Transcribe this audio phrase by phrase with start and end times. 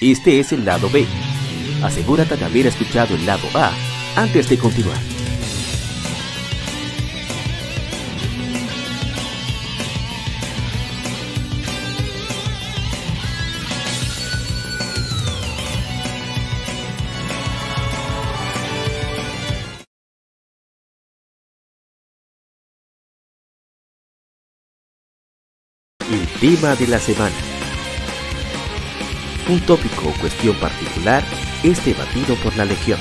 [0.00, 1.06] Este es el lado B.
[1.82, 3.72] Asegúrate de haber escuchado el lado A
[4.14, 4.96] antes de continuar.
[26.08, 27.57] El tema de la semana.
[29.48, 31.24] Un tópico o cuestión particular
[31.62, 33.00] es debatido por la Legión.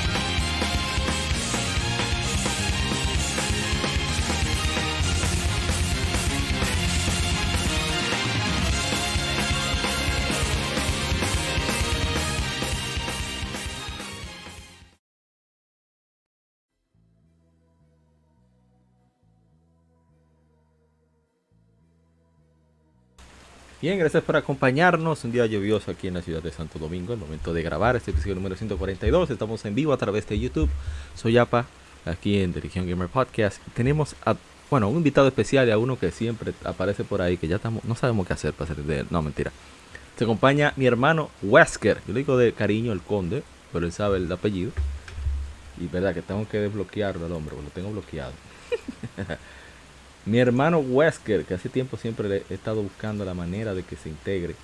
[23.79, 25.23] Bien, gracias por acompañarnos.
[25.23, 27.13] Un día lluvioso aquí en la ciudad de Santo Domingo.
[27.13, 29.29] El momento de grabar este episodio número 142.
[29.29, 30.67] Estamos en vivo a través de YouTube.
[31.13, 31.67] Soy Apa,
[32.03, 33.61] aquí en Dirección Gamer Podcast.
[33.75, 34.35] Tenemos a,
[34.71, 37.83] bueno, un invitado especial y a uno que siempre aparece por ahí, que ya estamos,
[37.83, 39.07] no sabemos qué hacer para hacer de él.
[39.11, 39.51] No, mentira.
[40.17, 41.99] Se acompaña mi hermano Wesker.
[42.07, 44.71] Yo le digo de cariño el conde, pero él sabe el apellido.
[45.79, 48.33] Y verdad que tengo que desbloquearlo al hombre, lo tengo bloqueado.
[50.27, 53.95] Mi hermano Wesker, que hace tiempo siempre le he estado buscando la manera de que
[53.95, 54.55] se integre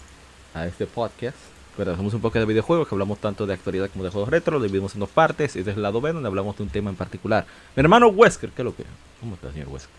[0.54, 1.38] a este podcast.
[1.78, 4.58] Pero hacemos un poco de videojuegos, que hablamos tanto de actualidad como de juegos retro,
[4.58, 5.56] lo dividimos en dos partes.
[5.56, 7.46] Este es el lado B, donde hablamos de un tema en particular.
[7.78, 8.84] Mi hermano Wesker, ¿qué es lo que?
[9.22, 9.96] ¿Cómo está, señor Wesker?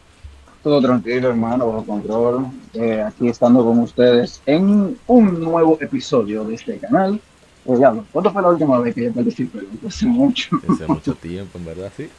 [0.63, 2.47] Todo tranquilo, hermano, bajo control.
[2.75, 7.19] Eh, aquí estando con ustedes en un nuevo episodio de este canal.
[7.65, 9.61] Pues ya, ¿cuándo fue la última vez que yo participé?
[9.87, 10.61] Hace mucho.
[10.69, 12.11] Hace mucho tiempo, en verdad, sí.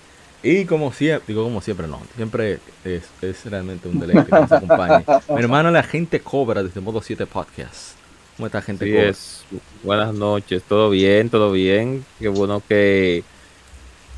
[0.48, 4.52] Y como siempre, digo como siempre, no, siempre es, es realmente un deleite que nos
[4.52, 5.04] acompañe.
[5.30, 7.96] Mi hermano, la gente cobra desde Modo 7 Podcast.
[8.38, 9.10] ¿Cómo está gente Sí cobra?
[9.10, 9.44] es.
[9.82, 12.06] Buenas noches, todo bien, todo bien.
[12.20, 13.24] Qué bueno que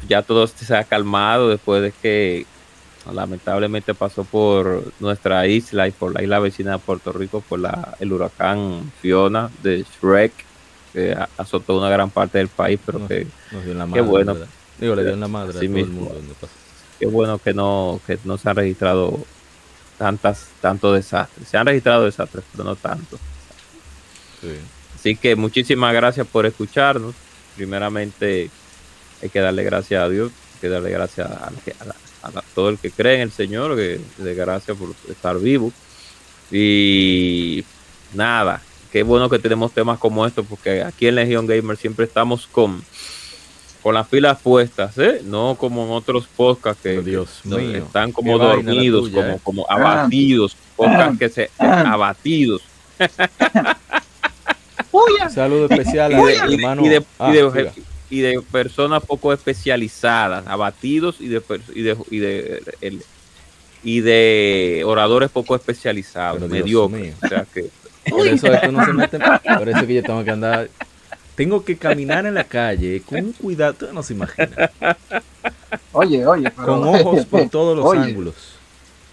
[0.09, 2.45] ya todo se ha calmado después de que
[3.13, 7.95] lamentablemente pasó por nuestra isla y por la isla vecina de Puerto Rico por la,
[8.01, 10.33] el huracán Fiona de Shrek,
[10.91, 13.07] que azotó una gran parte del país, pero No.
[13.07, 14.33] que Nos dio en la madre, bueno.
[14.33, 14.49] ¿verdad?
[14.79, 16.13] Digo, le dio en la madre a todo el mundo.
[16.13, 16.53] donde pasó.
[16.99, 19.19] qué bueno que no, que no se han registrado
[19.97, 21.47] tantas, tantos desastres.
[21.47, 23.19] Se han registrado desastres, pero no tantos.
[24.41, 24.49] Sí.
[24.95, 27.15] Así que muchísimas gracias por escucharnos.
[27.55, 28.49] Primeramente,
[29.21, 32.31] hay que darle gracias a Dios, hay que darle gracias a, la a la- a
[32.31, 35.71] la- todo el que cree en el Señor, que le gracias por estar vivo.
[36.51, 37.63] Y
[38.13, 38.61] nada,
[38.91, 42.83] qué bueno que tenemos temas como estos, porque aquí en Legion Gamer siempre estamos con,
[43.87, 45.21] con las pilas puestas, ¿eh?
[45.23, 49.33] no como en otros podcasts que, Pero Dios que mío, están como dormidos, tuya, como,
[49.35, 49.39] ¿eh?
[49.43, 51.93] como abatidos, podcasts que se Ah.
[51.93, 52.61] abatidos.
[54.91, 56.85] Un saludo especial y a de, mi y de- hermano.
[56.85, 57.73] y de- Ah, y de- diga.
[58.09, 61.41] y de personas poco especializadas, abatidos y de
[61.73, 63.03] y de, y de, el-
[63.85, 67.01] y de oradores poco especializados, mediocres.
[67.01, 67.13] mío.
[67.23, 67.69] O sea que
[68.09, 69.17] Por eso es que uno se mete.
[69.57, 70.69] Por eso es que yo tengo que andar.
[71.37, 73.73] Tengo que caminar en la calle con un cuidado.
[73.75, 74.69] Tú no se imagina.
[75.93, 78.01] Oye, oye, pero- Con ojos por todos los Oye.
[78.01, 78.33] ángulos.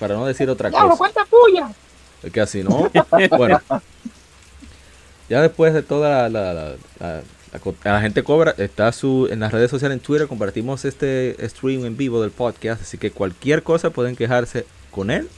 [0.00, 0.96] Para no decir otra cosa.
[0.96, 1.68] cuánta puya.
[2.22, 2.90] Es que así, ¿no?
[3.36, 3.60] Bueno.
[5.28, 7.22] Ya después de toda la, la, la-
[7.84, 11.96] la gente cobra, está su en las redes sociales, en Twitter, compartimos este stream en
[11.96, 15.28] vivo del podcast, así que cualquier cosa pueden quejarse con él.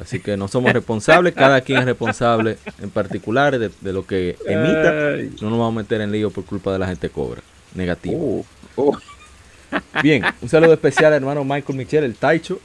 [0.00, 4.36] Así que no somos responsables, cada quien es responsable en particular de, de lo que
[4.46, 5.16] emita.
[5.40, 7.42] No nos vamos a meter en lío por culpa de la gente cobra.
[7.74, 8.16] Negativo.
[8.16, 8.44] Uh,
[8.76, 8.96] uh.
[10.02, 12.60] Bien, un saludo especial al hermano Michael Michel, el Taicho.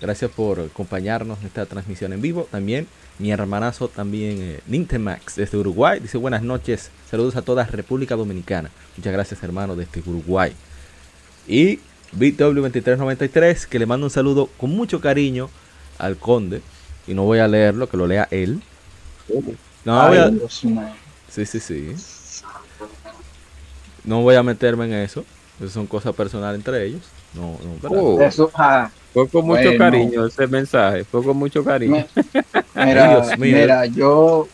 [0.00, 2.46] Gracias por acompañarnos en esta transmisión en vivo.
[2.50, 2.86] También
[3.18, 6.00] mi hermanazo, también eh, Nintemax desde Uruguay.
[6.00, 8.70] Dice buenas noches, saludos a toda República Dominicana.
[8.96, 10.52] Muchas gracias hermano desde Uruguay.
[11.46, 11.80] Y
[12.16, 15.50] BitW2393, que le mando un saludo con mucho cariño
[15.98, 16.62] al conde.
[17.06, 18.60] Y no voy a leerlo, que lo lea él.
[19.84, 20.92] No, Ay, voy a...
[21.28, 21.94] Sí, sí, sí.
[24.04, 25.24] No voy a meterme en eso.
[25.60, 27.02] Eso son cosas personales entre ellos.
[27.34, 27.88] No, no.
[27.90, 29.78] Oh, Eso, ah, fue con mucho Bueno.
[29.78, 32.06] cariño ese mensaje, fue con mucho cariño.
[32.74, 33.56] mira, Dios mío.
[33.56, 34.48] mira, yo,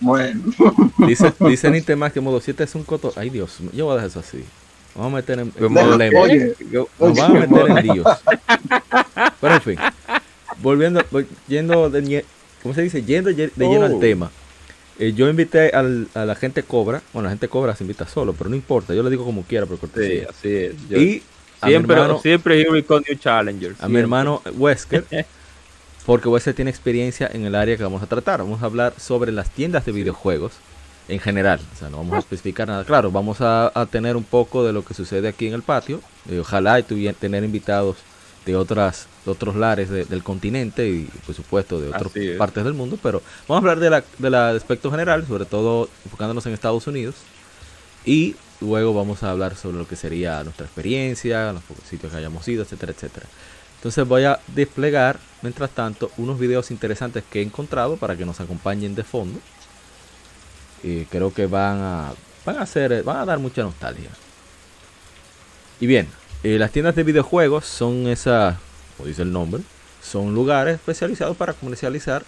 [0.00, 0.40] bueno,
[1.06, 3.12] Dice, dice Nintemax que modo 7 es un coto.
[3.16, 4.44] Ay, Dios mío, yo voy a dejar eso así.
[4.94, 8.06] Vamos a meter en, en oye, Yo- Nos oye, vamos a meter en líos.
[9.40, 9.76] Pero en fin.
[10.62, 11.02] Volviendo,
[11.48, 12.24] yendo de,
[12.62, 13.02] ¿cómo se dice?
[13.02, 13.98] Yendo ye- de lleno al Oh.
[13.98, 14.30] tema.
[14.98, 17.02] Eh, yo invité al- a la gente cobra.
[17.12, 18.94] Bueno, la gente cobra se invita solo, pero no importa.
[18.94, 20.74] Yo le digo como quiera por sí, así es.
[20.90, 21.22] Yo- y
[21.62, 23.80] siempre, hermano, siempre here we come new challengers.
[23.82, 25.04] a mi hermano Wesker,
[26.06, 28.40] porque Wesker tiene experiencia en el área que vamos a tratar.
[28.40, 30.52] Vamos a hablar sobre las tiendas de videojuegos
[31.08, 31.60] en general.
[31.74, 32.84] O sea, no vamos a especificar nada.
[32.84, 36.00] Claro, vamos a, tener un poco de lo que sucede aquí en el patio.
[36.30, 37.96] Eh, ojalá y tuviera, tener invitados
[38.44, 42.98] de otras de otros lares del continente y por supuesto de otras partes del mundo,
[43.02, 47.16] pero vamos a hablar de la, del aspecto general, sobre todo enfocándonos en Estados Unidos
[48.04, 52.46] y luego vamos a hablar sobre lo que sería nuestra experiencia, los sitios que hayamos
[52.48, 53.26] ido, etcétera, etcétera.
[53.76, 58.38] Entonces voy a desplegar, mientras tanto, unos videos interesantes que he encontrado para que nos
[58.38, 59.40] acompañen de fondo.
[60.82, 62.12] Y creo que van a,
[62.44, 64.10] van a, hacer, van a dar mucha nostalgia.
[65.80, 66.08] Y bien,
[66.42, 68.56] eh, las tiendas de videojuegos son esas,
[69.00, 69.62] como dice el nombre,
[70.02, 72.22] son lugares especializados para comercializar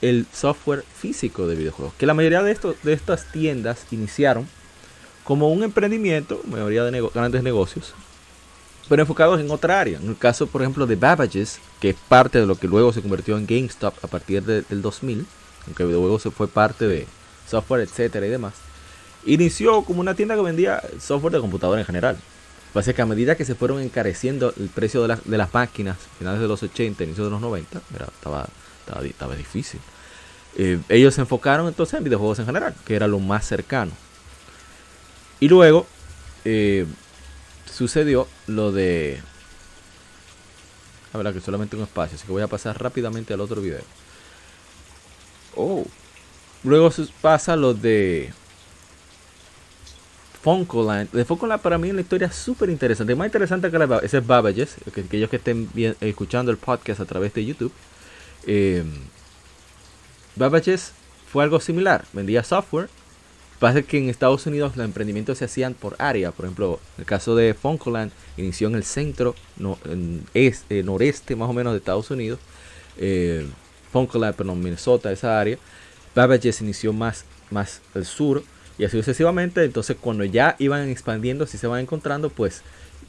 [0.00, 1.92] el software físico de videojuegos.
[1.98, 4.48] Que la mayoría de, estos, de estas tiendas iniciaron
[5.24, 7.92] como un emprendimiento, mayoría de grandes negocios,
[8.88, 9.98] pero enfocados en otra área.
[9.98, 13.02] En el caso, por ejemplo, de Babbage's, que es parte de lo que luego se
[13.02, 15.26] convirtió en GameStop a partir del 2000,
[15.66, 17.06] aunque luego se fue parte de
[17.46, 18.54] software, etcétera y demás,
[19.26, 22.16] inició como una tienda que vendía software de computadora en general.
[22.76, 26.46] Pasa que a medida que se fueron encareciendo el precio de, las máquinas, finales de
[26.46, 27.80] los 80, inicios de los 90,
[28.18, 28.46] estaba,
[29.02, 29.80] estaba, difícil.
[30.58, 33.92] Eh, ellos se enfocaron entonces en videojuegos en general, que era lo más cercano.
[35.40, 35.86] Y luego,
[36.44, 36.84] eh,
[37.64, 39.22] sucedió lo de...
[41.14, 43.80] La verdad que solamente un espacio, así que voy a pasar rápidamente al otro video.
[45.54, 45.86] Oh.
[46.62, 46.92] Luego
[47.22, 48.34] pasa lo de...
[50.46, 51.10] Funkoland.
[51.10, 53.16] De Funkoland para mí es una historia súper interesante.
[53.16, 54.76] Más interesante que la Ese es Babbage's.
[54.94, 55.68] Que, aquellos que estén
[56.00, 57.72] escuchando el podcast a través de YouTube.
[58.46, 58.84] Eh,
[60.36, 60.92] Babbage's
[61.32, 62.04] fue algo similar.
[62.12, 62.88] Vendía software
[63.58, 66.30] Pasa que en Estados Unidos los emprendimientos se hacían por área.
[66.30, 69.34] Por ejemplo, el caso de Funkoland inició en el centro,
[69.84, 72.38] en este, noreste más o menos de Estados Unidos.
[72.98, 73.48] Eh,
[73.92, 75.58] Funkoland, perdón, Minnesota, esa área.
[76.14, 78.44] Babbage's inició más, más al sur
[78.78, 79.64] y así sucesivamente.
[79.64, 82.62] Entonces, cuando ya iban expandiendo, si se van encontrando, pues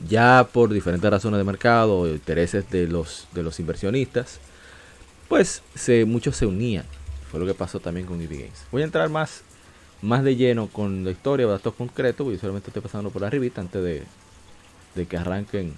[0.07, 4.39] ya por diferentes razones de mercado o intereses de los, de los inversionistas,
[5.27, 6.85] pues se, muchos se unían.
[7.31, 8.65] Fue lo que pasó también con Games.
[8.71, 9.43] Voy a entrar más
[10.01, 13.83] más de lleno con la historia, datos concretos, porque solamente estoy pasando por arribita antes
[13.83, 14.03] de,
[14.95, 15.73] de que arranquen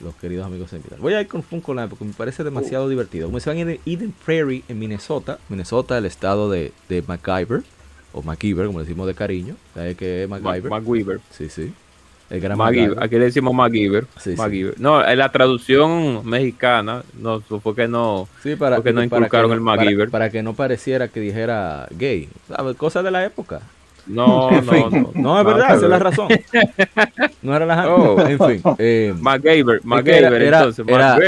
[0.00, 2.88] los queridos amigos de Voy a ir con Funkoland porque me parece demasiado uh.
[2.88, 3.26] divertido.
[3.26, 5.38] Como se van en Eden Prairie, en Minnesota.
[5.48, 7.62] Minnesota, el estado de, de MacGyver,
[8.12, 9.56] o MacGyver, como decimos de cariño.
[9.74, 10.70] ¿Sabes qué es MacGyver?
[10.70, 11.20] MacGyver.
[11.30, 11.72] Sí, sí.
[12.30, 13.02] El gran MacGyver.
[13.02, 14.06] Aquí le decimos MacGyver.
[14.18, 14.34] Sí,
[14.78, 19.60] No, en la traducción mexicana, no, fue que no, sí, para, porque no inculcaron el
[19.60, 20.10] MacGyver.
[20.10, 22.28] Para, que no pareciera que dijera gay.
[22.48, 22.76] ¿Sabes?
[22.76, 23.62] Cosas de la época.
[24.08, 25.38] No, no, no, no.
[25.38, 26.28] es verdad, esa es la razón.
[27.42, 28.20] No era la oh.
[28.26, 28.62] En fin.
[28.78, 31.18] Eh, MacGyver, MacGyver, era, entonces, era,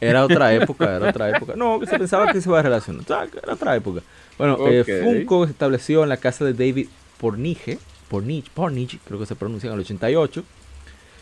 [0.00, 1.54] era, otra época, era otra época.
[1.56, 3.04] No, que se pensaba que se iba a relacionar.
[3.42, 4.02] Era otra época.
[4.36, 9.26] Bueno, eh, Funko se estableció en la casa de David Pornige Pornich, Pornich, creo que
[9.26, 10.42] se pronuncia en el 88.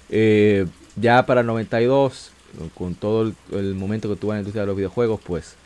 [0.08, 2.30] Eh, ya para el 92,
[2.74, 5.56] con todo el, momento que tuvo en la industria de los videojuegos, pues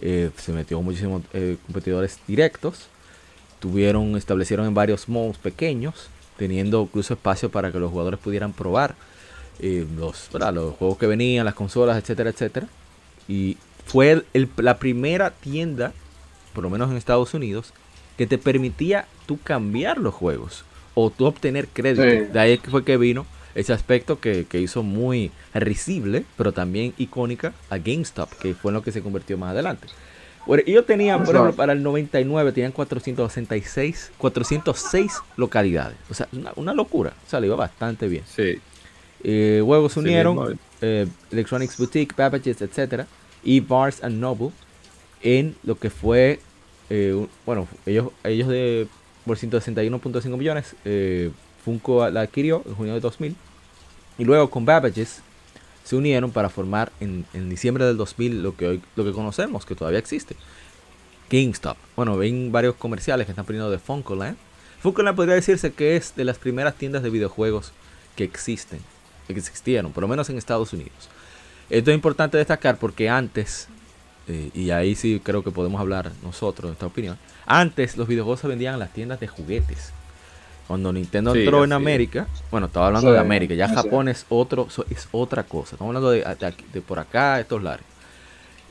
[0.00, 2.88] eh, se metió muchísimos eh, competidores directos.
[3.60, 8.96] Tuvieron, establecieron en varios modos pequeños, teniendo incluso espacio para que los jugadores pudieran probar
[9.60, 12.66] los, los juegos que venían, las consolas, etcétera, etcétera.
[13.28, 14.24] Y fue
[14.56, 15.92] la primera tienda,
[16.54, 17.72] por lo menos en Estados Unidos,
[18.16, 20.64] que te permitía tú cambiar los juegos
[20.94, 22.02] o tú obtener crédito.
[22.02, 27.78] De ahí fue que vino ese aspecto que, hizo muy risible, pero también icónica a
[27.78, 29.88] GameStop, que fue en lo que se convirtió más adelante.
[30.58, 35.96] Ellos tenían, por ejemplo, para el 99 tenían 466, 406 localidades.
[36.10, 37.12] O sea, una, locura.
[37.26, 38.24] O sea, le iba bastante bien.
[38.26, 38.58] Sí.
[39.22, 43.04] Eh, luego se unieron eh, Electronics Boutique, Babbage's, etc.
[43.44, 44.50] Y Bars and Noble
[45.22, 46.40] en lo que fue,
[46.88, 48.88] eh, bueno, ellos, ellos de
[49.24, 50.74] por 161.5 millones.
[50.84, 51.30] Eh,
[51.64, 53.36] Funko la adquirió en junio de 2000.
[54.18, 55.22] Y luego con Babbage's
[55.90, 59.74] se unieron para formar en, diciembre del 2000 lo que hoy lo que conocemos, que
[59.74, 60.36] todavía existe.
[61.28, 61.76] GameStop.
[61.96, 64.36] Bueno, ven varios comerciales que están poniendo de Funkoland.
[64.82, 67.72] Funkoland podría decirse que es de las primeras tiendas de videojuegos
[68.14, 68.78] que existen,
[69.26, 71.08] que existieron, por lo menos en Estados Unidos.
[71.70, 73.66] Esto es importante destacar porque antes,
[74.28, 78.38] eh, y ahí sí creo que podemos hablar nosotros, de esta opinión, antes los videojuegos
[78.38, 79.92] se vendían en las tiendas de juguetes.
[80.70, 85.08] Cuando Nintendo entró en América, bueno, estaba hablando de América, ya Japón es otro, es
[85.10, 85.74] otra cosa.
[85.74, 87.84] Estamos hablando de, por acá, estos lares.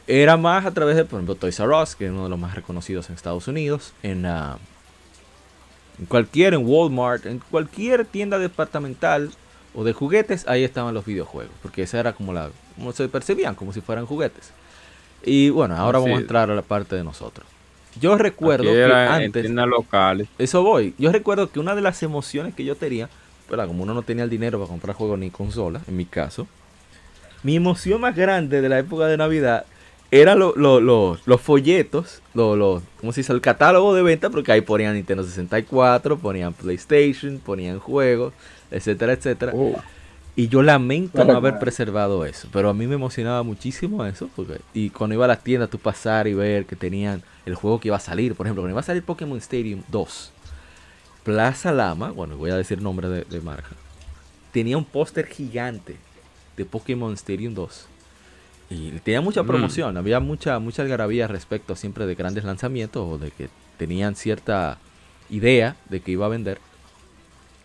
[0.08, 2.40] Era más a través de, por ejemplo, Toys R Us, que es uno de los
[2.40, 4.60] más reconocidos en Estados Unidos, en, ah,
[6.00, 9.32] en cualquier, en Walmart, en cualquier tienda departamental
[9.76, 13.56] o de juguetes, ahí estaban los videojuegos, porque esa era como la, como se percibían,
[13.56, 14.54] como si fueran juguetes.
[15.22, 17.46] Y bueno, ahora vamos a entrar a la parte de nosotros.
[18.00, 20.28] Yo recuerdo que en antes, tiendas locales.
[20.38, 23.10] eso voy, yo recuerdo que una de las emociones que yo tenía,
[23.50, 23.68] ¿verdad?
[23.68, 26.48] como uno no tenía el dinero para comprar juegos ni consolas, en mi caso,
[27.44, 29.66] mi emoción más grande de la época de Navidad
[30.12, 33.32] era lo- lo- lo- los folletos, lo- lo- ¿cómo se dice?
[33.32, 38.34] El catálogo de venta, porque ahí ponían Nintendo 64, ponían PlayStation, ponían juegos,
[38.72, 39.52] etcétera, etcétera.
[39.56, 39.76] Oh,
[40.36, 41.60] Y yo lamento Claro, no haber claro.
[41.60, 45.44] preservado eso, pero a mí me emocionaba muchísimo eso, porque y cuando iba a las
[45.44, 48.62] tiendas tú pasar y ver que tenían el juego que iba a salir, por ejemplo,
[48.62, 50.32] cuando iba a salir Pokémon Stadium 2,
[51.24, 53.76] Plaza Lama, bueno, voy a decir nombre de, de marca,
[54.52, 55.98] tenía un póster gigante
[56.58, 57.88] de Pokémon Stadium 2.
[58.70, 59.48] Y tenía mucha Mm.
[59.48, 64.78] promoción, había mucha, mucha algarabía respecto siempre de grandes lanzamientos o de que tenían cierta
[65.30, 66.60] idea de que iba a vender.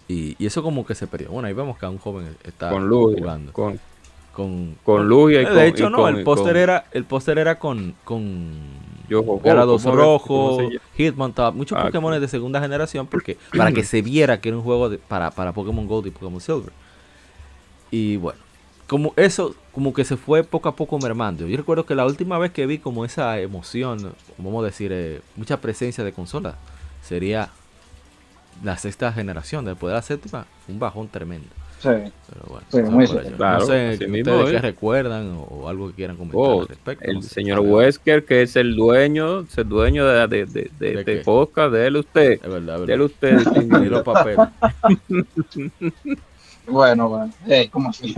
[0.08, 1.30] Y, y eso como que se perdió.
[1.30, 3.52] Bueno, ahí vemos que un joven está con luz, jugando.
[3.52, 3.80] con,
[4.34, 7.38] Con, con Lugia y de con- hecho, y no, con- el póster era, el póster
[7.38, 8.52] era con, con
[9.08, 10.80] Yoho, Gyarados ¿cómo- rojo, llama?
[10.98, 14.64] Hitmontop, muchos Ah, Pokémon de segunda generación porque para que se viera que era un
[14.64, 16.72] juego de- para, para Pokémon Gold y Pokémon Silver.
[17.90, 18.38] Y bueno,
[18.88, 21.46] como eso como que se fue poco a poco mermando.
[21.46, 25.20] Yo recuerdo que la última vez que vi como esa emoción, vamos a decir, eh,
[25.36, 26.56] mucha presencia de consola,
[27.02, 27.50] sería
[28.62, 29.64] la sexta generación.
[29.64, 31.48] Después de la séptima, un bajón tremendo.
[31.78, 31.90] Sí.
[31.90, 33.06] Pero bueno, Sí, muy.
[33.36, 34.62] Claro, no sé ustedes mismo qué es.
[34.62, 37.04] recuerdan o, o algo que quieran comentar Oh, al respecto.
[37.04, 37.60] el no sé si señor.
[37.60, 41.86] Wesker, que es el dueño, es el dueño de, de, de, de, ¿De podcast, de
[41.86, 42.32] él usted.
[42.42, 43.38] Es verdad, es De él usted.
[43.90, 44.48] Los papeles.
[46.66, 47.30] Bueno, bueno.
[47.46, 48.14] Eh, ¿Cómo así?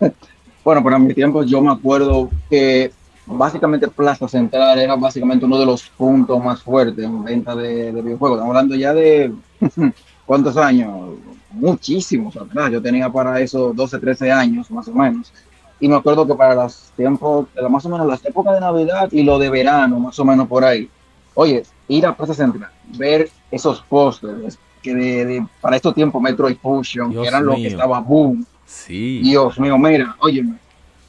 [0.64, 2.90] bueno, para mi tiempo yo me acuerdo que
[3.26, 8.02] básicamente Plaza Central era básicamente uno de los puntos más fuertes en venta de, de
[8.02, 8.38] videojuegos.
[8.38, 9.32] Estamos hablando ya de
[10.26, 11.14] cuántos años,
[11.50, 12.70] muchísimos atrás.
[12.70, 15.32] Yo tenía para eso 12, 13 años más o menos.
[15.78, 19.22] Y me acuerdo que para los tiempos, más o menos las épocas de Navidad y
[19.22, 20.88] lo de verano, más o menos por ahí.
[21.34, 26.56] Oye, ir a Plaza Central, ver esos pósteres que de, de- para estos tiempos Metroid
[26.56, 27.62] Fusion, Dios que eran lo mío.
[27.62, 28.46] que estaba boom.
[28.64, 29.20] Sí.
[29.22, 30.54] Dios mío, mira, óyeme,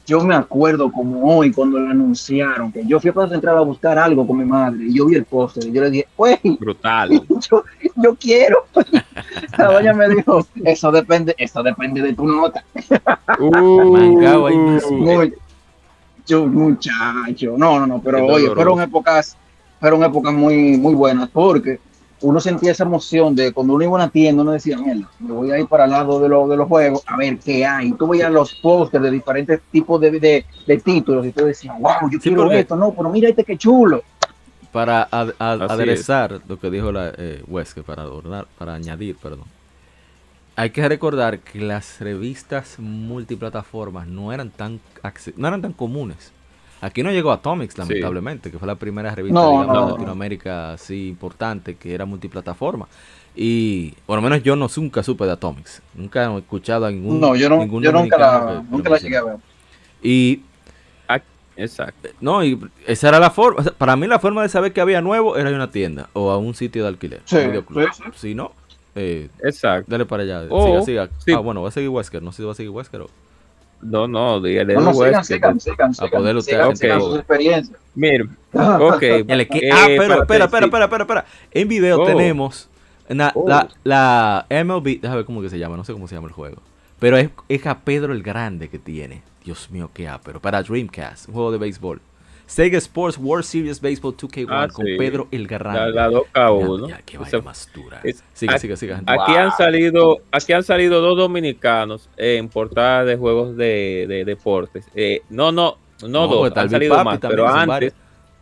[0.08, 3.60] yo me acuerdo como hoy cuando lo anunciaron, que yo fui a Plaza Central a
[3.60, 6.38] buscar algo con mi madre y yo vi el póster y yo le dije, güey,
[6.58, 7.10] Brutal.
[7.50, 7.62] yo,
[7.94, 8.64] yo quiero.
[9.58, 12.64] La doña me dijo, eso depende, eso depende de tu nota.
[13.38, 15.30] Uh,
[16.24, 19.36] yo, muchacho, no, no, no, pero oye, fueron épocas,
[19.78, 21.80] fueron épocas muy, muy buenas, porque
[22.20, 25.32] uno sentía esa emoción de cuando uno iba a una tienda, uno decía, mierda, me
[25.32, 27.92] voy a ir para el lado de, lo- de los juegos a ver qué hay.
[27.92, 32.10] Tú veías los pósters de diferentes tipos de, de, de títulos y tú decías, wow,
[32.10, 34.02] yo Sí, quiero porque- esto, no, pero mira este que chulo.
[34.72, 39.16] Para ad- ad- Así aderezar lo que dijo la eh, Wesker, para adornar, para añadir,
[39.16, 39.44] perdón.
[40.56, 44.80] Hay que recordar que las revistas multiplataformas no eran tan
[45.36, 46.32] no eran tan comunes.
[46.80, 49.92] Aquí no llegó Atomics, lamentablemente, que fue la primera revista No, digamos, no, de no.
[49.92, 52.86] Latinoamérica así importante que era multiplataforma.
[53.34, 55.82] Y por lo menos yo no nunca supe de Atomics.
[55.94, 58.88] Nunca he escuchado a ningún no, yo, no, ningún yo nunca la, que- que nunca
[58.90, 59.36] lo la llegué a ver.
[60.02, 60.42] Y
[61.56, 62.08] Exacto.
[62.20, 62.56] no, y
[62.86, 63.58] esa era la forma.
[63.60, 65.70] o sea, para mí, la forma de saber que había nuevo era ir a una
[65.72, 67.20] tienda o a un sitio de alquiler.
[67.24, 68.52] Sí, sí, Si no,
[68.94, 69.90] eh, Exacto.
[69.90, 70.44] dale para allá.
[70.50, 71.08] O- siga, siga.
[71.24, 71.32] sí.
[71.32, 72.22] Ah, bueno, va a seguir Wesker.
[72.22, 73.10] No sé si va a seguir Wesker o.
[73.80, 76.76] No, no, dígale No, no, sigan, sigan, sigan, sigan, poder usted, sigan, ok.
[76.76, 77.78] sigan sus experiencias.
[77.94, 79.02] Mira, ok.
[79.02, 81.24] El equi- eh, ah, pero espera, espera, espera, espera, espera.
[81.52, 82.06] En video Oh.
[82.06, 82.68] tenemos
[83.08, 83.48] la, Oh.
[83.48, 85.00] la, la MLB.
[85.00, 85.76] Déjame ver cómo que se llama.
[85.76, 86.60] No sé cómo se llama el juego.
[86.98, 89.22] Pero es, es a Pedro el Grande que tiene.
[89.44, 92.00] Dios mío, qué pero Para Dreamcast, un juego de béisbol.
[92.48, 94.96] Sega Sports World Series Baseball 2K1 Ah, con sí.
[94.96, 95.92] Pedro el Grande.
[95.92, 96.88] La, la 2K1.
[96.88, 98.00] Ya, ya, qué más dura.
[98.02, 99.02] es- Siga, a- siga, siga.
[99.06, 104.86] Aquí han salido, aquí han salido dos dominicanos en portada de juegos de, de deportes.
[104.94, 105.76] Eh, no, no,
[106.06, 107.66] no, dos, el han salido Papi más, pero antes.
[107.68, 107.92] varios.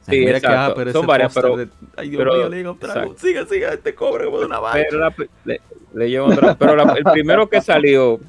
[0.02, 0.60] Sí, Mira que, exacto.
[0.70, 3.00] ah, pero Son varias, pero- de- Ay, Dios pero- mío, le digo un trago.
[3.00, 3.20] exacto.
[3.26, 4.86] Siga, siga, este cobra como de una vaina.
[4.88, 5.60] Pero la- le,
[5.94, 8.20] le llevo otra- pero la- el primero que salió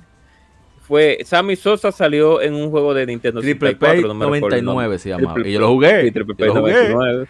[0.87, 4.57] fue Sammy Sosa salió en un juego de Nintendo Triple 64, P no me recuerdo
[4.57, 4.99] el 99 nombre.
[4.99, 5.33] se llamaba.
[5.33, 6.01] Triple Y yo lo jugué.
[6.03, 6.89] Sí, Triple yo lo jugué.
[6.89, 7.27] 99.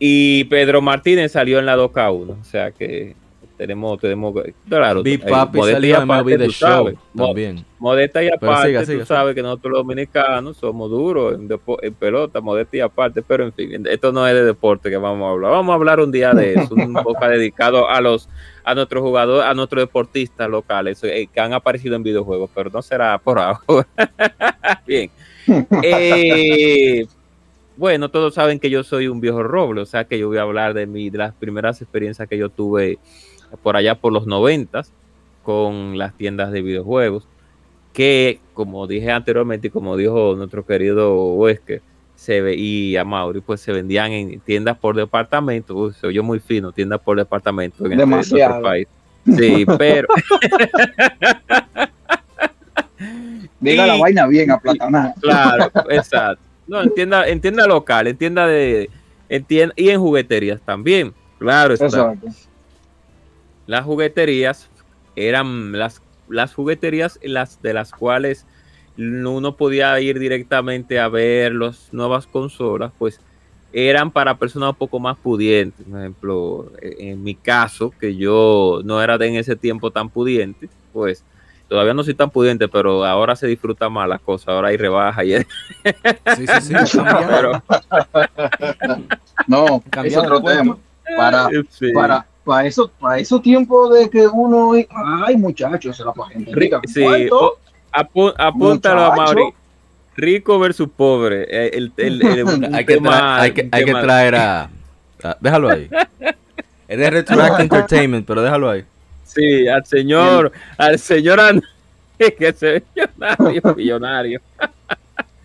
[0.00, 3.14] Y Pedro Martínez salió en la 2K1, o sea que
[3.56, 4.34] tenemos, tenemos
[4.68, 7.64] claro, Big eh, Papi salió en The Show sabes, también.
[7.78, 11.48] Modesta y aparte, siga, tú siga, sabes que nosotros los dominicanos somos duros en,
[11.82, 15.26] en pelota, modesta y aparte, pero en fin, esto no es de deporte que vamos
[15.26, 15.50] a hablar.
[15.52, 18.28] Vamos a hablar un día de eso, un poco dedicado a los
[18.64, 22.80] a nuestros jugadores, a nuestros deportistas locales eh, que han aparecido en videojuegos, pero no
[22.82, 23.86] será por ahora.
[24.86, 25.10] Bien.
[25.82, 27.06] Eh,
[27.76, 30.42] bueno, todos saben que yo soy un viejo roble, o sea que yo voy a
[30.42, 32.98] hablar de, mi, de las primeras experiencias que yo tuve
[33.62, 34.92] por allá por los noventas
[35.42, 37.26] con las tiendas de videojuegos,
[37.92, 41.82] que como dije anteriormente y como dijo nuestro querido Wesker,
[42.16, 45.74] se ve, y a Mauri, pues se vendían en tiendas por departamento.
[45.74, 48.60] Uy, se oyó muy fino, tiendas por departamento en este- Demasiado.
[48.60, 48.88] nuestro país.
[49.36, 50.08] Sí, pero
[53.60, 55.14] Diga la vaina bien aplatanada.
[55.20, 56.42] Claro, exacto.
[56.66, 58.90] No, en tienda, en tienda local, en tienda de.
[59.28, 61.12] En tienda, y en jugueterías también.
[61.38, 61.86] Claro, está.
[61.86, 62.28] Exacto.
[63.66, 64.68] Las jugueterías
[65.16, 68.46] eran las, las jugueterías las de las cuales
[68.96, 73.20] uno podía ir directamente a ver las nuevas consolas, pues
[73.72, 75.84] eran para personas un poco más pudientes.
[75.84, 80.68] Por ejemplo, en mi caso, que yo no era de en ese tiempo tan pudiente,
[80.92, 81.24] pues
[81.68, 85.24] todavía no soy tan pudiente, pero ahora se disfruta más la cosa, ahora hay rebaja
[85.24, 86.74] y Sí, sí, sí.
[87.28, 87.62] pero,
[89.48, 90.78] No, es otro tema.
[91.16, 91.92] Para, sí.
[91.92, 94.72] para, para eso, para esos tiempos de que uno,
[95.26, 96.80] ay muchachos, se la pa' gente rica.
[96.86, 97.02] Sí,
[97.92, 99.16] apu- apúntalo a.
[99.16, 99.42] Mauri.
[100.16, 101.44] Rico versus pobre.
[101.50, 102.22] eh, El, el-
[102.74, 104.62] hay, que tema- traer, hay, que, hay que traer a,
[105.24, 105.88] a- Déjalo ahí.
[106.86, 108.84] Es de Retroact Entertainment, pero déjalo ahí.
[109.24, 111.68] Sí, al señor, al señor Andrés,
[112.38, 114.40] que se ve millonario, millonario.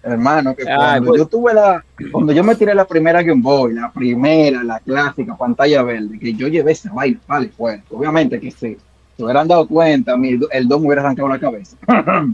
[0.02, 3.42] Hermano, que Ay, cuando pues- yo tuve la, cuando yo me tiré la primera Game
[3.42, 7.86] Boy, la primera, la clásica, pantalla verde, que yo llevé esa vaina, vale, fuerte.
[7.92, 8.78] Obviamente que sí,
[9.18, 11.76] se hubieran dado cuenta, mi, el don me hubiera arrancado la cabeza.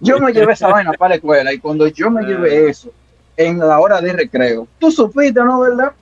[0.00, 2.90] yo me llevé esa vaina para la escuela y cuando yo me llevé eso,
[3.36, 5.92] en la hora de recreo, tú supiste, ¿no, verdad?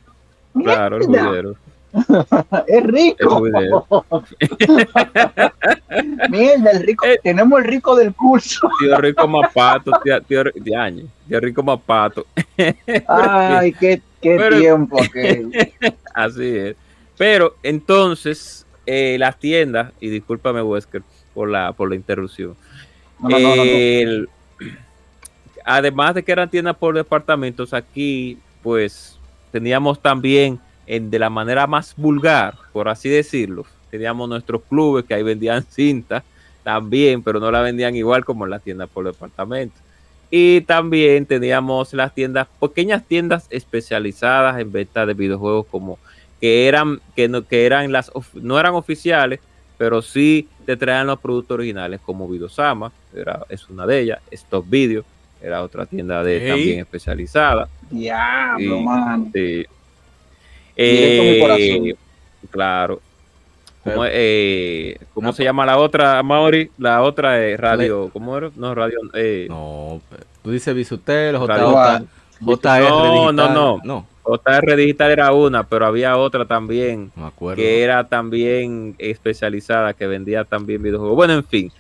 [0.54, 1.56] Claro, el.
[2.66, 3.42] Es rico.
[6.30, 7.04] Mierda, el rico.
[7.06, 7.20] Eh.
[7.22, 8.68] Tenemos el rico del curso.
[8.80, 12.26] Tío Rico Mapato, tío, tío, tío, Añe, tío Rico Mapato.
[13.08, 15.50] Ay, qué, qué Pero- tiempo aquel.
[16.14, 16.76] Así es.
[17.18, 21.02] Pero entonces, eh, las tiendas, y discúlpame, Wesker,
[21.34, 22.56] por la, por la interrupción.
[23.20, 23.62] No, no, no, no, no.
[23.64, 24.28] El-
[25.64, 29.18] además de que eran tiendas por departamentos, aquí pues
[29.52, 35.22] teníamos también de la manera más vulgar, por así decirlo, teníamos nuestros clubes que ahí
[35.22, 36.24] vendían cinta
[36.62, 39.76] también, pero no la vendían igual como en las tiendas por departamento.
[40.30, 45.98] Y también teníamos las tiendas, pequeñas tiendas especializadas en venta de videojuegos como
[46.40, 49.40] que eran, que no, que eran las, no eran oficiales,
[49.76, 54.64] pero sí te traían los productos originales como Videosama, era, es una de ellas, Stop
[54.68, 55.04] Video,
[55.42, 57.68] era otra tienda de, también especializada.
[57.90, 58.80] Diablo.
[60.76, 60.82] Sí.
[60.82, 61.98] Directo a mi Eh, corazón.
[62.50, 63.00] claro.
[63.84, 66.70] ¿Cómo, Pero- eh, ¿cómo se llama la otra, Mauri?
[66.78, 68.50] La otra es radio, ¿cómo era?
[68.54, 70.00] No, radio, eh, No,
[70.42, 71.72] tú dices Bisutel, Radio-
[72.40, 73.34] JR No, Digital.
[73.34, 73.80] no, no.
[73.84, 77.56] No, JR Digital era una, pero había otra también me acuerdo.
[77.56, 81.16] que era también especializada, que vendía también videojuegos.
[81.16, 81.72] Bueno, en fin.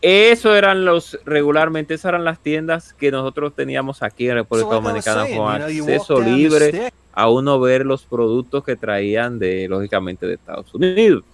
[0.00, 5.26] Eso eran los, regularmente, esas eran las tiendas que nosotros teníamos aquí en República Dominicana
[5.36, 11.24] con acceso libre a uno ver los productos que traían de, lógicamente, de Estados Unidos.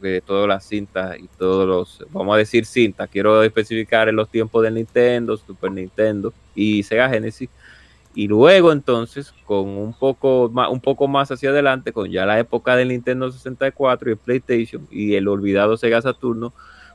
[0.00, 4.28] De todas las cintas y todos los, vamos a decir cintas, quiero especificar en los
[4.28, 7.48] tiempos del Nintendo, Super Nintendo y Sega Genesis.
[8.14, 12.38] Y luego entonces, con un poco más, un poco más hacia adelante, con ya la
[12.40, 16.52] época del Nintendo 64 y el PlayStation y el olvidado Sega Saturno,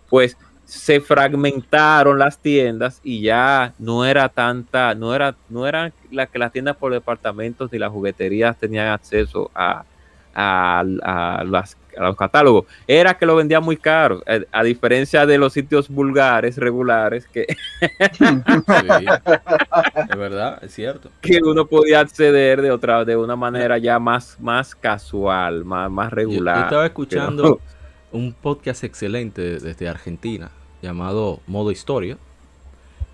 [0.09, 0.37] pues
[0.67, 6.37] se fragmentaron las tiendas y ya no era tanta, no era, no eran la que
[6.39, 9.85] las tiendas por departamentos ni las jugueterías tenían acceso a,
[10.35, 12.65] a, a las- a los catálogos.
[12.85, 17.47] Era que lo vendían muy caro, eh, a diferencia de los sitios vulgares, regulares, que,
[18.19, 19.05] Sí,
[20.11, 21.09] es verdad, es cierto.
[21.21, 26.07] que uno podía acceder de otra, de una manera ya más, más casual, más, más
[26.07, 26.63] Yo, yo regular.
[26.65, 27.59] estaba escuchando
[28.11, 32.17] un podcast excelente desde Argentina llamado Modo Historia,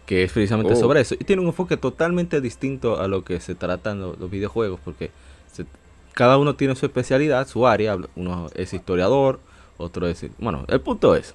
[0.05, 0.75] que es precisamente Oh.
[0.75, 1.15] sobre eso.
[1.15, 5.11] Y tiene un enfoque totalmente distinto a lo que se tratan lo- los, videojuegos, porque
[5.51, 5.65] se-
[6.13, 7.97] cada uno tiene su especialidad, su área.
[8.15, 9.39] Uno es historiador,
[9.77, 10.25] otro es...
[10.39, 11.33] Bueno, el punto es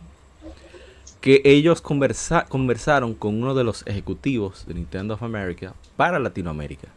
[1.20, 6.88] que ellos conversa- conversaron con uno de los ejecutivos de Nintendo of America para Latinoamérica.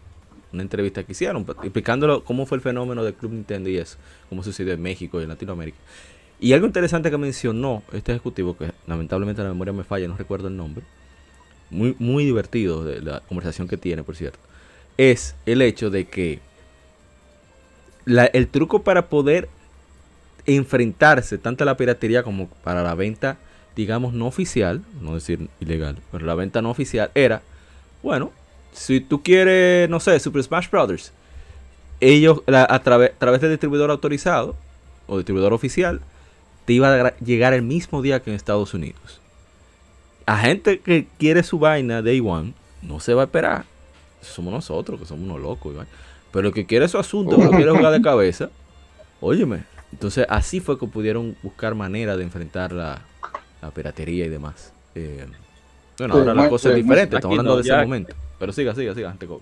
[0.54, 3.98] Una entrevista que hicieron, explicándolo cómo fue el fenómeno del Club Nintendo y eso,
[4.30, 5.78] cómo sucedió en México y en Latinoamérica.
[6.42, 10.48] Y algo interesante que mencionó este ejecutivo, que lamentablemente la memoria me falla, no recuerdo
[10.48, 10.84] el nombre,
[11.70, 14.40] muy, muy divertido de la conversación que tiene, por cierto,
[14.98, 16.40] es el hecho de que
[18.06, 19.48] la- el truco para poder
[20.48, 23.38] enfrentarse tanto a la piratería como para la venta,
[23.76, 27.44] digamos, no oficial, no decir ilegal, pero la venta no oficial era,
[28.02, 28.32] bueno,
[28.74, 31.12] si tú quieres, no sé, Super Smash Brothers,
[32.00, 34.56] ellos a, a través del distribuidor autorizado
[35.08, 36.02] o distribuidor oficial,
[36.66, 39.20] te iba a llegar el mismo día que en Estados Unidos.
[40.26, 43.66] A gente que quiere su vaina Day One, no se va a esperar.
[44.22, 45.74] somos nosotros, que somos unos locos.
[45.74, 45.88] Iván.
[46.32, 48.50] Pero el que quiere su asunto, que lo quiere jugar de cabeza,
[49.20, 49.64] óyeme.
[49.92, 53.02] Entonces así fue que pudieron buscar manera de enfrentar la,
[53.62, 54.72] la piratería y demás.
[54.96, 55.26] Eh,
[55.98, 58.16] bueno, Sí, ahora la cosa es sí, diferente, estamos hablando de ese momento.
[58.40, 59.42] Pero siga, siga, siga, antes co-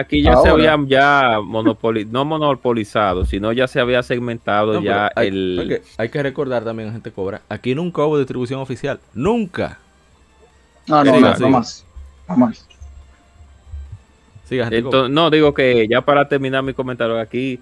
[0.00, 5.10] Aquí ya se habían ya monopoli no monopolizado, sino ya se había segmentado No, ya
[5.14, 5.82] hay, el...
[5.96, 8.98] hay que recordar también, gente cobra, aquí nunca hubo distribución oficial.
[9.14, 9.78] Nunca.
[10.86, 11.84] No, no, no, no más.
[12.28, 12.66] No más.
[14.48, 14.98] Siga, gente cobra.
[14.98, 17.60] Entonces, no, digo que ya para terminar mi comentario aquí,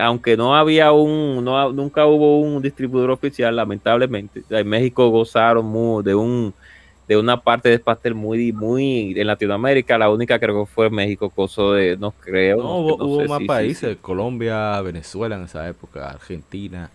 [0.00, 6.02] aunque no había un, no, nunca hubo un distribuidor oficial, lamentablemente, en México gozaron mu-
[6.02, 6.54] de un
[7.06, 11.30] de una parte del pastel muy, muy en Latinoamérica, la única creo que fue México,
[11.30, 12.56] coso de, no creo.
[12.58, 13.98] No, hubo, no hubo sé, más sí, países, sí.
[14.02, 16.90] Colombia, Venezuela en esa época, Argentina,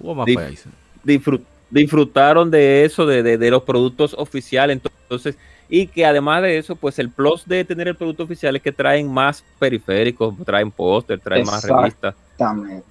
[0.00, 0.72] hubo más Dif- países.
[1.04, 4.80] disfrut- disfrutaron de eso, de, de- de los productos oficiales.
[5.08, 5.36] Entonces,
[5.68, 8.72] y que además de eso, pues el plus de tener el producto oficial es que
[8.72, 12.14] traen más periféricos, traen póster, traen más revistas.
[12.36, 12.82] También.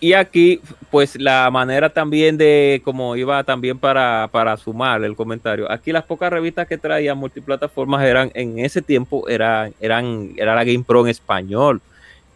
[0.00, 0.60] Y aquí,
[0.92, 6.04] pues la manera también de, como iba también para, para sumar el comentario, aquí las
[6.04, 11.00] pocas revistas que traían multiplataformas eran, en ese tiempo, eran, eran, era la Game Pro
[11.00, 11.80] en español,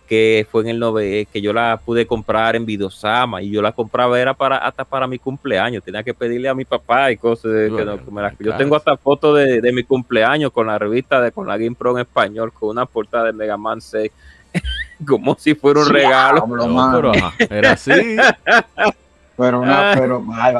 [0.08, 3.70] que fue en el 9, que yo la pude comprar en Videosama, y yo la
[3.70, 7.52] compraba era para, hasta para mi cumpleaños, tenía que pedirle a mi papá y cosas,
[7.52, 10.50] de que Bueno, no- que me la- yo tengo hasta fotos de, de mi cumpleaños
[10.52, 13.56] con la revista de con la Game Pro en español, con una portada de Mega
[13.56, 14.10] Man 6,
[15.06, 16.46] como si fuera un regalo.
[16.46, 16.96] No, mano.
[16.96, 17.90] pero ajá, era así.
[19.36, 19.94] Pero una, Ah.
[19.98, 20.54] pero, ay.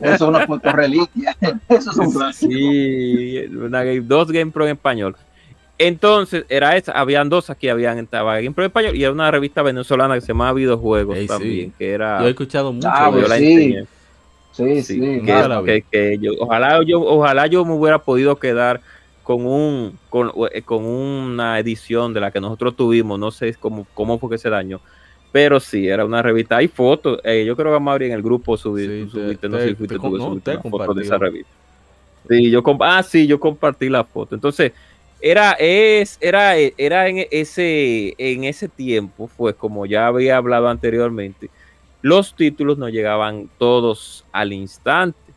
[0.00, 1.36] Eso es una foto reliquia.
[1.68, 2.50] Eso es un clásico.
[2.52, 5.14] Sí, una dos Game Pro en español.
[5.76, 9.30] Entonces, era esa, habían dos aquí, habían estaba Game Pro en español y era una
[9.30, 11.28] revista venezolana que se llamaba Videojuegos Ey, sí.
[11.28, 13.74] también, que era Yo he escuchado mucho Ah, yo pues la sí.
[14.52, 15.00] Sí, Sí, sí.
[15.64, 18.80] que- que yo, ojalá yo, ojalá yo me hubiera podido quedar
[19.28, 23.88] con un con, eh, con una edición de la que nosotros tuvimos, no sé cómo,
[23.94, 24.82] cómo fue que se dañó,
[25.30, 28.56] pero sí, era una revista, hay fotos, eh, yo creo que Mauri en el grupo
[28.56, 30.94] subí, Sí, tú subiste, te- no sé si fuiste te tú no, subiste una foto
[30.94, 31.18] de compartí esa una.
[31.18, 31.52] revista.
[32.28, 34.34] Sí, yo ah, sí, yo compartí la foto.
[34.34, 34.72] Entonces,
[35.20, 41.50] era, es, era, era en ese, en ese tiempo, pues como ya había hablado anteriormente,
[42.02, 45.27] los títulos no llegaban todos al instante.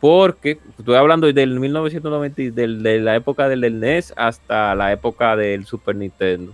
[0.00, 5.36] Porque estoy hablando del 1990, y del- de la época del, NES hasta la época
[5.36, 6.52] del Super Nintendo.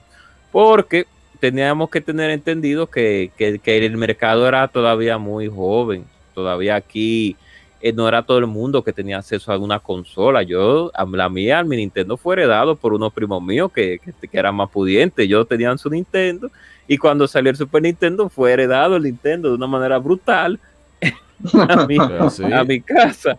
[0.52, 1.06] Porque
[1.40, 6.04] teníamos que tener entendido que, que- que el mercado era todavía muy joven.
[6.34, 7.36] Todavía aquí
[7.80, 10.44] eh, no era todo el mundo que tenía acceso a una consola.
[10.44, 14.38] Yo, a la mía, mi Nintendo fue heredado por unos primos míos que, que, que
[14.38, 15.24] eran más pudientes.
[15.24, 16.48] Ellos tenían su Nintendo
[16.86, 20.60] y cuando salió el Super Nintendo fue heredado el Nintendo de una manera brutal
[21.68, 22.44] a mi, Pero sí.
[22.52, 23.38] a mi casa.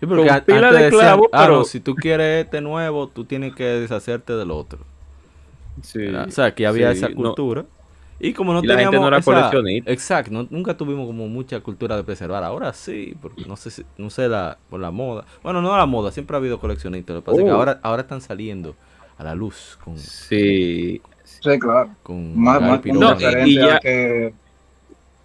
[0.00, 2.60] Sí, porque con an- pila antes de decían, "Ah, no, pero- si tú quieres este
[2.60, 4.80] nuevo, tú tienes que deshacerte del otro.
[5.82, 6.26] Sí, ¿verdad?
[6.28, 7.64] O sea, que había sí, esa no, cultura.
[8.20, 9.90] Y como no Y la gente teníamos no era esa- coleccionista.
[9.90, 12.44] Exacto, no- nunca tuvimos como mucha cultura de preservar.
[12.44, 15.24] Ahora sí, porque no sé si, no sé la, por la moda.
[15.42, 17.14] Bueno, no la moda, siempre ha habido coleccionistas.
[17.14, 17.54] Lo que pasa es que Oh.
[17.56, 18.74] ahora, ahora están saliendo
[19.18, 21.90] a la luz con, sí, Sí, claro.
[22.04, 22.84] con Más, más.
[22.86, 24.34] No, y ya- que.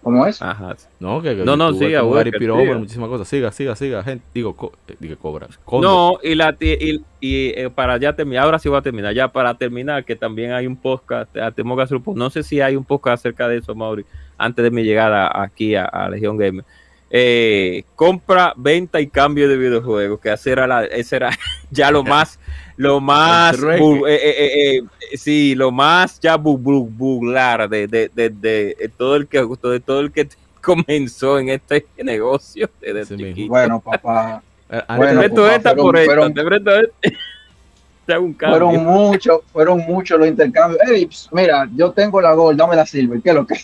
[0.02, 0.40] ¿Cómo es?
[0.40, 0.76] ajá.
[1.00, 2.30] No, que, que No, no, siga, Gary
[2.78, 3.28] muchísimas cosas.
[3.28, 4.24] Siga, siga, siga, gente.
[4.32, 5.48] Digo, co- eh, digo cobra.
[5.82, 9.28] No, y, la, y, y, eh, para ya terminar, ahora sí voy a terminar, ya
[9.28, 12.60] para terminar, que también hay un podcast, tenemos que hacer un podcast, no sé si
[12.60, 14.04] hay un podcast acerca de eso, Mauri,
[14.38, 16.64] antes de mi llegada aquí a, a Legión Gamer.
[17.10, 21.30] Eh, compra, venta y cambio de videojuegos, que ese era, la, ese era
[21.70, 22.38] ya lo más,
[22.78, 24.78] lo más, eh, eh, eh,
[25.12, 29.26] eh, sí, lo más ya bu- bu- buglar de, de, de, de, de todo el
[29.26, 30.28] que, de todo el que
[30.62, 33.48] comenzó en este negocio desde chiquito.
[33.50, 34.42] Bueno, papá.
[34.70, 36.90] Antes- Bueno, papá, esta fueron- por esta, fueron-
[38.24, 38.34] un.
[38.38, 40.80] Fueron muchos, fueron muchos los intercambios.
[40.88, 43.20] Ey, ps, mira, yo tengo la Gold, dame la Silver.
[43.20, 43.54] ¿Qué es lo que?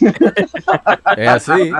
[1.16, 1.72] es así.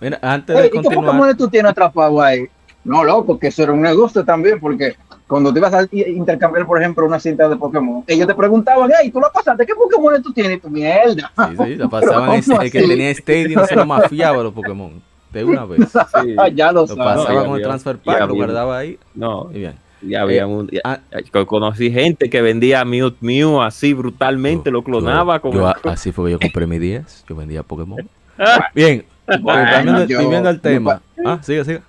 [0.00, 1.04] Mira, antes Ey, de ¿Y qué continuar.
[1.06, 2.46] Pokémon tú tienes atrapado ahí?
[2.84, 4.96] No, loco, que eso era un negocio también, porque
[5.32, 9.10] cuando te ibas a intercambiar, por ejemplo, una cinta de Pokémon, ellos te preguntaban, hey,
[9.10, 10.60] tú la pasaste, ¿qué Pokémon tú tienes?
[10.60, 11.32] Tú, mierda.
[11.48, 15.02] Sí, sí, la pasaban en- ¿cómo el que tenía Stadium se lo mafiaba los Pokémon.
[15.32, 15.88] De una vez.
[15.90, 16.36] Sí.
[16.54, 17.02] ya lo Lo sabes.
[17.04, 18.98] pasaba con el transfer pack, lo guardaba ahí.
[19.14, 19.74] No, Y bien.
[20.02, 20.68] ya había Eh, un.
[20.68, 20.98] ya- ah,
[21.46, 25.54] conocí gente que vendía Mew Mew así brutalmente, lo clonaba yo- como.
[25.60, 27.24] yo así fue que yo compré mi 10.
[27.26, 27.98] Yo vendía Pokémon.
[28.38, 28.68] Ah.
[28.74, 29.04] Bien.
[29.40, 31.00] Bueno, Cambiando, yo- volviendo al yo tema.
[31.16, 31.82] pa- Ah, siga, siga.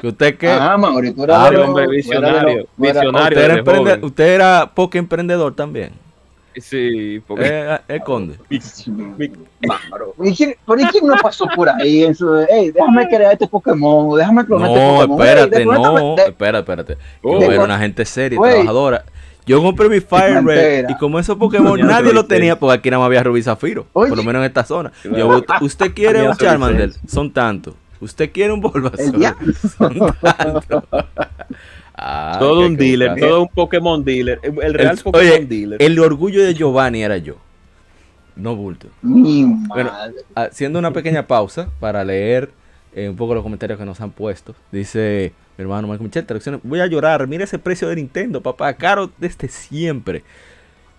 [0.00, 0.50] ¿Que ¿Usted qué?
[0.50, 3.30] Ajá, Mauri, tú eras Ah, de los- hombre, visionario, visionario.
[3.30, 4.04] usted, era joven.
[4.04, 5.92] usted era poco emprendedor también.
[6.56, 8.34] Sí, porque Eh, eh, el conde.
[9.66, 10.14] bárbaro.
[10.22, 12.04] ¿Y quién, pero ¿y quién no pasó por ahí?
[12.04, 15.20] En su, hey, déjame crear este Pokémon, déjame clonar este No, Pokémon.
[15.20, 16.14] espérate, Ey, de- no.
[16.16, 16.94] de- espérate.
[17.22, 17.42] Yo Oh.
[17.42, 18.50] era una gente seria, y Güey.
[18.52, 19.04] trabajadora.
[19.46, 22.90] Yo compré mi Fire Red y como esos Pokémon Ya nadie lo tenía porque aquí
[22.90, 23.86] nada más había Rubí Zafiro.
[23.92, 24.24] Por lo Oye.
[24.24, 24.92] menos en esta zona.
[25.04, 27.74] Yo, "Usted- quiere un Charmander, son tantos.
[28.00, 30.84] Usted quiere un Bulbasaur, son tantos.
[31.94, 33.28] Ah, todo un dealer, buscar.
[33.28, 34.40] todo un Pokémon dealer.
[34.42, 35.82] El, el real El- Pokémon oye, dealer.
[35.82, 37.36] El orgullo de Giovanni era yo.
[38.36, 38.88] No bulto.
[39.02, 40.14] Mi Bueno, madre.
[40.34, 42.50] haciendo una pequeña pausa para leer
[42.94, 44.54] eh, un poco los comentarios que nos han puesto.
[44.72, 48.72] Dice mi hermano Marco Michel, traducciones, voy a llorar, mira ese precio de Nintendo, papá,
[48.72, 50.24] caro desde siempre.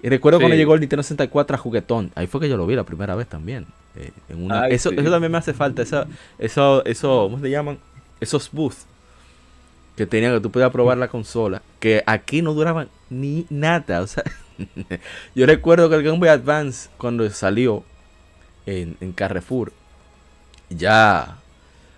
[0.03, 0.43] Y recuerdo Sí.
[0.43, 3.15] cuando llegó el Nintendo 64 a juguetón, ahí fue que yo lo vi la primera
[3.15, 3.65] vez también.
[3.95, 4.95] Eh, en una- Ay, eso, sí.
[4.99, 6.07] eso también me hace falta, esa,
[6.39, 7.77] eso, eso, ¿cómo se llaman?
[8.19, 8.85] Esos booths
[9.95, 14.07] que tenían que tú podías probar la consola, que aquí no duraban ni nada, o
[14.07, 14.23] sea,
[15.35, 17.83] yo recuerdo que el Game Boy Advance cuando salió
[18.65, 19.73] en, en Carrefour,
[20.69, 21.37] ya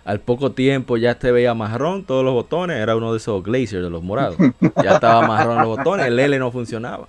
[0.04, 3.82] al poco tiempo ya te veía marrón todos los botones, era uno de esos Glacier
[3.82, 4.36] de los morados,
[4.82, 7.06] ya estaba marrón los botones, el L no funcionaba.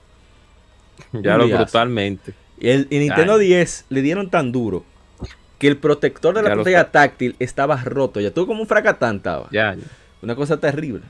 [1.11, 2.33] ya lo brutalmente.
[2.59, 3.47] Y el y Nintendo Ay.
[3.47, 4.83] 10 le dieron tan duro
[5.59, 9.17] que el protector de la Ya pantalla táctil estaba roto, ya tú como un fracatán
[9.17, 9.47] estaba.
[9.51, 9.83] Ya, ya.
[10.21, 11.01] Una cosa terrible.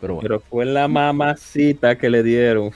[0.00, 2.70] Pero bueno, Pero fue la mamacita que le dieron.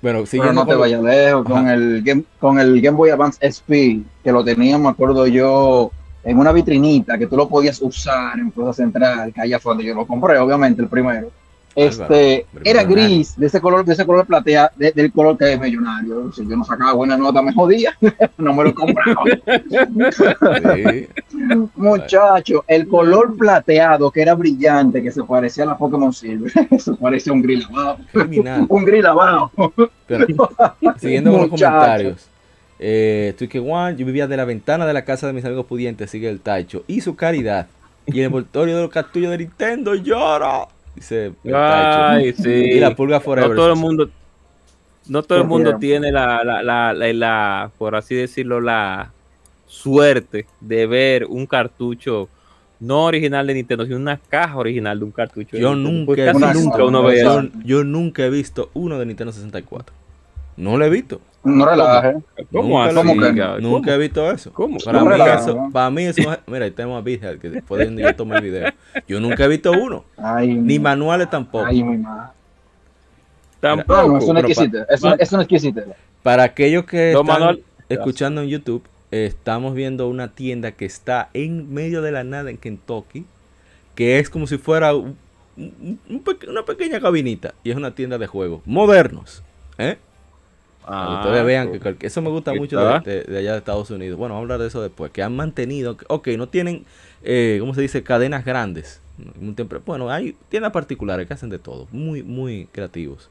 [0.00, 1.74] bueno Pero no te con- vayas lejos con Ajá.
[1.74, 5.90] el, game, con el Game Boy Advance SP, que lo tenía, me acuerdo yo,
[6.24, 9.84] en una vitrinita que tú lo podías usar en Plaza Central, que allá fue donde
[9.84, 11.30] yo lo compré, obviamente, el primero.
[11.86, 15.52] Este, Álvaro, era gris, de ese color, de ese color platea, de- del color que
[15.52, 16.32] es millonario.
[16.32, 17.96] Si yo no sacaba buena nota, me jodía,
[18.38, 19.22] no me lo compraba.
[20.12, 21.08] Sí.
[21.76, 26.96] Muchacho, el color plateado que era brillante, que se parecía a la Pokémon Silver, eso
[26.96, 27.98] parecía un grill lavado.
[28.12, 28.66] Criminal.
[28.68, 29.50] Un grill lavado.
[30.06, 30.26] Pero,
[30.98, 32.28] siguiendo con los comentarios.
[32.80, 36.10] Eh, Twike One, yo vivía de la ventana de la casa de mis amigos pudientes,
[36.10, 36.84] sigue el Taicho.
[36.86, 37.66] Y su caridad.
[38.06, 40.66] Y el envoltorio de los cartuchos de Nintendo llora.
[40.98, 41.32] Dice.
[41.54, 42.48] Ay, sí.
[42.50, 43.50] Y la pulga forever.
[43.50, 44.10] No todo el mundo,
[45.08, 49.12] no todo el mundo tiene la, la, la, la- la- por así decirlo, la
[49.66, 52.28] suerte de ver un cartucho
[52.80, 55.56] no original de Nintendo, sino una caja original de un cartucho.
[55.56, 59.32] Yo nunca, Pues he casi nunca uno yo, yo nunca he visto uno de Nintendo
[59.32, 59.94] 64.
[60.56, 61.20] No lo he visto.
[61.44, 62.16] No relaje.
[62.52, 63.62] ¿Cómo ¿Cómo que Gaby?
[63.62, 63.92] Nunca ¿Cómo?
[63.92, 64.52] he visto eso.
[64.52, 64.78] ¿Cómo?
[64.78, 67.78] Para, No mí eso, para mí eso es- Mira, ahí tenemos a Bighead, que después
[67.78, 68.72] de donde yo tomé el video.
[69.06, 70.04] Yo nunca he visto uno.
[70.16, 71.64] Ay, Ni manuales tampoco.
[71.64, 72.32] Ay, mi madre.
[73.60, 74.02] Tampoco.
[74.02, 74.86] No, no, es una exquisita.
[74.90, 75.84] Es una, es una exquisita.
[76.22, 81.72] Para aquellos que están manual- escuchando en YouTube, estamos viendo una tienda que está en
[81.72, 83.24] medio de la nada en Kentucky,
[83.94, 85.16] que es como si fuera un-
[85.56, 89.42] un- un peque- una pequeña cabinita y es una tienda de juegos modernos.
[89.78, 89.98] ¿eh?
[90.88, 93.58] Que Ah, ustedes vean que cualquier- eso me gusta mucho de, de- de allá de
[93.58, 94.18] Estados Unidos.
[94.18, 95.10] Bueno, vamos a hablar de eso después.
[95.12, 96.84] Que han mantenido, ok, no tienen,
[97.22, 98.02] eh, ¿cómo se dice?
[98.02, 99.00] Cadenas grandes.
[99.84, 101.88] Bueno, hay tiendas particulares que hacen de todo.
[101.92, 103.28] Muy, muy creativos.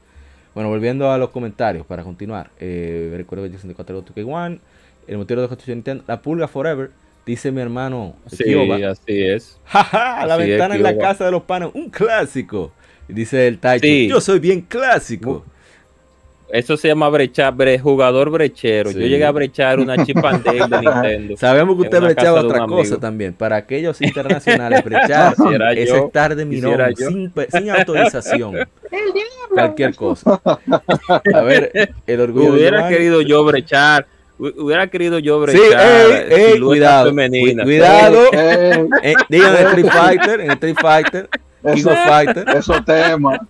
[0.54, 2.50] Bueno, volviendo a los comentarios para continuar.
[2.60, 4.60] Eh, recuerdo que 64 One,
[5.06, 6.90] el motivo de construcción Nintendo, la pulga Forever,
[7.26, 8.76] dice mi hermano Sí, Kioba.
[8.90, 9.58] así es.
[9.64, 12.72] Jaja, la Así es, ventana en la casa de los panos, un clásico.
[13.08, 14.08] Dice el Taicho, Sí.
[14.08, 15.44] yo soy bien clásico.
[16.50, 18.90] Eso se llama brechar, bre- jugador brechero.
[18.90, 18.98] Sí.
[18.98, 21.36] Yo llegué a brechar una chip and de Nintendo.
[21.36, 22.98] Sabemos que usted brechaba otra cosa amigo.
[22.98, 23.34] también.
[23.34, 25.34] Para aquellos internacionales, brechar
[25.76, 27.08] es yo, estar de mirón, yo.
[27.08, 28.54] sin, sin autorización.
[29.50, 30.40] Cualquier cosa.
[31.34, 34.06] A ver, el orgullo Hubiera querido yo brechar.
[34.38, 35.82] hu- Hubiera querido yo Sí, brechar.
[35.82, 37.08] ey, ey, siluetas cuidado.
[37.10, 37.64] femeninas.
[37.64, 38.18] cu- Cuidado.
[38.32, 41.28] Eh, Eh, digan Street Fighter, en Street Fighter,
[41.62, 42.44] King Eso- of Fighter.
[42.56, 43.40] esos temas.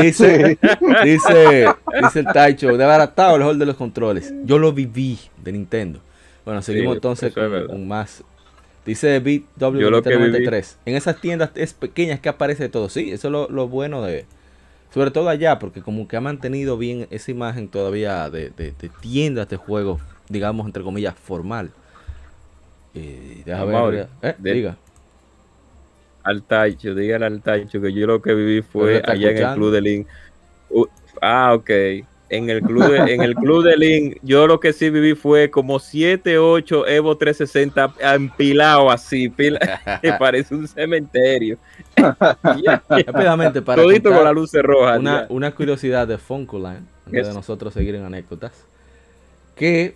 [0.00, 0.58] Dice,
[1.04, 1.66] dice,
[2.02, 4.32] dice el Taicho, desbaratado el hall de los controles.
[4.44, 6.00] Yo lo viví de Nintendo.
[6.44, 8.22] Bueno, seguimos Sí, entonces es con, más.
[8.84, 10.78] Dice BW Yo lo que 93.
[10.84, 12.88] En esas tiendas es pequeñas que aparece todo.
[12.88, 14.26] Sí, eso es lo, lo bueno de.
[14.92, 18.90] Sobre todo allá, porque como que ha mantenido bien esa imagen todavía de, de- de
[19.00, 21.70] tiendas de juegos, digamos, entre comillas, formal.
[22.94, 23.74] Eh, deja ver,
[24.22, 24.76] eh, de- diga.
[26.24, 29.54] Al Taicho, dígale al Taicho que yo lo que viví fue allá en el.
[29.54, 30.06] Club de Link.
[30.70, 30.86] Uh,
[31.20, 31.70] ah, ok.
[32.30, 35.50] En el club de, en el club de Link, yo lo que sí viví fue
[35.50, 39.60] como 7, 8 Evo 360 empilado así, pila,
[40.02, 41.58] que parece un cementerio.
[41.96, 45.00] Rápidamente, para Todito con las luces rojas.
[45.28, 48.52] una, curiosidad de Funkoland, antes de nosotros seguir en anécdotas,
[49.54, 49.94] que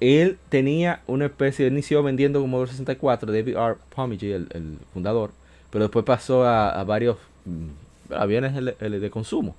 [0.00, 3.76] él tenía una especie, inició vendiendo como 64, David R.
[3.94, 5.30] Pomigi, el, el fundador,
[5.70, 9.54] pero después pasó a, a varios mm, aviones L- L de consumo.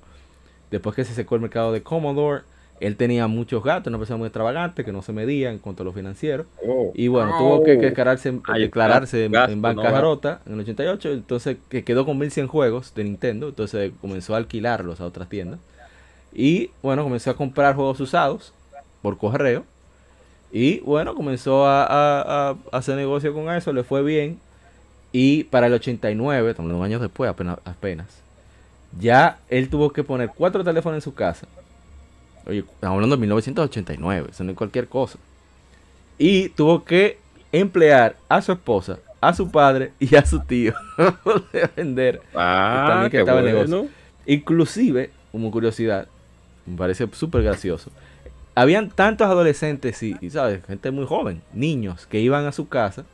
[0.71, 2.43] Después que se secó el mercado de Commodore,
[2.79, 5.85] Él tenía muchos gastos, una persona muy extravagante que no se medía en cuanto a
[5.85, 6.45] lo financiero.
[6.65, 6.91] Oh.
[6.93, 7.81] Y bueno, tuvo que Oh.
[7.81, 11.11] declararse, Ay, declararse en, gasto, en no bancarrota en el 88.
[11.11, 13.49] Entonces, que quedó con 1100 juegos de Nintendo.
[13.49, 15.59] Entonces, comenzó a alquilarlos a otras tiendas.
[16.33, 18.53] Y bueno, comenzó a comprar juegos usados
[19.01, 19.65] por correo.
[20.51, 24.39] Y bueno, comenzó a, a- a hacer negocio con eso, le fue bien.
[25.11, 28.07] Y para el 89, estamos hablando de años después, apenas, apenas,
[28.99, 31.47] ya él tuvo que poner cuatro teléfonos en su casa.
[32.45, 35.17] Oye, estamos hablando de 1989, eso no es cualquier cosa.
[36.17, 37.17] Y tuvo que
[37.51, 40.73] emplear a su esposa, a su padre y a su tío
[41.23, 42.21] poder vender.
[42.35, 43.65] Ah, que estaba en bueno.
[43.67, 43.89] negocio.
[44.25, 46.07] Inclusive, como curiosidad,
[46.65, 47.89] me parece súper gracioso.
[48.53, 50.63] Habían tantos adolescentes y, y, ¿sabes?
[50.65, 53.05] Gente muy joven, niños, que iban a su casa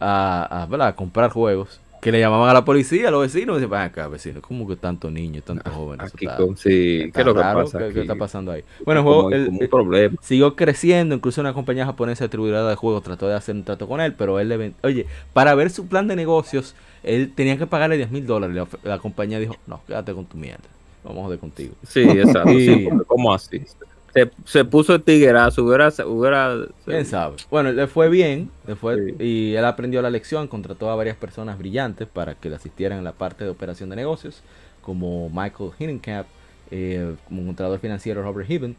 [0.00, 0.88] a, a, ¿verdad?
[0.88, 3.80] a comprar juegos, que le llamaban a la policía, a los vecinos, y decían, "Ven
[3.80, 6.12] acá, vecinos, ¿cómo que tantos niños, tantos jóvenes?
[6.14, 7.94] Aquí está- con sí, está ¿qué es lo que pasa ¿qué- aquí?
[7.94, 8.62] qué está pasando ahí?
[8.84, 10.16] Bueno, el juego, el- problema.
[10.22, 14.00] siguió creciendo, incluso una compañía japonesa distribuidora de juegos trató de hacer un trato con
[14.00, 17.96] él, pero él le oye, para ver su plan de negocios, él tenía que pagarle
[17.96, 18.54] 10 mil dólares.
[18.54, 20.64] La, la compañía dijo, no, quédate con tu mierda,
[21.02, 21.74] vamos a joder contigo.
[21.88, 22.50] Sí, exacto.
[22.50, 23.62] Sí, ¿Cómo así?
[24.16, 25.88] Se, se puso el tiguerazo, hubiera...
[26.06, 27.36] hubiera ¿Quién sabe?
[27.50, 29.16] Bueno, le fue bien, le fue, Sí.
[29.18, 33.04] y él aprendió la lección, contrató a varias personas brillantes para que le asistieran en
[33.04, 34.42] la parte de operación de negocios,
[34.80, 36.26] como Michael Hinenkamp,
[36.70, 38.76] eh, como contador financiero Robert Hibben,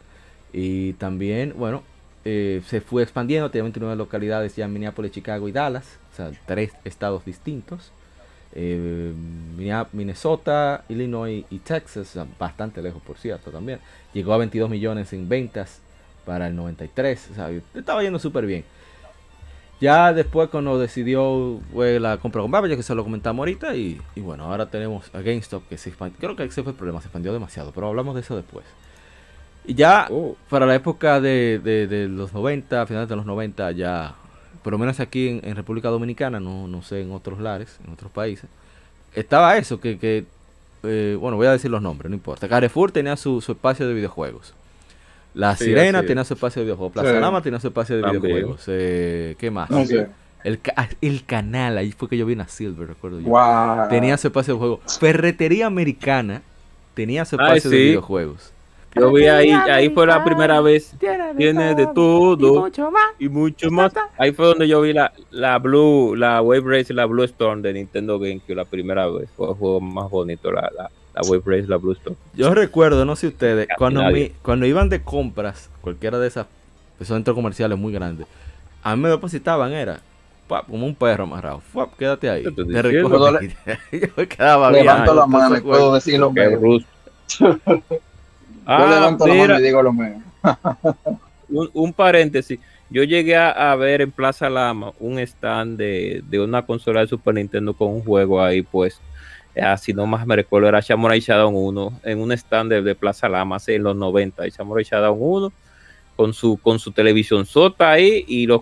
[0.54, 1.84] y también, bueno,
[2.26, 6.32] eh, se fue expandiendo, tenía 29 localidades ya en Minneapolis, Chicago y Dallas, o sea,
[6.47, 7.91] tres estados distintos.
[8.54, 9.14] Eh,
[9.58, 13.80] Minne- Minnesota, Illinois y Texas, bastante lejos por cierto también.
[14.14, 15.80] Llegó a 22 millones en ventas
[16.26, 18.64] para el 93, o sea, estaba yendo súper bien.
[19.80, 24.02] Ya después cuando decidió fue la compra con Babbage, que se lo comentamos ahorita, y,
[24.16, 27.00] y bueno, ahora tenemos a GameStop que se expandió, creo que ese fue el problema,
[27.00, 28.66] se expandió demasiado, pero hablamos de eso después.
[29.66, 33.72] Y ya Oh, para la época de, de- de los 90, finales de los 90,
[33.74, 34.16] ya,
[34.67, 37.93] por lo menos aquí en, en República Dominicana, no, no sé en otros lares, en
[37.93, 38.49] otros países,
[39.15, 40.25] estaba eso, que, que,
[40.84, 42.49] eh, bueno, voy a decir los nombres, no importa.
[42.49, 44.53] Carrefour tenía su, su espacio de videojuegos.
[45.34, 46.91] La Sí, Sirena tenía su espacio de videojuegos.
[46.91, 47.17] Plaza Sí.
[47.17, 48.21] Lama tenía su espacio de También.
[48.21, 48.65] videojuegos.
[48.67, 49.69] Eh, ¿Qué más?
[49.69, 50.10] No sé.
[50.43, 53.27] El, ah, el canal, ahí fue que yo vi una Silver, recuerdo yo.
[53.30, 53.88] Wow.
[53.88, 54.97] Tenía su espacio de juegos.
[54.99, 56.41] Ferretería Americana
[56.93, 58.51] tenía su Ay, espacio de videojuegos.
[58.95, 60.95] Yo vi ahí, ahí fue la primera vez.
[61.38, 62.62] Tiene de todo.
[62.62, 63.04] mucho más.
[63.19, 63.93] Y mucho más.
[64.17, 67.62] Ahí fue donde yo vi la, la Blue, la Wave Race y la Blue Storm
[67.62, 69.30] de Nintendo GameCube la primera vez.
[69.38, 72.15] Fue el juego más bonito, la, la, la Wave Race y la Blue Storm.
[72.34, 76.47] Yo recuerdo, no sé ustedes, Casi cuando, mi- cuando iban de compras, cualquiera de esas,
[77.00, 78.26] esos centros comerciales muy grandes,
[78.82, 80.00] a mí me depositaban, era
[80.67, 81.60] como un perro amarrado.
[81.60, 81.93] ¡fuap!
[81.97, 82.43] Quédate ahí.
[82.43, 83.10] ¿Qué te Te diciendo?
[83.19, 83.39] recojo.
[83.91, 84.86] yo me quedaba bien.
[84.86, 86.19] Levanto la mano y puedo decir
[88.67, 88.99] Yo Ah, la
[89.47, 89.93] mano y digo lo
[91.49, 92.60] un, un paréntesis.
[92.89, 97.08] Yo llegué a, a ver en Plaza Lama un stand de, de una consola de
[97.08, 99.01] Super Nintendo con un juego ahí, pues,
[99.62, 103.27] así no más me recuerdo, era Samurai Shodown 1, en un stand de, de Plaza
[103.27, 105.53] Lama, hace en los 90, y Samurai Shodown 1,
[106.15, 108.62] con su, con su televisión sota ahí y los,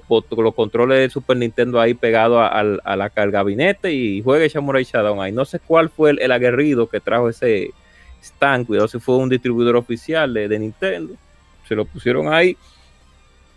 [0.54, 4.84] controles de Super Nintendo ahí pegados a, al- a la, al gabinete y juegue Samurai
[4.84, 5.32] Shodown ahí.
[5.32, 7.72] No sé cuál fue el, el aguerrido que trajo ese
[8.26, 11.14] stand, cuidado si fue un distribuidor oficial de, de Nintendo,
[11.68, 12.58] se lo pusieron ahí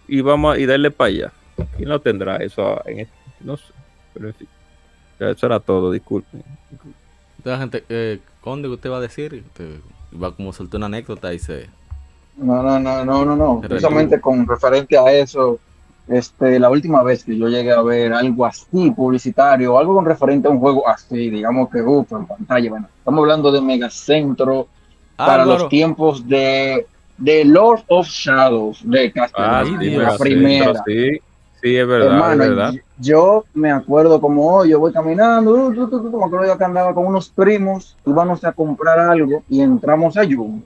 [0.06, 1.32] y vamos a y darle para allá.
[1.76, 2.80] ¿Quién lo tendrá eso?
[2.86, 3.14] En este?
[3.40, 3.72] No sé,
[4.14, 4.48] pero en fin.
[5.20, 6.42] Ya, eso era todo, disculpen.
[7.38, 9.44] Entonces, gente, eh, Conde, ¿qué usted va a decir?
[9.46, 9.80] Usted
[10.20, 11.68] va como soltó una anécdota y se...
[12.36, 13.60] No, no, no, no, no, no.
[13.60, 15.58] Precisamente con referente a eso,
[16.08, 20.48] este, la última vez que yo llegué a ver algo así publicitario, algo con referente
[20.48, 24.68] a un juego así, digamos que uf, en pantalla, bueno, estamos hablando de Megacentro
[25.20, 25.58] Ah, para claro.
[25.58, 26.86] los tiempos de,
[27.16, 30.82] de Lord of Shadows de Ah, Castlevania, sí, sí, la primera.
[30.86, 31.10] Sí,
[31.60, 32.74] sí, es verdad, Hermano, es verdad.
[32.98, 36.56] yo me acuerdo como hoy, yo voy caminando, uh, tu, tu, tu, me acuerdo yo
[36.56, 40.62] que andaba con unos primos, íbamos a comprar algo y entramos a Jumbo.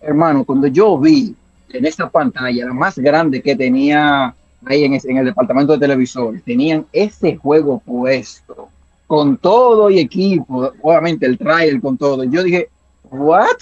[0.00, 1.34] Hermano, cuando yo vi
[1.70, 4.32] en esta pantalla, la más grande que tenía
[4.66, 8.68] ahí en, en el departamento de televisores, tenían ese juego puesto,
[9.06, 12.24] con todo y equipo, obviamente el trailer con todo.
[12.24, 12.68] Yo dije,
[13.10, 13.56] ¿what?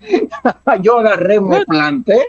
[0.82, 2.28] yo agarré, me planté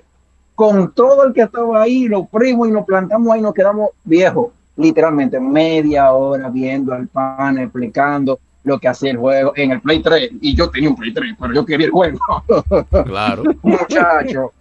[0.55, 4.51] con todo el que estaba ahí, los primos, y nos plantamos ahí, nos quedamos viejos,
[4.77, 10.01] literalmente media hora viendo al pan, explicando lo que hacía el juego en el Play
[10.01, 10.31] 3.
[10.41, 12.19] Y yo tenía un Play 3, pero yo quería el juego,
[13.05, 13.43] Claro.
[13.61, 14.51] muchacho.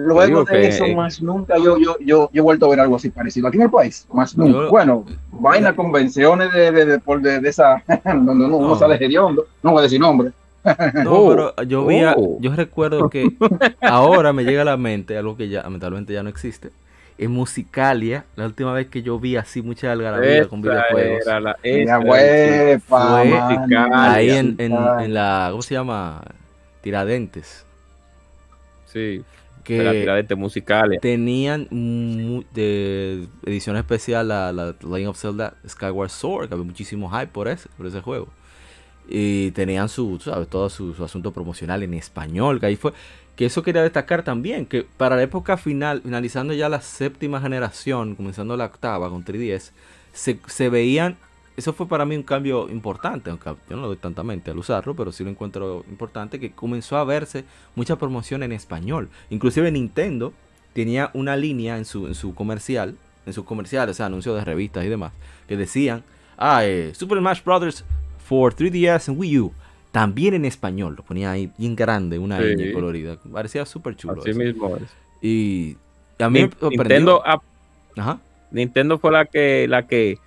[0.00, 2.96] Luego de que- eso, más nunca yo, yo, yo, yo he vuelto a ver algo
[2.96, 4.06] así parecido aquí en el país.
[4.12, 4.52] Más nunca.
[4.52, 8.76] Yo- bueno, vaina, convenciones de, de, de, por de, de esa, donde uno, uno No.
[8.78, 10.30] sale hediondo, no voy a decir nombre,
[11.04, 12.38] No, Oh, pero yo vi, a- oh.
[12.40, 13.28] yo recuerdo que
[13.80, 16.70] ahora me llega a la mente algo que ya lamentablemente ya no existe.
[17.18, 21.40] En Musicalia, la última vez que yo vi así mucha algarabía con Esa videojuegos, era
[21.40, 21.56] la-
[21.98, 26.20] huepa, Fue ahí en, en- en la, ¿cómo se llama?
[26.82, 27.64] Tiradentes,
[28.84, 29.22] Sí,
[29.66, 31.00] que de tiradentes musicales.
[31.00, 37.10] tenían mu- de edición especial la, la Legend of Zelda Skyward Sword, que había muchísimo
[37.10, 38.28] hype por ese, por ese juego.
[39.08, 42.92] Y tenían su, sabes, todo su, su asunto promocional en español, que ahí fue,
[43.36, 48.16] que eso quería destacar también, que para la época final, finalizando ya la séptima generación,
[48.16, 49.72] comenzando la octava con 3DS,
[50.12, 51.16] se, se veían,
[51.56, 54.94] eso fue para mí un cambio importante, aunque yo no lo doy tantamente al usarlo,
[54.94, 57.44] pero sí lo encuentro importante, que comenzó a verse
[57.74, 59.08] mucha promoción en español.
[59.30, 60.32] Inclusive Nintendo
[60.74, 62.94] tenía una línea en su, en su comercial,
[63.24, 65.12] en sus comerciales, o sea, anuncios de revistas y demás,
[65.48, 66.02] que decían,
[66.36, 67.84] ah, eh, Super Smash Brothers
[68.28, 69.52] for 3DS and Wii U,
[69.92, 72.54] también en español, lo ponía ahí bien grande, una Sí.
[72.54, 74.20] ñ colorida, parecía súper chulo.
[74.20, 74.38] Así eso.
[74.38, 74.82] mismo es.
[75.22, 75.76] Y
[76.18, 76.48] a mí.
[76.70, 77.40] Nintendo, ah,
[77.96, 78.18] Ajá.
[78.50, 80.18] Nintendo fue la que la que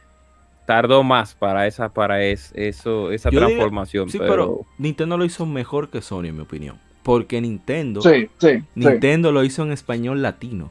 [0.70, 5.18] tardó más para esa para es- eso esa Yo diría- transformación, Sí, pero, pero Nintendo
[5.18, 6.78] lo hizo mejor que Sony, en mi opinión.
[7.02, 8.64] Porque Nintendo, Sí, sí, sí.
[8.76, 10.70] Nintendo lo hizo en español latino.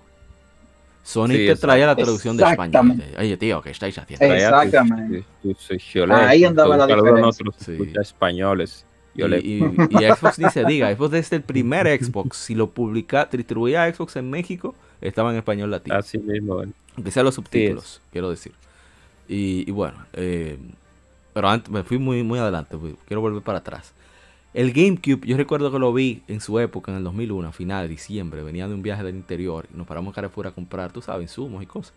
[1.02, 2.66] Sony Sí, te traía la traducción de español.
[2.92, 3.20] Exactamente.
[3.20, 4.24] Oye, tío, ¿qué estáis haciendo?
[4.26, 5.24] Eh, Exactamente.
[5.42, 7.44] tus- tus choles, Ahí andaba la diferencia.
[8.00, 8.84] españoles.
[9.16, 12.68] Y, le- y- y Xbox ni se diga, Xbox desde el primer Xbox, si lo
[12.70, 15.96] publica, distribuía Xbox en México, estaba en español latino.
[15.96, 16.62] así mismo.
[16.62, 16.68] es.
[16.94, 18.52] Aunque sean los subtítulos, quiero decir.
[19.28, 20.58] Y, y bueno, eh,
[21.32, 23.92] pero antes me fui muy, muy adelante, pues, quiero volver para atrás.
[24.54, 27.88] El GameCube, yo recuerdo que lo vi en su época, en el 2001, a finales
[27.88, 30.90] de diciembre, venía de un viaje del interior y nos paramos en Carrefour a comprar,
[30.90, 31.92] tú sabes, insumos y cosas.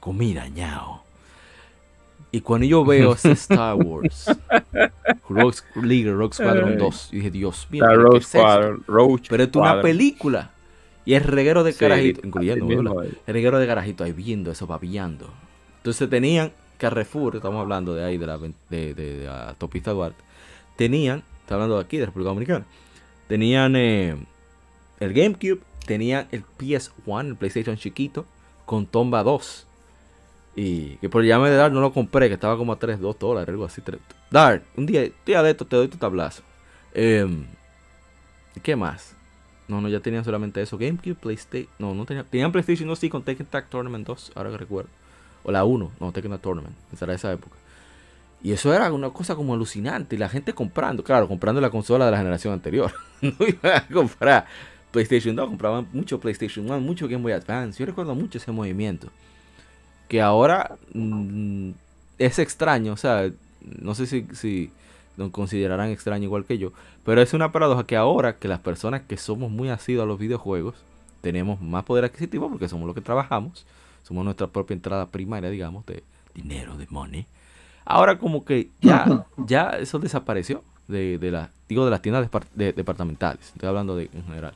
[0.00, 1.04] Comida, ñao.
[2.32, 4.30] Y cuando yo veo ese Star Wars,
[5.28, 6.76] Rogue Leader, Rogue Squadron Ay.
[6.78, 9.26] 2, yo dije, Dios mío, ¿pero qué Roach es esto?
[9.28, 10.50] Pero es una película.
[11.04, 13.02] Y el reguero de Sí, carajito, incluyendo.
[13.02, 15.30] El reguero de garajito ahí viendo eso, babiando.
[15.88, 20.22] Entonces tenían Carrefour, estamos hablando de ahí, de la, de, de- de la Duarte.
[20.76, 22.66] Tenían, está hablando de aquí, de República Dominicana.
[23.26, 24.14] Tenían eh,
[25.00, 28.26] el GameCube, tenían el PS1, el PlayStation chiquito,
[28.66, 29.66] con Tomba 2.
[30.56, 33.18] Y que por llame de Dart no lo compré, que estaba como a 3, 2
[33.18, 33.80] dólares, algo así.
[33.80, 33.98] 3.
[34.30, 36.42] Dart, un día, día de esto te doy tu tablazo.
[36.94, 39.14] ¿y ¿Qué más?
[39.68, 40.76] No, no, ya tenían solamente eso.
[40.76, 41.70] GameCube, PlayStation.
[41.78, 42.26] No, no tenían.
[42.26, 44.90] Tenían PlayStation 2 sí con Tekken Tag Tournament 2, ahora que recuerdo.
[45.48, 46.76] O la 1, no, Tekken Tournament.
[46.92, 47.56] Esa era esa época.
[48.42, 50.14] Y eso era una cosa como alucinante.
[50.14, 52.92] Y la gente comprando, claro, comprando la consola de la generación anterior.
[53.22, 54.44] no iban a comprar
[54.90, 57.78] PlayStation 2, compraban mucho PlayStation 1, mucho Game Boy Advance.
[57.78, 59.08] Yo recuerdo mucho ese movimiento.
[60.06, 61.70] Que ahora mm,
[62.18, 63.30] es extraño, o sea,
[63.62, 64.70] no sé si, si
[65.16, 66.74] lo considerarán extraño igual que yo,
[67.06, 70.18] pero es una paradoja que ahora que las personas que somos muy asiduos a los
[70.18, 70.74] videojuegos
[71.22, 73.64] tenemos más poder adquisitivo porque somos los que trabajamos,
[74.02, 76.02] somos nuestra propia entrada primaria, digamos, de
[76.34, 77.26] dinero, de money.
[77.84, 82.46] Ahora como que ya, ya eso desapareció de, de la, digo, de las tiendas depar-
[82.54, 83.46] de- departamentales.
[83.54, 84.54] Estoy hablando de en general.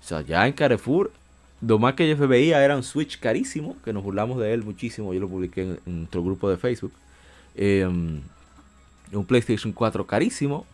[0.00, 1.12] O sea, ya en Carrefour,
[1.60, 5.14] lo más que yo veía era un Switch carísimo, que nos burlamos de él muchísimo.
[5.14, 6.92] Yo lo publiqué en, en nuestro grupo de Facebook.
[7.54, 10.66] Eh, un PlayStation 4 carísimo.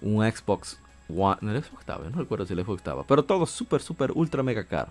[0.00, 0.78] Un Xbox
[1.08, 1.36] One.
[1.40, 3.04] No, el Xbox estaba, no recuerdo si el Xbox estaba.
[3.04, 4.90] Pero todo súper, súper, ultra, mega caro.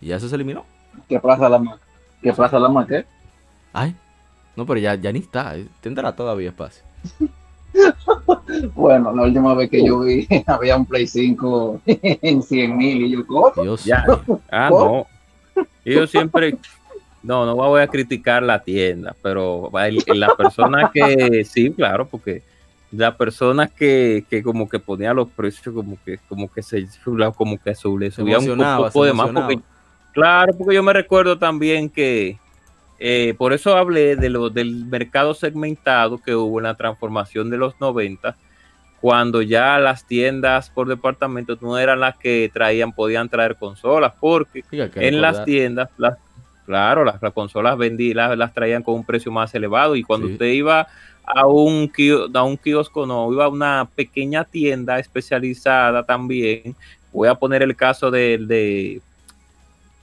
[0.00, 0.64] Y ya eso se eliminó.
[1.08, 1.78] ¿Qué plaza la más?
[2.22, 3.04] ¿Qué plaza la más qué?
[3.72, 3.94] Ay,
[4.56, 5.54] no, pero ya, ya ni está.
[5.80, 6.82] Tendrá todavía espacio.
[8.74, 13.10] Bueno, la última vez que yo vi había un Play 5 en 100 mil y
[13.10, 13.50] yo, ¿cómo?
[13.60, 14.04] Dios Ya.
[14.50, 15.08] Ah, ¿Cómo?
[15.56, 15.64] no.
[15.84, 16.56] Yo siempre,
[17.22, 19.70] no, no voy a criticar la tienda, pero
[20.06, 22.42] la persona que, sí, claro, porque
[22.90, 26.86] la persona que, que como que ponía los precios, como que, como que se,
[27.36, 29.60] como que le Se subía un poco de más, porque,
[30.14, 32.38] claro, porque yo me recuerdo también que,
[32.98, 37.58] eh, por eso hablé de lo, del mercado segmentado que hubo en la transformación de
[37.58, 38.34] los 90,
[39.00, 44.64] cuando ya las tiendas por departamento no eran las que traían, podían traer consolas, porque
[44.70, 46.16] en las tiendas, las,
[46.64, 50.28] claro, las, las consolas vendí, las, las traían con un precio más elevado y cuando
[50.28, 50.32] Sí.
[50.32, 50.86] usted iba
[51.26, 51.92] a un,
[52.32, 56.74] a un kiosco, no, iba a una pequeña tienda especializada también,
[57.12, 59.02] voy a poner el caso de, de,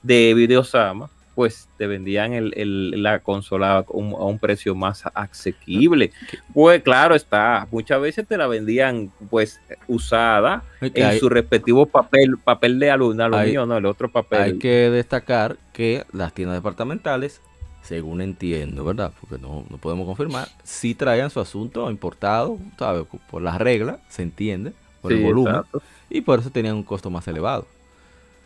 [0.03, 5.03] de Videosama, pues te vendían el, el- la consola a un, a un precio más
[5.13, 6.11] asequible.
[6.53, 12.37] Pues claro está, muchas veces te la vendían pues usada en hay- su respectivo papel,
[12.43, 14.41] papel de aluminio, Hay- aluminio, no, el otro papel.
[14.41, 17.41] Hay que destacar que las tiendas departamentales
[17.83, 19.11] según entiendo, ¿verdad?
[19.19, 23.05] Porque no, no podemos confirmar, sí traían su asunto importado, ¿sabes?
[23.31, 25.81] Por las reglas, se entiende, por el volumen, exacto.
[26.09, 27.65] y por eso tenían un costo más elevado.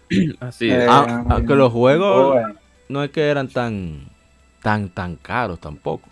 [0.39, 0.85] Así Eh.
[0.89, 2.55] Ah, aunque los juegos Bueno,
[2.89, 4.07] no es que eran tan,
[4.61, 6.09] tan, tan caros tampoco.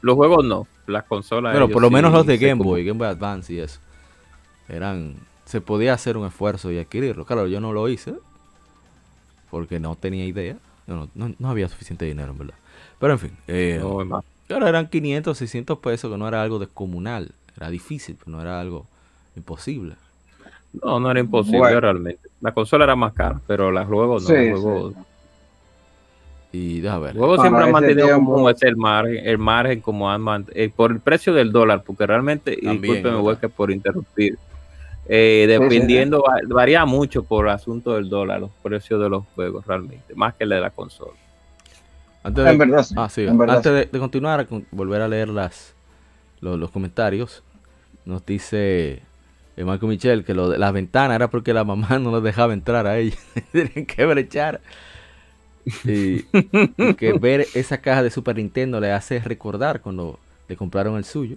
[0.00, 1.52] Los juegos no, las consolas.
[1.52, 3.80] Pero por lo sí menos los de Game como- Boy, Game Boy Advance y eso,
[4.68, 5.14] eran,
[5.44, 7.24] se podía hacer un esfuerzo y adquirirlo.
[7.24, 8.14] Claro, yo no lo hice
[9.50, 12.54] porque no tenía idea, no, no- no había suficiente dinero en verdad.
[12.98, 17.32] Pero en fin, eh, No, claro, eran 500, 600 pesos, que no era algo descomunal,
[17.56, 18.86] era difícil, pero no era algo
[19.36, 19.94] imposible.
[20.82, 21.80] No, no era imposible Bueno.
[21.80, 22.28] realmente.
[22.40, 24.28] La consola era más cara, pero los juegos no.
[24.28, 25.00] sí, los juegos, sí.
[26.54, 27.14] Y deja ver.
[27.14, 30.20] los juegos Para siempre han mantenido tiempo- como ese el margen, el margen como han
[30.22, 33.20] mant- eh, por el precio del dólar, porque realmente, discúlpeme, ¿verdad?
[33.20, 34.36] Huesca, por interrumpir,
[35.08, 40.14] eh, dependiendo, va- varía mucho por asunto del dólar, los precios de los juegos realmente,
[40.14, 41.12] más que el de la consola.
[42.22, 42.94] Antes En de, verdad, sí.
[42.98, 45.74] ah, sí, en verdad, antes de, de continuar, a con- volver a leer las,
[46.40, 47.42] los, los comentarios,
[48.04, 49.00] nos dice
[49.56, 52.52] eh, Marco Michel que lo de las ventanas era porque la mamá no los dejaba
[52.52, 53.16] entrar a ella.
[53.52, 54.60] Tienen que brechar.
[55.84, 60.96] Y, y que ver esa caja de Super Nintendo le hace recordar cuando le compraron
[60.96, 61.36] el suyo.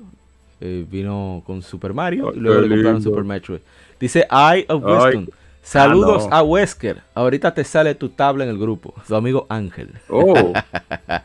[0.62, 3.10] Eh, vino con Super Mario y luego qué le compraron lindo.
[3.10, 3.60] Super Metroid.
[4.00, 5.18] Dice Eye of Ay.
[5.18, 5.28] Wisdom.
[5.62, 6.36] Saludos no.
[6.36, 7.02] a Wesker.
[7.16, 8.94] Ahorita te sale tu tabla en el grupo.
[9.08, 9.90] Su amigo Ángel.
[10.10, 10.54] Oh,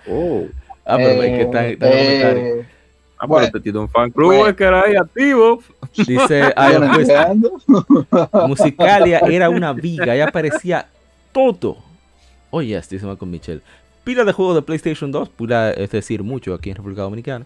[0.09, 0.47] oh.
[0.85, 2.49] Ah, pero es que está, está en los comentarios.
[2.49, 2.67] eh,
[3.23, 3.49] Ah, Bueno.
[3.53, 4.57] pero te tiene un fan club Bueno.
[4.57, 5.63] que era ahí activo.
[5.95, 6.83] Dice Wisdom.
[6.85, 7.53] empezando.
[8.49, 10.87] Musicalia era una viga, ya aparecía
[11.33, 11.77] todo.
[12.51, 13.63] Oh yes, dice Malcolm Michel.
[14.05, 17.45] Pila de juegos de PlayStation 2, pila, es decir, mucho aquí en República Dominicana.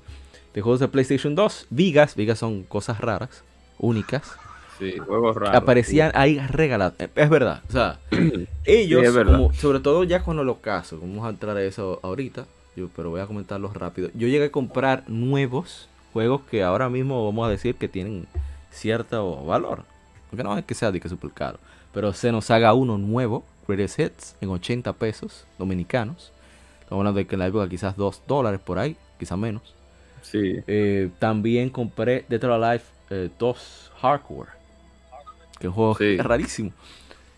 [0.55, 3.43] De juegos de PlayStation 2, vigas, vigas son cosas raras,
[3.79, 4.23] únicas.
[4.79, 5.55] Sí, juegos raros.
[5.57, 6.95] aparecían ahí regalados.
[7.01, 7.99] Eh, Es verdad, o sea,
[8.65, 9.37] ellos, Sí, es verdad.
[9.39, 12.47] como- sobre todo ya con los casos, vamos a entrar a eso ahorita,
[12.77, 14.09] yo, pero voy a comentarlos rápido.
[14.15, 18.27] Yo llegué a comprar nuevos juegos que ahora mismo vamos a decir que tienen
[18.71, 19.83] cierto valor.
[20.31, 21.59] Aunque no es que sea de que súper caro.
[21.93, 26.33] Pero se nos haga uno nuevo, Greatest Hits, en 80 pesos dominicanos.
[26.81, 29.63] Estamos hablando de que en la época quizás 2 dólares por ahí, quizás menos.
[30.23, 30.57] Sí.
[30.67, 34.51] Eh, también compré Dead or Alive eh, 2 Hardcore.
[35.61, 36.17] Que es un juego Sí.
[36.17, 36.73] rarísimo.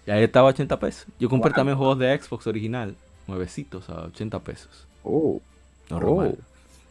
[0.06, 1.06] Y ahí estaba a 80 pesos.
[1.18, 1.56] Yo compré Wow.
[1.56, 2.94] también juegos de Xbox original,
[3.26, 4.86] nuevecitos a 80 pesos.
[5.08, 5.40] Oh,
[5.88, 6.36] Normal.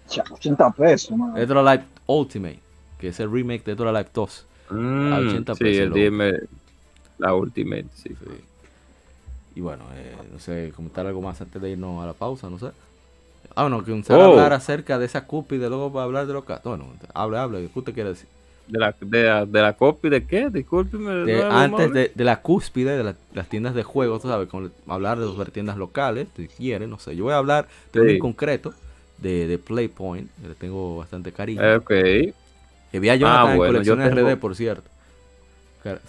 [0.07, 1.33] Cha, 80 pesos, mano.
[1.35, 2.59] Dead or Alive Ultimate,
[2.99, 4.45] que es el remake de Dead or Alive 2.
[4.69, 6.33] Mm, A 80 sí, pesos el dime
[7.17, 8.09] la Ultimate, sí.
[8.09, 8.43] Sí.
[9.55, 12.57] Y bueno, eh, no sé, comentar algo más antes de irnos a la pausa, no
[12.59, 12.71] sé.
[13.55, 14.13] Ah, bueno, que un Oh.
[14.21, 16.63] hablar acerca de esa cúpida y luego va a hablar de los casos.
[16.65, 18.27] Bueno, hable, hable, ¿qué usted quiere decir?
[18.67, 20.49] ¿De la, de la, de la copia de qué?
[20.49, 21.11] Discúlpeme.
[21.25, 24.71] de antes de, de la cúspide de la- las tiendas de juegos, tú sabes, con,
[24.87, 27.15] hablar de las tiendas locales, si quieren, no sé.
[27.15, 27.99] Yo voy a hablar Sí.
[28.01, 28.73] en concreto,
[29.19, 31.61] de, de Playpoint, que le tengo bastante cariño.
[31.77, 31.87] Ok.
[31.87, 34.89] que vi a Jonathan en bueno, yo colecciones tengo- RD, por cierto.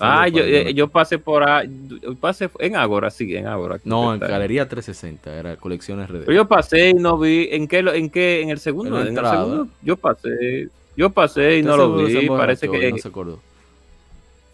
[0.01, 0.75] Ah, yo, eh, Jonathan.
[0.75, 1.69] yo pasé por ahí.
[2.01, 3.79] yo Pasé en Agora, sí, en Agora.
[3.85, 4.21] No, en.
[4.21, 6.21] Galería 360, era colecciones RD.
[6.25, 7.49] Pero yo pasé y no vi.
[7.53, 7.81] ¿En qué?
[7.81, 8.41] ¿En qué?
[8.41, 8.99] ¿En el segundo?
[9.03, 9.69] En En, el segundo.
[9.83, 10.69] Yo pasé.
[10.97, 12.29] Yo pasé y no lo vi.
[12.29, 12.91] Parece que.
[12.91, 13.39] No se acordó.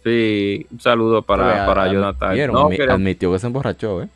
[0.04, 2.36] Sí, un saludo para, para Jonathan.
[2.52, 4.08] No, admitió que se emborrachó, ¿eh?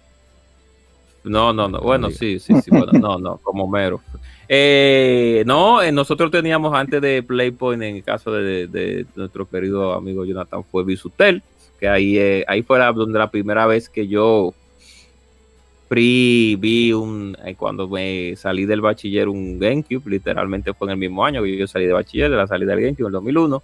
[1.22, 1.80] No, no, no.
[1.80, 2.70] Bueno, sí, sí, sí.
[2.70, 4.00] Bueno, no, no, como mero.
[4.48, 9.48] Eh, no, eh, nosotros teníamos antes de Playpoint, en el caso de, de- de nuestro
[9.48, 11.42] querido amigo Jonathan, fue Bisutel,
[11.80, 14.54] que ahí, eh, ahí fue la, donde la primera vez que yo
[15.88, 20.98] pri- vi un, eh, cuando me salí del bachiller, un GameCube, literalmente fue en el
[20.98, 23.62] mismo año que yo salí de bachiller, de la salida del GameCube en el 2001.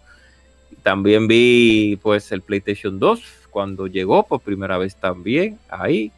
[0.82, 3.20] También vi pues el PlayStation 2
[3.50, 6.10] cuando llegó por primera vez también ahí.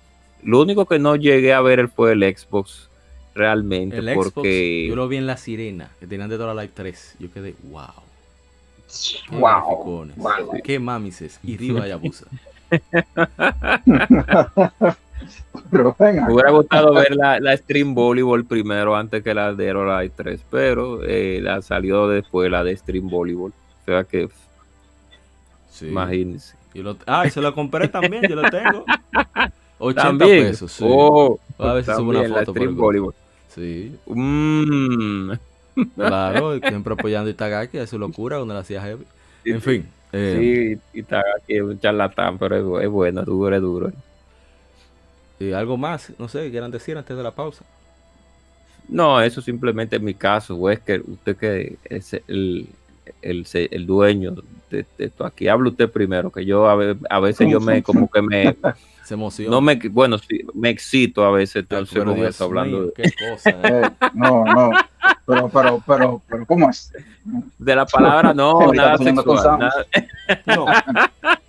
[0.43, 2.89] Lo único que no llegué a ver fue el Xbox
[3.35, 6.71] realmente El Xbox, porque yo lo vi en La Sirena, que tenían de Dora Live
[6.75, 7.17] 3.
[7.19, 7.87] Yo quedé, wow.
[9.29, 10.15] Qué Wow.
[10.63, 11.41] Qué mamises.
[11.43, 12.27] Y Riva Hayabusa.
[15.71, 16.27] Pero venga.
[16.27, 20.41] me hubiera gustado ver la, la Stream Volleyball primero antes que la de Live 3,
[20.51, 23.51] pero eh, la salió después la de Stream Volleyball.
[23.53, 24.29] O sea que
[25.71, 25.89] Sí.
[25.89, 26.57] imagínense.
[26.73, 28.85] Yo lo- ah, y se lo compré también, yo lo tengo.
[29.79, 30.47] 80 También.
[30.47, 30.85] pesos, sí.
[30.87, 32.77] Oh, A ver si subo una la foto por el Stream.
[32.77, 33.15] Volleyball.
[33.49, 35.33] Sí, Mm.
[35.97, 39.05] claro, siempre apoyando a Itagaki, a su locura cuando la hacía heavy.
[39.45, 43.55] En fin, eh, Sí, y está aquí un charlatán, pero es, es bueno, es duro,
[43.55, 43.93] es duro.
[45.39, 47.65] Y algo más, no sé, quieran decir antes de la pausa.
[48.89, 51.03] No, eso simplemente es mi caso, Wesker.
[51.07, 52.69] Usted que es el,
[53.23, 54.35] el, el dueño
[54.71, 55.49] de, esto aquí.
[55.49, 58.57] Habla usted primero, que yo a, veces yo me como que me
[59.05, 59.51] se emociona.
[59.51, 63.91] No me, bueno, sí, me excito a veces entonces con eso, hablando qué cosa, eh.
[64.15, 64.71] no, no,
[65.27, 66.93] pero, pero, pero, pero, ¿cómo es?
[67.59, 69.87] De la palabra no, nada sexual, nada.
[70.47, 70.67] No.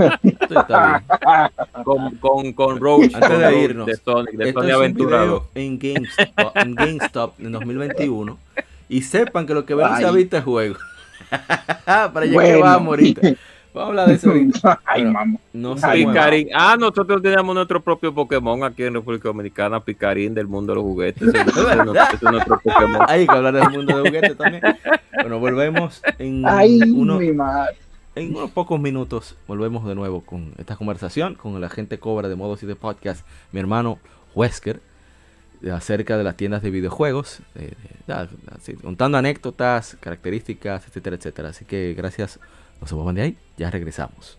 [1.84, 5.26] con, con, con Roach, antes de irnos, de Sonic, de Sonic Aventura.
[5.54, 8.38] En GameStop, en GameStop en 2021
[8.90, 10.76] y sepan que lo que ven se ha visto es juego.
[11.86, 13.20] Para allá que vamos ahorita.
[13.72, 14.32] Vamos a hablar de eso
[14.84, 15.38] Ay, mamá.
[15.52, 15.86] No sé.
[15.92, 16.48] Picarín.
[16.52, 20.84] Ah, nosotros tenemos nuestro propio Pokémon aquí en República Dominicana, Picarín del mundo de los
[20.84, 21.22] juguetes.
[21.22, 23.02] Es nuestro Pokémon.
[23.06, 24.62] Hay que hablar del mundo de los juguetes también.
[25.12, 27.20] Bueno, volvemos en, Ay, uno,
[28.14, 29.36] en unos pocos minutos.
[29.46, 33.60] Volvemos de nuevo con esta conversación con la gente Cobra de Modo 7 Podcast, mi
[33.60, 33.98] hermano
[34.34, 34.80] Wesker
[35.72, 37.74] acerca de las tiendas de videojuegos, eh,
[38.82, 41.48] contando anécdotas, características, etcétera, etcétera.
[41.50, 42.40] Así que gracias,
[42.80, 44.38] nos vemos de ahí, ya regresamos.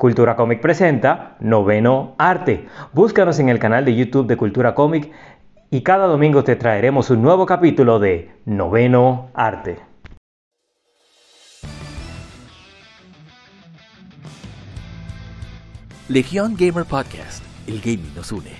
[0.00, 2.66] Cultura Comic presenta Noveno Arte.
[2.94, 5.12] Búscanos en el canal de YouTube de Cultura Comic
[5.70, 9.76] y cada domingo te traeremos un nuevo capítulo de Noveno Arte.
[16.08, 17.44] Legión Gamer Podcast.
[17.66, 18.59] El gaming nos une.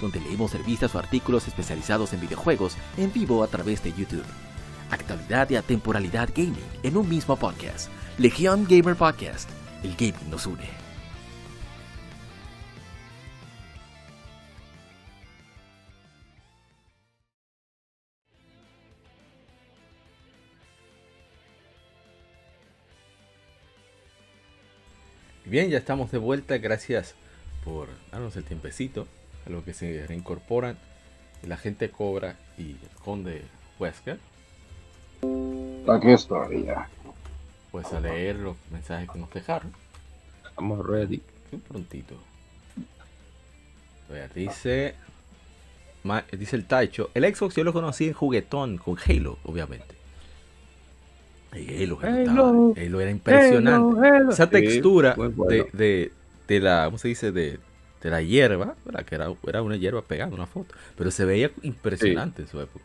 [0.00, 4.24] donde leemos revistas o artículos especializados en videojuegos en vivo a través de YouTube.
[4.90, 7.90] Actualidad y atemporalidad gaming en un mismo podcast.
[8.18, 9.48] Legión Gamer Podcast.
[9.82, 10.88] El gaming nos une.
[25.44, 26.58] Bien, ya estamos de vuelta.
[26.58, 27.14] Gracias
[27.64, 29.06] por darnos el tiempecito
[29.48, 30.76] a lo que se reincorporan
[31.46, 33.42] la gente Cobra y el Conde
[33.78, 34.18] Wesker.
[35.88, 36.88] Aquí estoy ya.
[37.70, 39.72] Pues a leer los mensajes que nos dejaron.
[40.48, 41.22] Estamos ready.
[41.52, 42.14] Un prontito.
[44.34, 44.94] dice.
[46.32, 47.10] dice el Taicho.
[47.14, 49.94] El Xbox yo lo conocí en juguetón con Halo, obviamente.
[51.52, 54.32] Halo, Halo, Halo era impresionante.
[54.32, 55.14] Esa textura
[55.48, 56.12] de, de,
[56.46, 56.84] de, la.
[56.86, 57.32] ¿Cómo se dice?
[57.32, 57.58] De,
[58.02, 59.04] de la hierba, ¿verdad?
[59.04, 62.84] que era, era una hierba pegada, una foto, pero se veía impresionante en su época.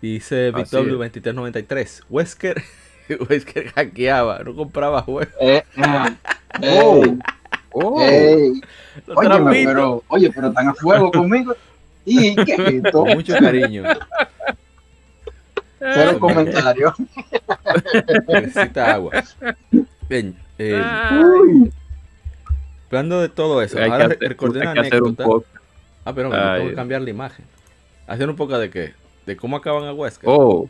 [0.00, 2.62] Dice Victorio 2393, Wesker,
[3.28, 5.32] Wesker hackeaba, no compraba juegos.
[5.40, 5.62] Eh,
[7.74, 8.02] Oh.
[8.02, 8.60] ey,
[9.08, 9.64] Oh, trapitos.
[9.64, 11.54] pero, oye, pero están a fuego conmigo.
[12.04, 12.90] ¿Y qué es esto?
[13.04, 13.84] Con mucho cariño.
[15.78, 16.92] Cero comentarios.
[18.28, 19.24] Necesita agua.
[20.08, 20.82] Bien, eh,
[21.24, 21.72] Uy,
[22.98, 25.16] hablando de todo eso, hay que ahora hacer, recordé hay una que hacer un.
[26.04, 26.58] Ah, pero Ay.
[26.58, 27.44] tengo que cambiar la imagen.
[28.06, 28.92] Hacer un poco de qué?
[29.26, 30.28] De cómo acaban a Wesker.
[30.30, 30.68] Oh,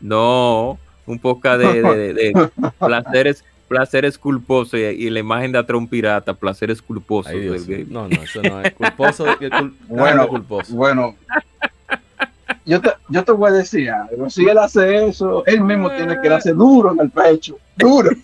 [0.00, 5.58] no, un poco de, de- de- de placeres, placeres culposos y, y la imagen de
[5.58, 7.86] atrás un pirata, placeres culposos Ay.
[7.88, 9.24] No, no, eso no es culposo.
[9.38, 10.74] que cul- Bueno, culposo.
[10.74, 11.16] bueno.
[12.64, 14.30] Yo te, yo te voy a decir algo.
[14.30, 17.58] Si él hace eso, él mismo tiene que darse duro en el pecho.
[17.76, 18.10] Duro.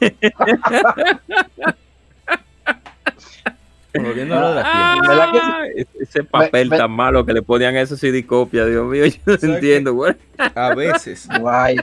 [3.95, 5.09] Volviendo a lo de las tiendas.
[5.09, 5.45] ¿Verdad que sí?
[5.45, 8.65] Ah, ese- ese papel Me- me- tan malo que le ponían a esos CD copia,
[8.67, 10.15] Dios mío, yo no ¿Sabes entiendo, güey.
[10.55, 11.77] A veces, Guay.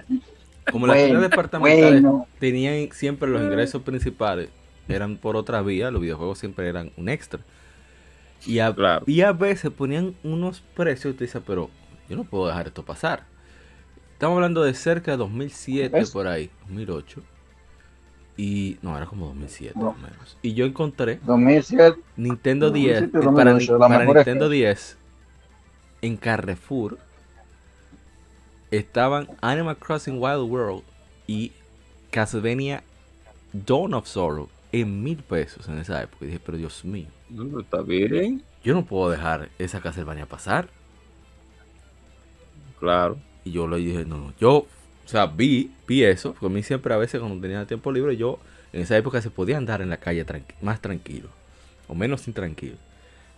[0.72, 2.28] como las tiendas departamentales Bueno.
[2.40, 4.50] tenían siempre los ingresos principales,
[4.88, 7.40] eran por otra vía, los videojuegos siempre eran un extra.
[8.46, 9.04] Y a, Claro.
[9.08, 11.72] y a veces ponían unos precios y te dices, pero
[12.08, 13.24] yo no puedo dejar esto pasar.
[14.14, 16.12] Estamos hablando de cerca de 2007 ¿Ves?
[16.12, 17.22] por ahí, 2008.
[18.38, 19.94] Y no, era como 2007 No.
[19.94, 20.38] más o menos.
[20.42, 22.00] Y yo encontré 2007.
[22.18, 24.98] Nintendo 10 2007, eh, para, 2008, Ni- la para mejor Nintendo 10
[26.02, 26.98] en Carrefour
[28.72, 30.84] estaban Animal Crossing Wild World
[31.28, 31.52] y
[32.12, 32.84] Castlevania
[33.54, 36.26] Dawn of Sorrow en mil pesos en esa época.
[36.26, 40.68] Y dije, pero Dios mío, No, está bien, yo no puedo dejar esa Castlevania pasar.
[42.80, 43.18] claro.
[43.44, 44.66] Y yo le dije, no, no, yo,
[45.06, 48.18] o sea, vi, vi eso, porque a mí siempre a veces cuando tenía tiempo libre,
[48.18, 48.40] yo
[48.74, 51.30] en esa época se podía andar en la calle tranqui- más tranquilo,
[51.88, 52.78] o menos intranquilo.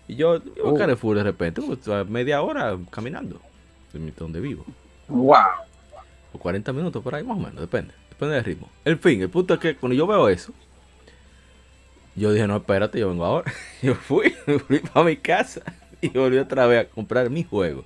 [0.07, 0.75] Y yo iba a Oh.
[0.77, 3.41] Carrefour de repente, pues, a media hora caminando,
[3.93, 4.65] de donde vivo,
[5.09, 5.35] Wow.
[6.33, 8.69] o 40 minutos por ahí más o menos, depende, depende del ritmo.
[8.85, 10.53] El fin, el punto es que cuando yo veo eso,
[12.15, 13.51] yo dije, no, espérate, yo vengo ahora.
[13.83, 14.29] Yo fui,
[14.67, 15.61] fui para mi casa
[16.01, 17.85] y volví otra vez a comprar mi juego.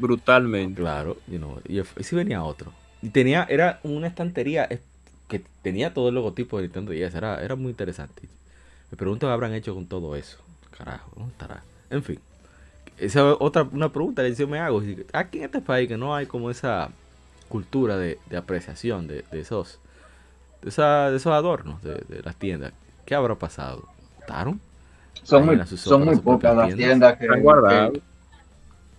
[0.00, 0.80] Brutalmente.
[0.80, 2.72] Claro, you know, y si venía otro.
[3.02, 4.80] Y tenía, era una estantería es-
[5.28, 8.22] que tenía todo el logotipo de Nintendo 10, era, era muy interesante.
[8.90, 10.38] Me pregunto qué habrán hecho con todo eso.
[10.76, 11.62] Carajo, ¿dónde estará?
[11.90, 12.20] En fin.
[12.98, 14.82] Esa es otra, una pregunta que yo me hago.
[15.12, 16.90] Aquí en este país que no hay como esa
[17.48, 19.80] cultura de, de apreciación de, de esos
[20.62, 22.72] de, esa- de esos adornos de, de las tiendas.
[23.06, 23.88] ¿Qué habrá pasado?
[24.16, 24.60] ¿Votaron?
[25.22, 28.02] Son muy, son muy pocas las propias tiendas que, que-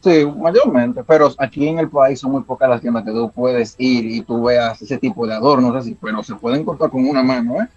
[0.03, 3.75] Sí, mayormente, pero aquí en el país son muy pocas las tiendas que tú puedes
[3.77, 7.21] ir y tú veas ese tipo de adornos así, pero se pueden cortar con una
[7.23, 7.67] mano, ¿eh?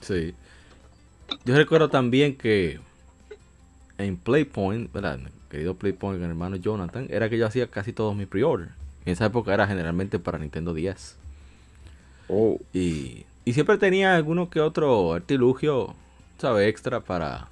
[0.00, 0.34] Sí.
[1.44, 2.80] Yo recuerdo también que
[3.98, 5.20] en Playpoint, ¿verdad?
[5.50, 8.70] Querido Playpoint, con el hermano Jonathan, era que yo hacía casi todos mis pre-order.
[9.04, 11.18] En esa época era generalmente para Nintendo 10.
[12.30, 15.96] Oh, Y, y siempre tenía alguno que otro artilugio,
[16.38, 16.68] ¿sabes?
[16.68, 17.48] Extra para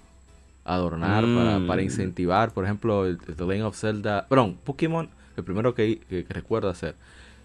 [0.66, 1.66] adornar, para, Mm.
[1.66, 2.52] para incentivar.
[2.52, 4.26] Por ejemplo, el, The Legend of Zelda.
[4.28, 6.94] Perdón, Pokémon, el primero que, que- que recuerdo hacer.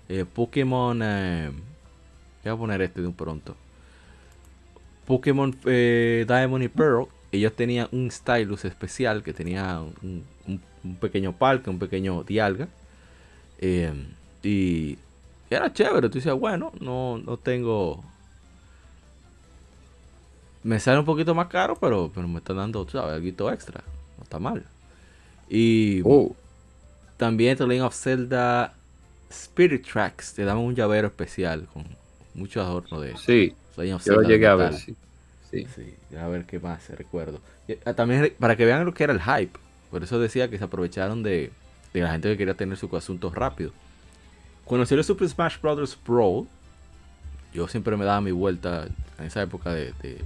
[0.09, 0.99] Eh, Pokémon.
[1.03, 1.51] Eh,
[2.43, 3.55] voy a poner este de un pronto.
[5.05, 7.07] Pokémon eh, Diamond y Pearl.
[7.31, 12.67] Ellos tenían un stylus especial que tenía un, un- un pequeño parque, un pequeño dialga.
[13.59, 13.93] Eh,
[14.43, 14.97] y
[15.49, 16.09] era chévere.
[16.09, 18.03] Tú dices, bueno, no, no tengo.
[20.63, 23.83] Me sale un poquito más caro, pero, pero me están dando, tú sabes, algo extra.
[24.17, 24.63] No está mal.
[25.49, 26.35] Y oh,
[27.17, 28.73] también The Legend of Zelda
[29.29, 30.33] Spirit Tracks.
[30.33, 31.85] Te daban un llavero especial con
[32.33, 34.95] mucho adorno de sí, yo lo Zelda llegué a ver, sí.
[35.49, 35.67] Sí.
[35.75, 37.39] Sí, a ver qué más recuerdo.
[37.67, 39.59] Y, ah, También para que vean lo que era el hype.
[39.89, 41.51] Por eso decía que se aprovecharon de,
[41.93, 43.71] de la gente que quería tener su asunto rápido.
[44.63, 45.97] Cuando salió Super Smash Bros.
[46.07, 46.47] Brawl,
[47.53, 48.87] yo siempre me daba mi vuelta
[49.19, 50.21] en esa época de, de-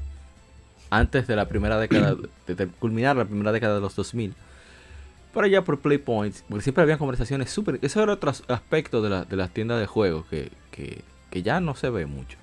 [0.89, 2.15] antes de la primera década,
[2.47, 4.36] de, de culminar la primera década de los 2000.
[5.33, 7.79] Por allá por Play Points, porque siempre había conversaciones súper...
[7.83, 11.43] Eso era otro as- aspecto de, la- de las tiendas de juegos que, que- que
[11.43, 12.38] ya no se ve mucho.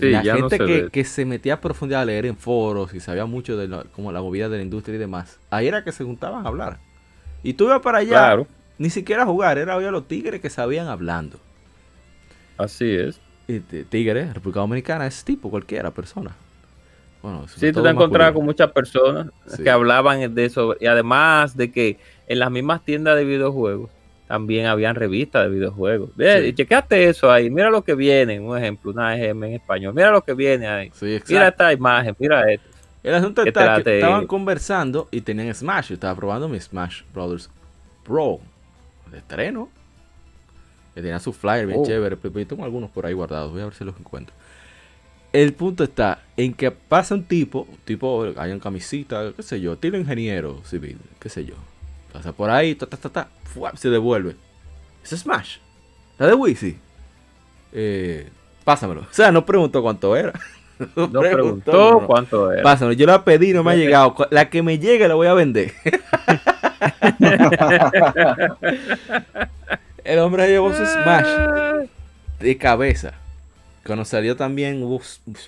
[0.00, 2.36] Sí, la ya no gente se que, que se metía a profundidad a leer en
[2.36, 5.68] foros y sabía mucho de la, como la movida de la industria y demás, ahí
[5.68, 6.80] era que se juntaban a hablar.
[7.42, 8.48] Y tú ibas para allá, Claro,
[8.78, 11.40] ni siquiera a jugar, era oír a los tigres que sabían hablando.
[12.56, 13.20] así es.
[13.46, 16.36] Y t- tigres, República Dominicana es tipo cualquiera persona.
[17.24, 19.62] Bueno, Sí, tú te encontrabas con muchas personas Sí.
[19.62, 20.76] que hablaban de eso.
[20.78, 21.96] Y además de que
[22.28, 23.88] en las mismas tiendas de videojuegos
[24.28, 26.10] también habían revistas de videojuegos.
[26.16, 26.54] Ve, Sí.
[26.54, 27.48] chequeate eso ahí.
[27.48, 28.38] Mira lo que viene.
[28.40, 29.94] Un ejemplo, una EGM en español.
[29.94, 30.90] Mira lo que viene ahí.
[30.92, 31.32] Sí, exacto.
[31.32, 32.14] Mira esta imagen.
[32.18, 32.68] Mira esto.
[33.02, 35.88] El asunto que está que estaban conversando y tenían Smash.
[35.88, 37.48] Yo estaba probando mi Smash Brothers
[38.04, 38.38] Pro
[39.10, 39.70] de estreno.
[40.94, 41.86] Que tenía su flyer bien Oh.
[41.86, 42.16] chévere.
[42.18, 43.50] Pero yo tengo algunos por ahí guardados.
[43.50, 44.34] Voy a ver si los encuentro.
[45.34, 49.60] El punto está en que pasa un tipo, un tipo, hay en camisita, qué sé
[49.60, 51.54] yo, estilo ingeniero civil, qué sé yo.
[52.12, 53.72] Pasa por ahí, ta, ta, ta, ta, ¡fua!
[53.74, 54.36] se devuelve.
[55.02, 55.56] Es Smash.
[56.18, 56.78] La de Wii,
[57.72, 58.28] Eh,
[58.62, 59.00] pásamelo.
[59.00, 60.32] O sea, no preguntó cuánto era.
[60.96, 62.06] No preguntó no, no.
[62.06, 62.62] cuánto era.
[62.62, 62.96] Pásamelo.
[62.96, 64.14] Yo la pedí, no me ha llegado.
[64.30, 65.72] La que me llegue la voy a vender.
[70.04, 71.26] El hombre llevó su Smash
[72.38, 73.14] de cabeza.
[73.86, 75.00] Cuando salió también hubo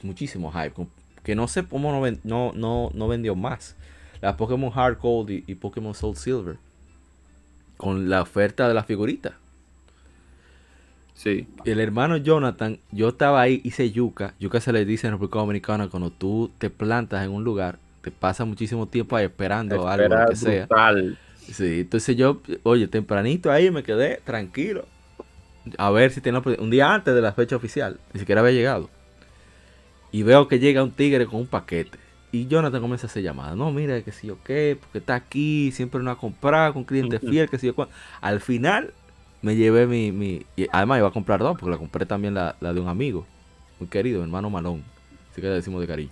[0.03, 0.87] muchísimo hype.
[1.23, 3.77] Que no sé cómo no, ven- no, no, no vendió más.
[4.21, 6.57] La Pokémon Hard Gold y, y Pokémon Soul Silver.
[7.77, 9.35] Con la oferta de la figurita.
[11.15, 11.47] Sí.
[11.65, 14.35] El hermano Jonathan, yo estaba ahí, hice yuca.
[14.39, 18.11] Yuca se le dice en República Dominicana cuando tú te plantas en un lugar, te
[18.11, 20.67] pasas muchísimo tiempo ahí esperando algo, Espera lo que sea.
[21.53, 24.85] Sí, entonces yo, oye, tempranito ahí me quedé tranquilo.
[25.79, 28.89] A ver si tenía un día antes de la fecha oficial, ni siquiera había llegado.
[30.13, 31.99] Y veo que llega un tigre con un paquete.
[32.33, 33.57] Y Jonathan comienza a hacer llamadas.
[33.57, 37.19] No, mira, que si yo qué, porque está aquí, siempre no ha comprado, con cliente
[37.19, 37.89] fiel, que si yo cuál.
[38.21, 38.93] Al final
[39.43, 40.45] me llevé mi, mi.
[40.57, 43.27] Y además iba a comprar dos, porque la compré también la, la de un amigo,
[43.79, 44.83] muy querido, mi hermano Malón.
[45.33, 46.11] Así que le decimos de cariño.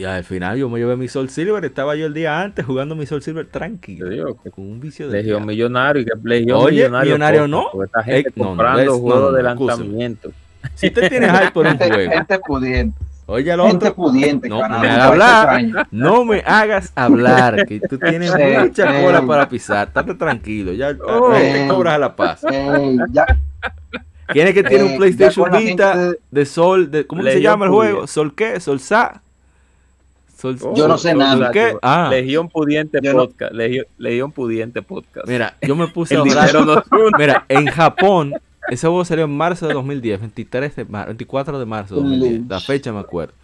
[0.00, 2.96] Y al final yo me llevé mi Soul Silver, estaba yo el día antes jugando
[2.96, 4.08] mi Soul Silver tranquilo.
[4.08, 5.18] Digo Con un vicio de.
[5.18, 5.44] Legión.
[5.44, 7.66] Millonario y que Legión Oye, Millonario, millonario no.
[7.70, 10.32] porque esta gente Eh, no, comprando es- no, juegos de lanzamiento.
[10.74, 12.98] Si usted tiene hype por un Gente, juego, gente pudiente.
[13.26, 15.88] oye al Gente otro, pudiente, no, caramba, me haga parece hablar.
[15.90, 19.04] no me hagas hablar, que tú tienes Sí, mucha sí.
[19.04, 21.30] cola para pisar, estate tranquilo, ya Oh.
[21.34, 22.42] te cobras a la paz.
[22.50, 23.26] Ey, ya,
[24.32, 27.42] Tiene que tiene eh, un ya PlayStation Vita gente- de Sol, de, ¿cómo que se
[27.42, 27.92] llama el pudiente.
[27.92, 28.06] juego?
[28.06, 28.60] ¿Sol qué?
[28.60, 29.20] ¿Sol Sa?
[30.40, 31.36] Sol, Yo no sé Sol- nada.
[31.46, 31.76] Sol qué?
[31.82, 33.52] Ah, Legión Pudiente no- Podcast.
[33.52, 35.28] Legión, Legión Pudiente Podcast.
[35.28, 36.22] mira, yo me puse a.
[37.18, 38.32] Mira, en Japón,
[38.68, 42.48] ese juego salió en marzo de 2010, 23 de mar- 24 de marzo de 2010.
[42.48, 43.34] La fecha me acuerdo.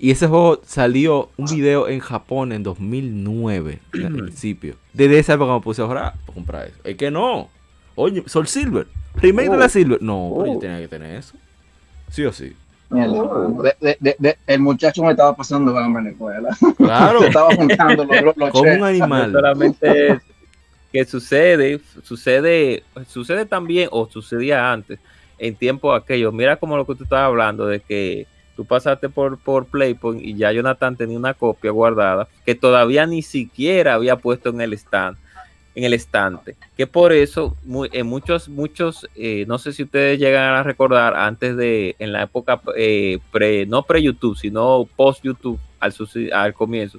[0.00, 4.76] Y ese juego salió un video en Japón en 2009, al principio.
[4.92, 6.76] Desde esa época me puse a ahorrar para comprar eso.
[6.84, 7.48] Es que no.
[7.96, 8.86] Oye, Soul Silver.
[9.16, 10.00] Remake de la Silver.
[10.00, 10.58] No, pero yo Oh.
[10.60, 11.34] tenía que tener eso.
[12.10, 12.52] Sí o sí.
[12.90, 13.22] Mierda,
[13.62, 16.56] de- de- de- de- el muchacho me estaba pasando hambre en la escuela.
[16.76, 19.32] Claro, Estaba juntando los, los, los como un No animal.
[19.32, 20.20] solamente
[20.92, 24.98] que sucede, sucede, sucede también, o sucedía antes,
[25.38, 26.32] en tiempos aquellos.
[26.32, 28.26] Mira como lo que tú estabas hablando, de que
[28.56, 33.22] tú pasaste por, por Playpoint y ya Jonathan tenía una copia guardada que todavía ni
[33.22, 35.16] siquiera había puesto en el stand,
[35.74, 36.56] en el estante.
[36.76, 41.14] Que por eso, mu- en muchos, muchos, eh, no sé si ustedes llegan a recordar,
[41.14, 45.94] antes de, en la época eh, pre, no pre-YouTube, sino post-YouTube, al,
[46.32, 46.98] al comienzo,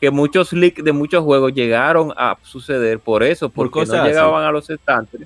[0.00, 4.02] que muchos leaks de muchos juegos llegaron a suceder por eso, Por porque cosas no
[4.02, 4.08] así.
[4.10, 5.22] llegaban a los estantes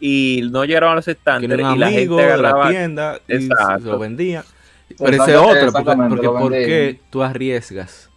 [0.00, 3.48] y no llegaron a los estantes y la gente de la agarraba tienda y
[3.84, 4.44] lo vendía.
[4.98, 8.08] Pero ese otro, porque, porque ¿por qué tú arriesgas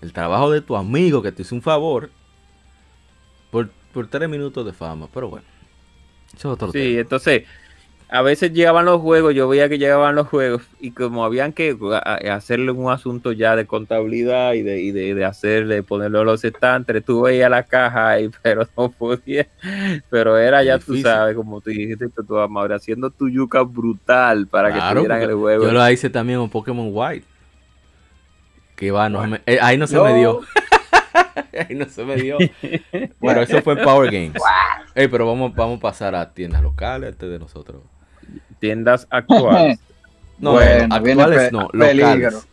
[0.00, 2.21] el trabajo de tu amigo que te hizo un favor por,
[3.92, 5.08] por tres minutos de fama?
[5.12, 5.46] Pero bueno,
[6.28, 7.00] eso es otro Sí, tema.
[7.00, 7.44] entonces
[8.08, 11.74] a veces llegaban los juegos, yo veía que llegaban los juegos y como habían que
[12.30, 16.44] hacerle un asunto ya de contabilidad y de, y de, de hacerle, ponerlo en los
[16.44, 19.46] estantes, tú veías la caja y pero no podía,
[20.10, 24.70] pero era ya tú sabes, como tú dijiste tu Amaury, haciendo tu yuca brutal para
[24.72, 25.64] Claro, que tuvieran el juego.
[25.64, 27.26] Yo lo hice también en Pokémon White.
[28.76, 30.40] Que va, no me- eh, ahí no se me dio.
[31.68, 32.38] ahí no se me dio.
[33.20, 34.42] Bueno, eso fue en Power Games.
[34.94, 37.82] Ey, pero vamos, vamos a pasar a tiendas locales antes de nosotros.
[38.60, 39.78] Tiendas actuales.
[40.38, 42.46] No, Bueno, no, actuales locales.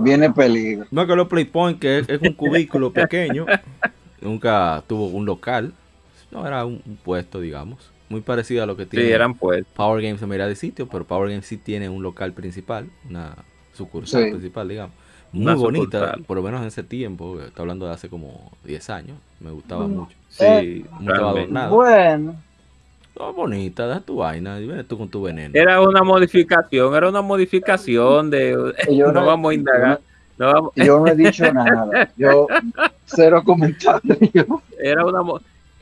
[0.00, 0.86] Viene peligro.
[0.90, 3.46] No que los Playpoint, que es, es un cubículo pequeño,
[4.20, 5.72] nunca tuvo un local.
[6.30, 7.90] No, era un, un puesto, digamos.
[8.08, 9.64] Muy parecido a lo que tiene Sí, eran pues.
[9.74, 13.36] Power Games en Mira de sitio, pero Power Games sí tiene un local principal, una
[13.72, 14.30] sucursal Sí.
[14.30, 14.94] principal, digamos.
[15.32, 19.16] Muy bonita, por lo menos en ese tiempo, está hablando de hace como 10 años,
[19.38, 19.90] me gustaba Mm.
[19.92, 20.16] mucho.
[20.28, 21.34] Sí, Eh, Mucho.
[21.70, 22.34] Bueno,
[23.18, 25.50] No, bonita, da tu vaina, y vienes tú con tu veneno.
[25.54, 28.56] Era una modificación, era una modificación de.
[28.90, 30.00] yo no vamos a indagar.
[30.38, 32.10] No vamos, Yo no he dicho nada.
[32.16, 32.46] Yo
[33.04, 34.46] cero comentarios.
[34.78, 35.20] era una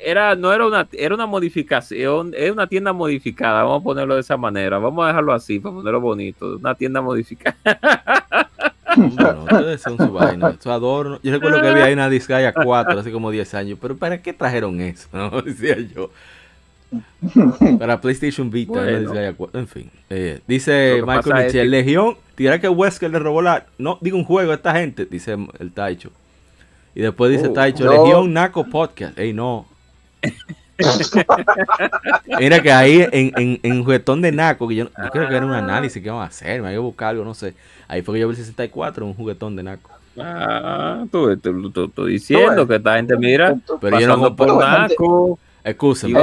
[0.00, 4.20] era no era una era una modificación era una tienda modificada vamos a ponerlo de
[4.20, 7.56] esa manera vamos a dejarlo así para ponerlo bonito una tienda modificada
[8.98, 11.18] Bueno, ustedes son su vaina, su adorno.
[11.22, 14.32] Yo recuerdo que había ahí una Disgaea 4 hace como 10 años, pero ¿para qué
[14.32, 15.08] trajeron eso?
[15.12, 16.10] No, decía yo.
[17.78, 19.00] Para PlayStation Vita, no Bueno.
[19.00, 19.60] dice Gaia 4.
[19.60, 19.90] En fin.
[20.08, 23.66] eh, dice Michael que- Legión, dirá que Wesker le robó la.
[23.76, 26.10] No, digo un juego a esta gente, dice el Taicho.
[26.94, 29.18] Y después dice Oh, Taicho, yo- Legión Naco Podcast.
[29.18, 29.66] Ey, no.
[32.38, 35.44] Mira que ahí en, en, en juguetón de Naco, que yo, yo creo que era
[35.46, 37.54] un análisis que vamos a hacer, me había buscar algo, no sé.
[37.88, 39.90] Ahí fue que yo vi el 64, un juguetón de Naco.
[40.20, 45.38] Ah, tú, tú diciendo que esta gente mira Pero yo no pasando por Naco.
[45.64, 46.18] Excúsenme.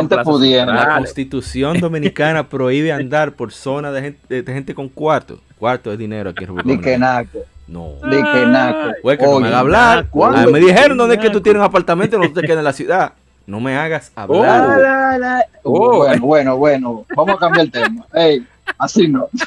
[0.65, 5.39] La constitución dominicana prohíbe andar por zona de gente, de gente con cuarto.
[5.59, 7.13] Cuarto es dinero aquí en República Dominicana.
[7.23, 7.89] naco, No.
[8.09, 8.89] di que naco.
[9.03, 10.07] Güey, que no me Oye, hagas hablar.
[10.23, 12.63] Ah, me dijeron dónde es que tú tienes un apartamento y no te quedas en
[12.63, 13.13] la ciudad.
[13.47, 14.79] No me hagas La, hablar.
[14.79, 15.45] la, la.
[15.63, 15.97] Oh.
[15.97, 17.05] Bueno, bueno, bueno.
[17.15, 18.05] Vamos a cambiar el tema.
[18.13, 18.45] Ey,
[18.79, 19.27] así no.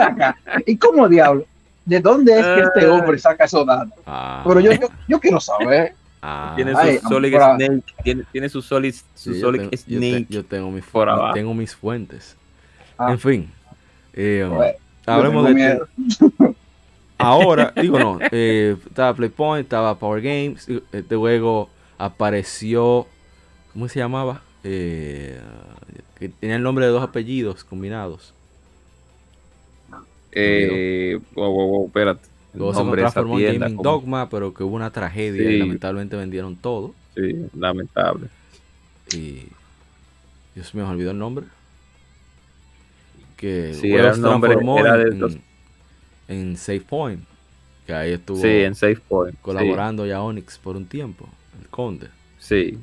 [0.00, 0.36] Acá.
[0.66, 1.44] ¿Y cómo diablo?
[1.84, 3.98] ¿De dónde es que este hombre saca esos datos?
[4.06, 5.94] Ah, Pero yo, yo, yo quiero saber.
[6.20, 7.82] ah, Tiene Ay, su Solid para- Snake.
[8.02, 10.26] Tiene, tiene su Solid, su sí, yo Solid tengo- yo te- Snake.
[10.28, 10.84] Yo tengo mis,
[11.34, 12.36] tengo fuentes.
[12.98, 13.12] Ah.
[13.12, 13.50] En fin.
[14.12, 14.72] eh, Bueno,
[15.06, 16.54] hablemos de tengo miedo.
[17.18, 23.06] Ahora, digo no, eh, estaba Playpoint, estaba Power Games, este juego apareció,
[23.72, 24.42] ¿cómo se llamaba?
[24.62, 25.40] Eh,
[26.18, 28.34] que tenía el nombre de dos apellidos combinados.
[30.32, 32.28] Eh, wow, wow, wow, espérate.
[32.54, 36.56] Luego se transformó en Gaming como- Dogma, pero que hubo una tragedia y lamentablemente vendieron
[36.56, 36.94] todo.
[37.14, 38.28] Sí, lamentable.
[39.14, 39.44] Y
[40.54, 41.46] Dios mío, me olvidó el nombre.
[43.36, 45.36] Que Sí, era se el nombre, transformó era de en, los-
[46.26, 47.22] en Save Point,
[47.86, 49.34] que ahí estuvo Sí, en Safe Point.
[49.36, 51.28] sí, colaborando ya Onyx por un tiempo,
[51.60, 52.08] el Conde.
[52.38, 52.78] Sí.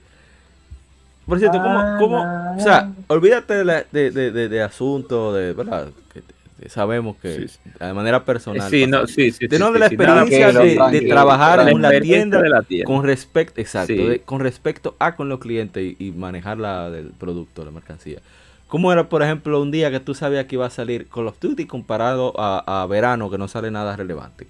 [1.25, 5.33] Por cierto, ¿cómo, Ah, cómo, o sea, olvídate de, la- de, de, de, de asunto,
[5.33, 5.89] de, ¿verdad?
[6.13, 6.33] Que, que
[6.67, 7.59] sabemos que Sí, sí.
[7.79, 8.69] de manera personal.
[8.69, 9.47] Sí, no, sí, sí.
[9.47, 12.85] De sí, no, de sí, la experiencia de, trabajar en experiencia tienda de la tienda.
[12.85, 13.97] con respecto, exacto, Sí.
[13.97, 18.19] de- con respecto a con los clientes y, y manejar la del producto, la mercancía.
[18.67, 21.39] ¿Cómo era, por ejemplo, un día que tú sabías que iba a salir Call of
[21.39, 24.47] Duty comparado a, a verano que no sale nada relevante?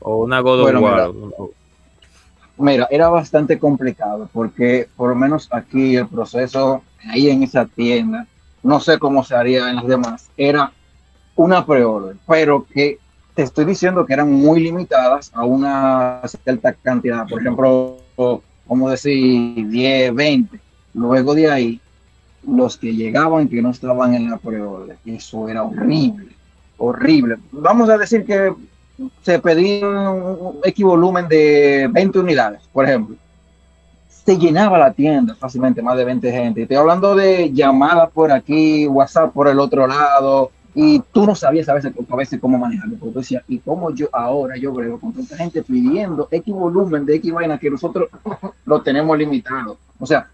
[0.00, 1.10] O una God of Bueno, War.
[2.56, 8.26] Mira, era bastante complicado porque por lo menos aquí el proceso ahí en esa tienda,
[8.62, 10.72] no sé cómo se haría en las demás, era
[11.36, 12.98] una pre-order, pero que
[13.34, 17.96] te estoy diciendo que eran muy limitadas a una cierta cantidad, por ejemplo,
[18.66, 20.60] como decir 10, 20.
[20.94, 21.80] Luego de ahí,
[22.46, 26.28] los que llegaban que no estaban en la pre-order, eso era horrible,
[26.78, 27.36] horrible.
[27.50, 28.52] Vamos a decir que
[29.22, 33.16] se pedía un X volumen de 20 unidades, por ejemplo.
[34.08, 36.62] Se llenaba la tienda fácilmente, más de 20 gente.
[36.62, 41.68] Estoy hablando de llamadas por aquí, WhatsApp por el otro lado, y tú no sabías
[41.68, 42.96] a veces, a veces cómo manejarlo.
[42.96, 47.06] Porque tú decías, ¿y cómo yo ahora yo brego con tanta gente pidiendo X volumen
[47.06, 48.08] de X vaina que nosotros
[48.66, 49.78] lo tenemos limitado?
[49.98, 50.28] O sea,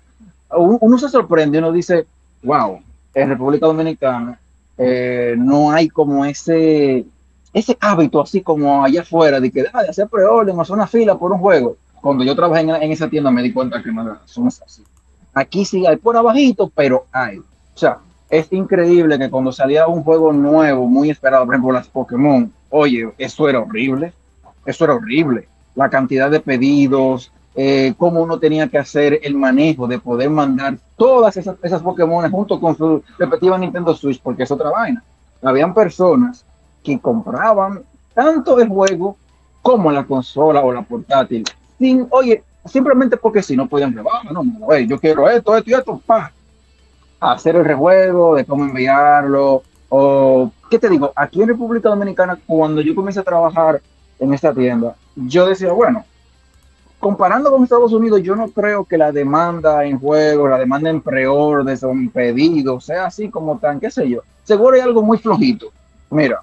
[0.57, 2.07] uno se sorprende, uno dice,
[2.43, 2.81] wow,
[3.15, 4.39] en República Dominicana
[4.79, 7.05] eh, no hay como ese
[7.53, 10.87] ese hábito así como allá afuera de que deja de hacer preorden o hacer una
[10.87, 11.77] fila por un juego.
[12.01, 14.19] Cuando yo trabajé en, en esa tienda me di cuenta que no
[14.49, 14.85] es así.
[15.35, 17.39] Aquí sí hay por abajito, pero hay.
[17.39, 17.99] O sea,
[18.31, 23.13] es increíble que cuando salía un juego nuevo, muy esperado, por ejemplo las Pokémon, oye,
[23.19, 24.13] eso era horrible.
[24.65, 25.49] Eso era horrible.
[25.75, 30.77] La cantidad de pedidos, eh, cómo uno tenía que hacer el manejo de poder mandar
[30.97, 35.03] todas esas, esas Pokémon junto con su respectiva Nintendo Switch, porque es otra vaina.
[35.43, 36.45] Habían personas
[36.85, 37.83] que compraban
[38.15, 39.17] tanto el juego
[39.63, 41.45] como la consola o la portátil,
[41.79, 45.75] sin, oye, simplemente porque si no podían rebajar, no, no, yo quiero esto, esto y
[45.75, 46.33] esto, pa,
[47.21, 51.13] hacer el rejuego de cómo enviarlo, o, ¿qué te digo?
[51.15, 53.83] Aquí en República Dominicana, cuando yo comencé a trabajar
[54.19, 56.05] en esta tienda, yo decía, bueno,
[56.99, 61.01] comparando con Estados Unidos, yo no creo que la demanda en juego, la demanda en
[61.01, 64.23] pre-orders o en pedidos sea así como tan, qué sé yo.
[64.45, 65.73] Seguro hay algo muy flojito.
[66.11, 66.41] Mira,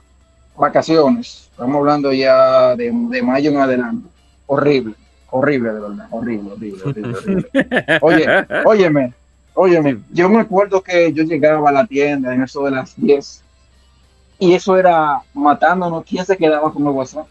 [0.57, 4.09] vacaciones, estamos hablando ya de, de mayo en adelante.
[4.47, 4.95] Horrible,
[5.29, 7.17] horrible de verdad, horrible, horrible, horrible.
[7.17, 7.49] horrible.
[8.01, 8.27] Oye,
[8.65, 9.13] óyeme,
[9.57, 13.43] óyeme, yo me acuerdo que yo llegaba a la tienda en eso de las 10
[14.39, 16.05] y eso era matándonos.
[16.05, 17.25] ¿Quién se quedaba con el WhatsApp?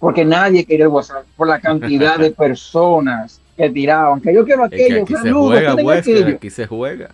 [0.00, 4.20] Porque nadie quería el WhatsApp por la cantidad de personas que tiraban.
[4.20, 6.36] Que yo quiero Es que aquello, aquí se juega, ¿quién es Wesker, aquello?
[6.36, 7.10] aquí se juega.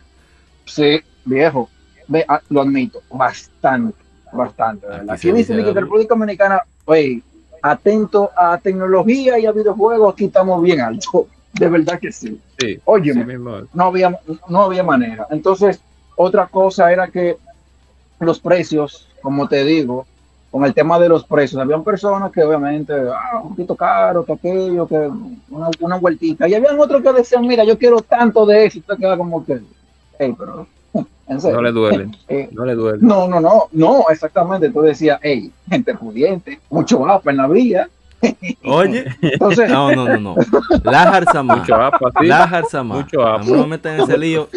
[0.66, 1.68] Sí, viejo,
[2.28, 3.98] ah, lo admito, bastante,
[4.32, 4.86] bastante.
[5.08, 7.22] Aquí dice que la- República Dominicana, oye,
[7.60, 11.26] atento a tecnología y a videojuegos, aquí estamos bien alto.
[11.58, 12.40] De verdad que sí.
[12.58, 12.80] Sí,
[13.24, 13.58] mismo.
[13.72, 15.26] no había, no había manera.
[15.30, 15.80] Entonces,
[16.16, 17.36] otra cosa era que
[18.20, 20.06] los precios, como te digo,
[20.50, 21.60] con el tema de los precios.
[21.60, 25.10] Habían personas que obviamente, ah, un poquito caro, que aquello, que
[25.50, 26.46] una, una vueltita.
[26.48, 28.78] Y habían otros que decían, mira, yo quiero tanto de eso.
[28.78, 29.60] Y te queda como que,
[30.18, 30.66] hey, pero,
[31.26, 31.56] en serio.
[31.56, 32.08] No le duele.
[32.28, 32.98] Eh, No le duele.
[33.00, 34.70] no, no, no, no, exactamente.
[34.70, 37.88] Tú decías, hey, gente pudiente, mucho APA en la vía.
[38.64, 40.36] Oye, Entonces, no, no, no, no.
[40.84, 41.56] Lajar Samá.
[41.56, 42.26] Mucho apa, sí.
[42.26, 42.94] Lajar Samá.
[42.96, 43.44] Mucho A apa.
[43.44, 44.48] no me metan en ese lío.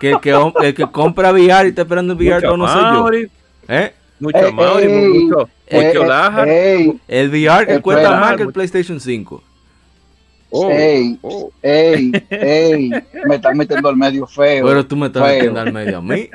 [0.00, 0.30] Que el que,
[0.62, 2.82] el que compra VR y está esperando el VR no soy
[3.22, 3.28] yo.
[3.68, 3.92] ¿Eh?
[4.20, 6.48] Mucho Eh, Mauri, ey, mucho, eh, mucho eh, Lajar.
[6.48, 9.42] ey, El VR que cuesta más que el mucho- PlayStation 5.
[10.50, 11.50] Oh, ey, oh.
[11.62, 12.90] ey, ey,
[13.26, 14.66] me están metiendo al medio feo.
[14.66, 15.34] Pero tú me estás Feo.
[15.34, 16.28] metiendo al medio a mí.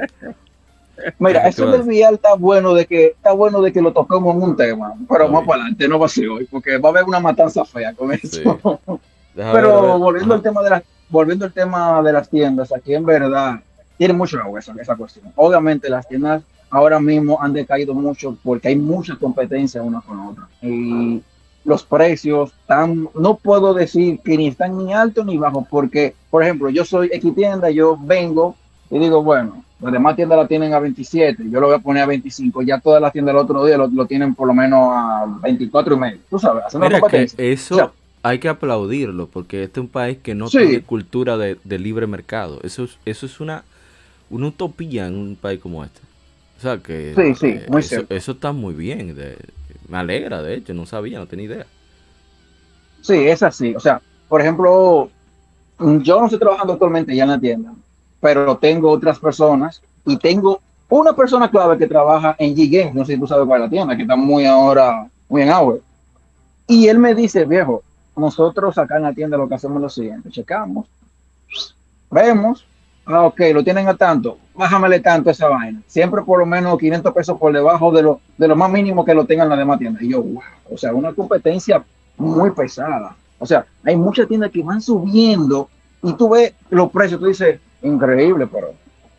[1.20, 1.82] Mira, ¿Qué eso del?
[1.82, 5.28] VR está bueno de que está bueno de que lo toquemos en un tema, pero
[5.28, 7.94] más para adelante no va a ser hoy, porque va a haber una matanza fea
[7.94, 8.28] con eso.
[8.28, 8.44] Sí.
[9.36, 13.60] Pero volviendo al tema de las volviendo al tema de las tiendas, aquí en verdad
[13.98, 15.32] tiene mucho esa, esa cuestión.
[15.36, 20.48] Obviamente las tiendas ahora mismo han decaído mucho porque hay mucha competencia una con otra.
[20.62, 21.22] Y
[21.66, 26.44] los precios están, no puedo decir que ni están ni altos ni bajos, porque, por
[26.44, 28.56] ejemplo, yo soy X tienda, yo vengo
[28.90, 32.04] y digo, bueno, las demás tiendas la tienen a 27, yo lo voy a poner
[32.04, 34.80] a 25, ya todas las tiendas el otro día lo, lo tienen por lo menos
[34.94, 36.20] a 24 y medio.
[36.30, 37.92] Tú sabes, Mira que eso O sea,
[38.24, 40.58] hay que aplaudirlo porque este es un país que no Sí.
[40.58, 42.60] tiene cultura de, de libre mercado.
[42.64, 43.64] Eso es, eso es una,
[44.30, 46.02] una utopía en un país como este.
[46.58, 48.16] O sea que Sí, sí, eh, muy eso, cierto.
[48.16, 49.16] eso está muy bien.
[49.16, 49.38] de-
[49.90, 51.68] me alegra, de hecho, no sabía, no tenía idea.
[53.02, 53.76] Sí, es así.
[53.76, 55.10] O sea, por ejemplo,
[55.80, 57.74] yo no estoy trabajando actualmente ya en la tienda,
[58.24, 63.16] pero tengo otras personas y tengo una persona clave que trabaja en G-Games, no sé
[63.16, 65.82] si tú sabes cuál es la tienda, que está muy ahora, muy en auge.
[66.66, 67.84] Y él me dice, viejo,
[68.16, 70.88] nosotros acá en la tienda lo que hacemos es lo siguiente, checamos,
[72.10, 72.66] vemos,
[73.08, 75.82] ah, ok, lo tienen a tanto, bájamele tanto esa vaina.
[75.88, 79.14] Siempre por lo menos 500 pesos por debajo de lo, de lo más mínimo que
[79.14, 80.02] lo tengan las demás tiendas.
[80.02, 81.84] Y yo, wow, o sea, una competencia
[82.16, 83.18] muy pesada.
[83.38, 85.68] O sea, hay muchas tiendas que van subiendo
[86.02, 88.74] y tú ves los precios, tú dices, increíble, pero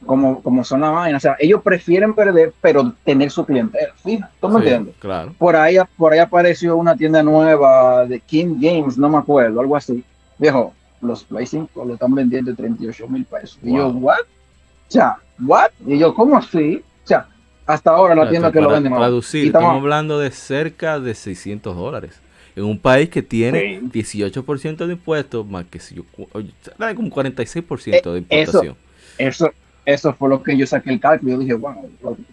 [0.05, 1.17] como, como son la vaina.
[1.17, 3.93] O sea, ellos prefieren perder, pero tener su clientela.
[4.03, 4.95] Fija, ¿tú me Sí, entiendes?
[4.99, 5.33] Claro.
[5.39, 9.77] Por ahí, por ahí apareció una tienda nueva de King Games, no me acuerdo, algo
[9.77, 10.05] así.
[10.39, 13.59] Viejo, los Play 5 lo están vendiendo en 38 mil pesos.
[13.63, 13.89] Y yo.
[13.89, 14.21] ¿what?
[14.21, 15.71] O sea, ¿what?
[15.87, 16.83] Y yo, ¿cómo así?
[17.05, 17.27] O sea,
[17.67, 18.99] hasta ahora la tienda que lo vende más.
[18.99, 22.21] traducir, estamos hablando de cerca de 600 dólares.
[22.57, 23.91] En un país que tiene Sí.
[23.93, 28.77] 18% de impuestos, más que si yo, como 46% de Eh, eso- importación.
[29.19, 29.51] Eso,
[29.85, 31.33] eso fue lo que yo saqué el cálculo.
[31.33, 31.83] Yo dije, bueno,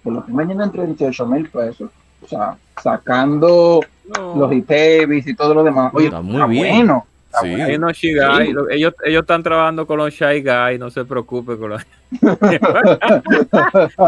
[0.04, 1.90] por lo que me llenan 38 mil pesos,
[2.24, 3.82] o sea, sacando
[4.18, 4.36] No.
[4.36, 5.92] los ITEVIS y todo lo demás.
[5.94, 6.76] Oye, Está muy bien.
[6.86, 7.06] bueno.
[7.28, 7.50] está Sí.
[7.56, 7.94] bueno.
[7.94, 8.12] Sí.
[8.52, 11.82] lo- ellos, ellos están trabajando con los Shy Guys, no se preocupe con los.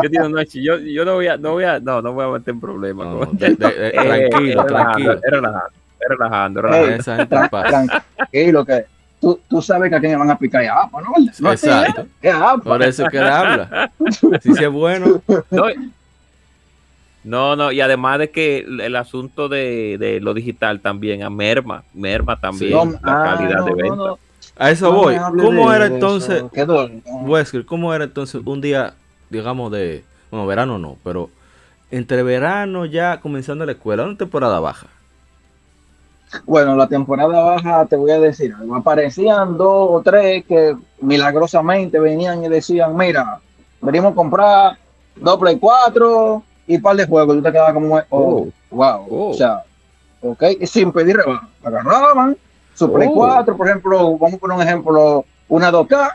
[0.03, 2.29] yo, digo, no, yo, yo no voy a, no voy a, no, no voy a
[2.29, 3.07] meter en problemas.
[3.07, 5.19] No, de- de- de- Eh, tranquilo, relajando, tranquilo.
[5.23, 7.35] relajando, es relajando, es Ey, relajando.
[7.35, 8.03] Esa pasa.
[8.17, 8.85] Tranquilo, que
[9.21, 11.09] tú, tú sabes que a quién le van a picar ya, APA, ¿no?
[11.39, 12.05] No a ti, Exacto.
[12.21, 12.63] Es APA.
[12.63, 13.91] Por eso es que él habla.
[14.41, 15.21] Si sí es bueno,
[15.55, 15.65] No,
[17.23, 21.29] no, no, y además de que el, el asunto de, de lo digital también, a
[21.29, 22.75] merma, merma también Sí.
[22.75, 23.95] No, la ah, calidad no, de no, venta.
[23.95, 24.19] no,
[24.57, 25.15] a eso no voy.
[25.17, 26.43] ¿Cómo de era entonces.
[27.05, 28.93] Wesker, cómo era entonces un día,
[29.29, 31.29] digamos, de, bueno, verano no, pero
[31.91, 34.87] entre verano ya comenzando la escuela, una temporada baja?
[36.45, 38.75] Bueno, la temporada baja, te voy a decir, algo.
[38.75, 43.39] aparecían dos o tres que milagrosamente venían y decían, mira,
[43.81, 44.77] venimos a comprar
[45.15, 47.35] dos Play 4 y un par de juegos.
[47.35, 48.47] Y tú te quedabas como, oh, Oh.
[48.71, 49.07] wow.
[49.09, 49.29] Oh.
[49.29, 49.63] O sea,
[50.21, 51.47] ok, y sin pedir rebaja.
[51.63, 52.35] Agarraban
[52.73, 53.15] su Play Oh.
[53.15, 56.11] 4, por ejemplo, vamos a poner un ejemplo, una 2K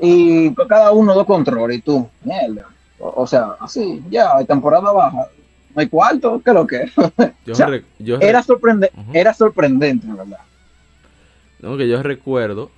[0.00, 1.78] y cada uno dos controles.
[1.78, 2.66] Y tú, mierda.
[2.98, 5.28] O, o sea, así, ya, temporada baja.
[5.74, 6.90] No hay cuarto, ¿qué es lo que?
[7.46, 10.38] Yo, O sea, re- yo re- Era, sorprende era sorprendente, la verdad.
[11.60, 12.70] no, que yo recuerdo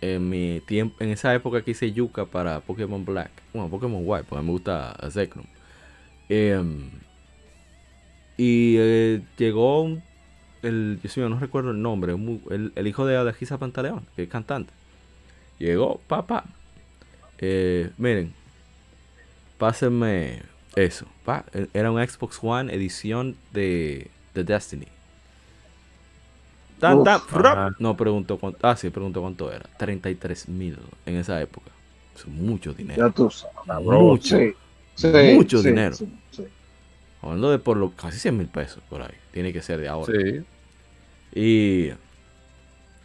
[0.00, 4.26] en mi tiempo, en esa época que hice yuca para Pokémon Black, bueno, Pokémon White,
[4.28, 5.46] porque me gusta Zekrom.
[6.28, 6.90] Em,
[8.36, 10.02] y eh, llegó un-
[10.62, 14.28] el, yo no recuerdo el nombre, un el, el hijo de Alejisa Pantaleón, que es
[14.28, 14.72] cantante.
[15.58, 16.44] Llegó, papá.
[17.38, 18.32] Eh, miren,
[19.58, 20.42] pásenme
[20.74, 21.06] eso.
[21.26, 21.46] Pa.
[21.54, 24.88] E- Era un Xbox One edición de, de Destiny.
[26.78, 27.20] Tan, tan,
[27.78, 28.58] no preguntó cuánto.
[28.62, 29.66] Ah, sí, preguntó cuánto era.
[29.78, 31.70] 33 mil en esa época.
[32.14, 33.06] Eso es mucho dinero.
[33.06, 33.84] Ya tú sabes.
[33.84, 34.36] Mucho.
[34.36, 34.54] Sí,
[34.94, 35.94] sí, Mucho sí, dinero.
[35.94, 36.44] sí, sí.
[37.22, 39.14] Hablando de por lo casi 100 mil pesos por ahí.
[39.32, 40.12] Tiene que ser de ahora.
[40.12, 40.44] Sí.
[41.34, 41.92] Y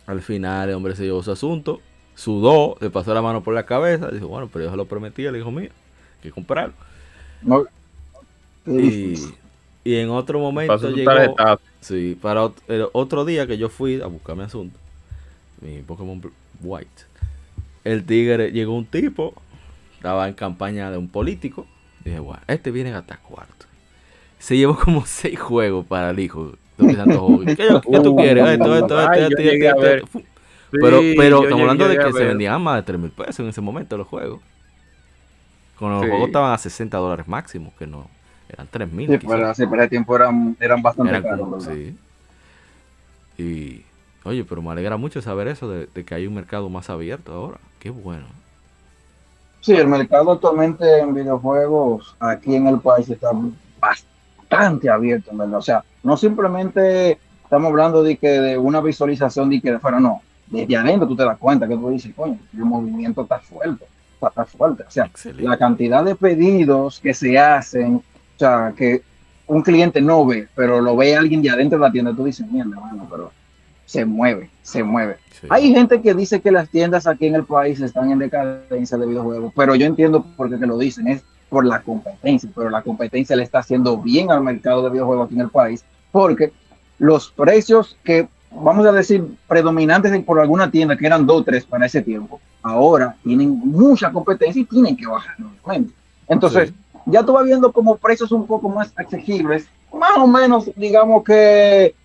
[0.06, 1.82] al final el hombre se llevó su asunto,
[2.16, 5.26] sudó, le pasó la mano por la cabeza, dijo, bueno, pero yo se lo prometí
[5.26, 5.70] al hijo mío,
[6.16, 6.74] hay que comprarlo.
[7.42, 7.66] No,
[8.66, 9.16] Y
[9.84, 11.12] Y en otro momento llegó.
[11.80, 14.78] Sí, para ot- el otro día que yo fui a buscar mi asunto,
[15.62, 16.22] mi Pokémon
[16.62, 17.06] White,
[17.84, 19.34] el tigre llegó un tipo,
[19.96, 21.66] estaba en campaña de un político.
[22.06, 23.66] Dije, guau, este viene hasta cuarto.
[24.38, 26.54] Se llevó como seis juegos para el hijo.
[26.72, 28.48] Estoy pensando, "Joder, ¿Qué, qué tú quieres?
[28.48, 30.08] Esto, esto, Ay, esto, esto,
[30.72, 33.48] Pero, Sí, pero estamos hablando de que se vendían más de 3 mil pesos en
[33.50, 34.40] ese momento los juegos.
[35.78, 36.10] Cuando los Sí.
[36.12, 38.08] juegos estaban a 60 dólares máximo, que no,
[38.54, 39.10] eran 3 mil.
[39.10, 41.64] Sí, para, sí, para ese tiempo eran, eran bastante Eran caros.
[41.64, 41.96] sí.
[43.38, 43.84] Y,
[44.24, 47.34] oye, pero me alegra mucho saber eso, de, de que hay un mercado más abierto
[47.34, 47.58] ahora.
[47.80, 48.26] Qué bueno.
[49.62, 53.30] Sí, el mercado actualmente en videojuegos aquí en el país está
[53.80, 55.60] bastante abierto, verdad.
[55.60, 60.00] O sea, no simplemente estamos hablando de que de una visualización de que de fuera,
[60.00, 60.22] no.
[60.48, 63.86] Desde adentro tú te das cuenta que tú dices, coño, el movimiento está fuerte,
[64.22, 64.84] está, fuerte.
[64.84, 65.44] O sea, Excelente.
[65.44, 68.02] la cantidad de pedidos que se hacen,
[68.42, 69.02] sea, que
[69.48, 72.50] un cliente no ve, pero lo ve alguien de adentro de la tienda, tú dices,
[72.50, 73.32] mierda, mano, pero
[73.86, 75.18] se mueve, se mueve.
[75.40, 75.48] Sí.
[75.50, 79.06] Hay gente que dice que las tiendas aquí en el país están en decadencia de
[79.06, 82.82] videojuegos, pero yo entiendo por qué que lo dicen, es por la competencia, pero la
[82.82, 86.54] competencia le está haciendo bien al mercado de videojuegos aquí en el país, porque
[86.98, 91.66] los precios que, vamos a decir, predominantes por alguna tienda, que eran dos o tres
[91.66, 95.36] para ese tiempo, ahora tienen mucha competencia y tienen que bajar,
[95.66, 95.94] obviamente.
[96.30, 96.76] Entonces, Sí.
[97.06, 101.86] Ya tú vas viendo como precios un poco más accesibles, más o menos, digamos que
[101.86, 101.96] eh,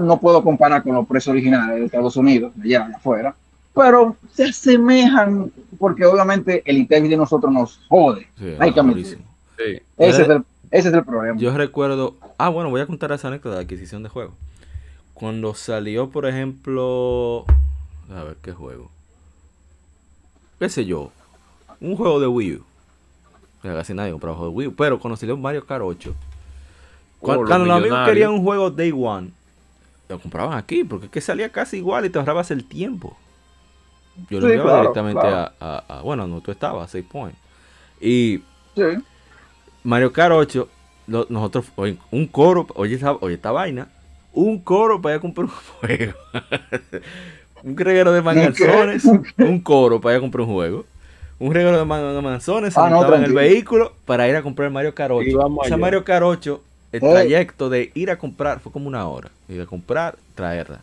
[0.00, 3.34] no puedo comparar con los precios originales de Estados Unidos, de allá de afuera,
[3.74, 8.26] pero se asemejan porque obviamente el internet de nosotros nos jode.
[8.38, 8.80] Sí, Hay que.
[9.04, 9.82] Sí.
[9.98, 11.38] Ese, es el, ese es el problema.
[11.38, 12.14] Yo recuerdo.
[12.38, 14.34] Ah, bueno, voy a contar esa anécdota de adquisición de juegos.
[15.12, 17.44] Cuando salió, por ejemplo.
[18.10, 18.90] A ver, ¿qué juego?
[20.58, 21.10] ¿Qué sé yo?
[21.80, 22.64] Un juego de Wii U.
[23.74, 24.74] Casi nadie compraba juegos de Wii.
[24.76, 26.14] Pero cuando salió Mario Kart 8.
[27.18, 29.30] Cuando, Oh, los cuando los amigos querían un juego Day One,
[30.08, 30.84] lo compraban aquí.
[30.84, 33.16] Porque es que salía casi igual y te ahorrabas el tiempo.
[34.30, 35.52] Yo lo Sí, claro, directamente claro.
[35.60, 37.34] A, a- a- Bueno, no, tú estabas, a 6 Point.
[38.00, 38.42] Y.
[38.74, 38.82] Sí.
[39.84, 40.68] Mario Kart 8,
[41.06, 41.66] lo- nosotros,
[42.10, 43.88] un coro, oye esta, oye esta vaina,
[44.32, 46.12] un coro para ir a comprar un juego.
[47.62, 49.04] un reguero de manganzones,
[49.38, 50.84] un coro para ir a comprar un juego.
[51.38, 54.42] Un reguero de man- de manganzones se Ah, no, en el vehículo para ir a
[54.42, 55.28] comprar Mario Kart 8.
[55.28, 55.80] Y vamos Ese allá.
[55.80, 57.10] Mario 8, el Eh.
[57.10, 59.30] trayecto de ir a comprar fue como una hora.
[59.48, 60.80] Ir a comprar, traerla.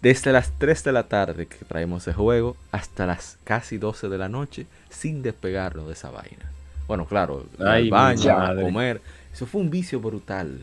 [0.00, 4.18] Desde las 3 de la tarde que traemos ese juego hasta las casi 12 de
[4.18, 6.50] la noche sin despegarlo de esa vaina.
[6.88, 9.00] Bueno, claro, Ay, al baño, a comer.
[9.32, 10.58] Eso fue un vicio brutal.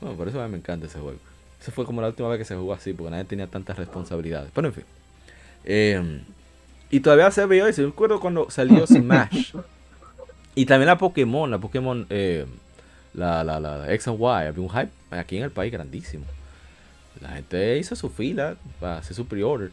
[0.00, 1.18] Bueno, por eso a mí me encanta ese juego.
[1.60, 4.50] Eso fue como la última vez que se jugó así, porque nadie tenía tantas responsabilidades.
[4.54, 4.84] Pero en fin.
[5.64, 6.20] Eh,
[6.92, 7.82] y todavía se vio eso.
[7.82, 9.54] Yo recuerdo cuando salió Smash.
[10.54, 12.46] y también la Pokémon, la Pokémon, eh,
[13.14, 14.24] la, la, la X and Y.
[14.24, 16.24] Había un hype aquí en el país grandísimo.
[17.20, 19.70] La gente hizo su fila para hacer su pre-order.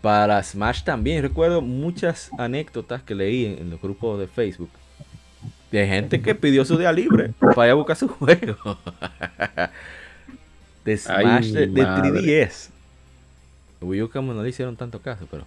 [0.00, 1.22] Para Smash también.
[1.22, 4.70] Recuerdo muchas anécdotas que leí en, en los grupos de Facebook.
[5.72, 8.78] De gente que pidió su día libre para ir a buscar su juego.
[10.84, 12.10] de Smash Ay, de, de madre.
[12.10, 12.68] 3DS.
[13.80, 15.44] Wii U como no le hicieron tanto caso, pero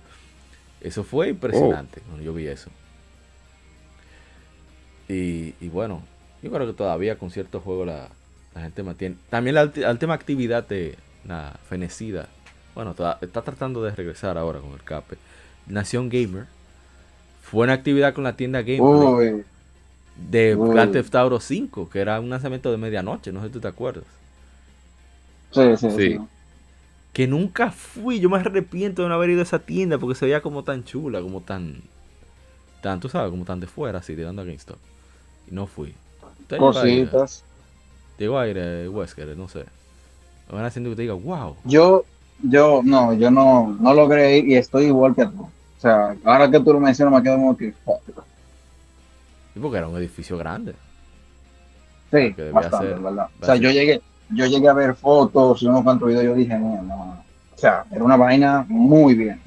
[0.88, 2.72] eso fue impresionante cuando yo vi eso.
[5.07, 6.03] Y, y bueno,
[6.41, 8.10] yo creo que todavía con ciertos juegos la,
[8.53, 9.18] la gente mantiene.
[9.30, 12.30] También la, última actividad de la fenecida.
[12.74, 15.18] Bueno, toda- está tratando de regresar ahora con el CAPE.
[15.68, 16.48] Nación Gamer.
[17.41, 19.45] Fue una actividad con la tienda Gameplay Uy,
[20.16, 20.70] de uy.
[20.70, 23.68] Grand Theft Auto 5, que era un lanzamiento de medianoche, no sé si tú te
[23.70, 24.06] acuerdas.
[25.52, 25.98] sí, sí, Sí.
[25.99, 26.30] sí.
[27.16, 30.26] Que nunca fui, yo me arrepiento de no haber ido a esa tienda porque se
[30.26, 31.82] veía como tan chula, como tan,
[32.82, 34.76] tan, tú sabes, como tan de fuera, así, tirando a GameStop.
[35.50, 35.96] Y no fui.
[36.50, 37.46] Ir, Cositas.
[38.18, 39.64] Llegó a ir a Wesker, no sé.
[40.50, 41.56] Me van haciendo que te diga, wow.
[41.64, 42.04] Yo,
[42.44, 45.44] yo, no, yo no, no logré ir y estoy igual que tú.
[45.44, 48.02] O sea, ahora que tú lo mencionas me quedo fuck.
[49.56, 50.76] Y porque era un edificio grande.
[52.12, 53.30] sí, bastante, ser ¿verdad?
[53.42, 56.57] O sea, yo llegué, yo llegué a ver fotos y unos cuantos videos, yo dije,
[56.57, 57.23] no, no, no.
[57.53, 59.39] O sea, era una vaina muy bien.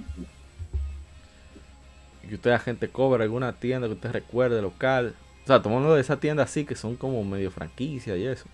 [2.25, 5.15] Y que usted agente cobra alguna tienda que usted recuerde local.
[5.45, 8.47] O sea, tomando de esa tienda así que son como medio franquicia y eso.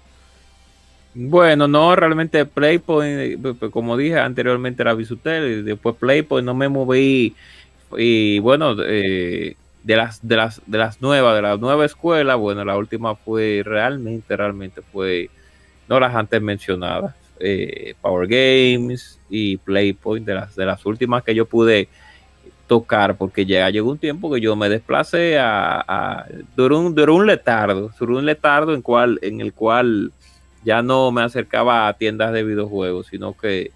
[1.15, 6.69] Bueno, no, realmente Playpoint, eh, como dije anteriormente era Bisutel, y después Playpoint no me
[6.69, 7.37] moví
[7.97, 12.65] y bueno, eh, de las de las de las nuevas, de la nueva escuela, bueno,
[12.65, 15.31] la última fue realmente, realmente fue
[15.89, 21.35] no las antes mencionadas, eh, Power Games y Playpoint, de las de las últimas que
[21.35, 21.89] yo pude
[22.67, 27.15] tocar, porque ya llegó un tiempo que yo me desplacé a, a duró, un, duró
[27.15, 30.13] un letardo, duró un letardo en, cual, en el cual
[30.65, 33.71] ya no me acercaba a tiendas de videojuegos, sino que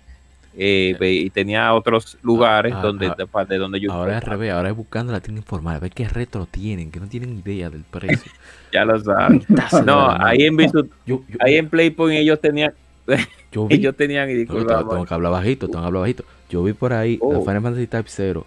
[0.61, 4.31] eh, y tenía otros lugares ah, donde, ah, de, de donde yo Ahora es al
[4.31, 7.39] revés, ahora es buscando la tienda informal, a ver qué retro tienen, que no tienen
[7.39, 8.33] idea del precio.
[8.73, 9.49] ya lo sabes.
[9.85, 10.57] No, la ahí en.
[10.57, 12.73] Visu- yo, yo, ahí en Playpoint ellos tenían,
[13.53, 16.01] yo vi, ellos tenían, y no, disculpa, tengo, tengo que hablar bajito, tengo que hablar
[16.03, 16.25] bajito.
[16.51, 17.41] Yo vi por ahí la Oh.
[17.45, 18.47] Final Fantasy Type 0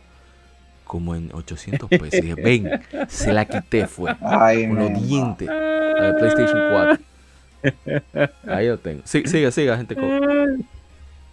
[0.85, 2.14] como en 800 pesos.
[2.15, 2.69] Y dije, ven,
[3.07, 4.14] se la quité, fue.
[4.22, 5.07] Ay, Con los men.
[5.07, 5.48] dientes.
[5.48, 8.30] La de PlayStation 4.
[8.48, 9.02] Ahí lo tengo.
[9.06, 9.95] Sí, siga, siga, gente.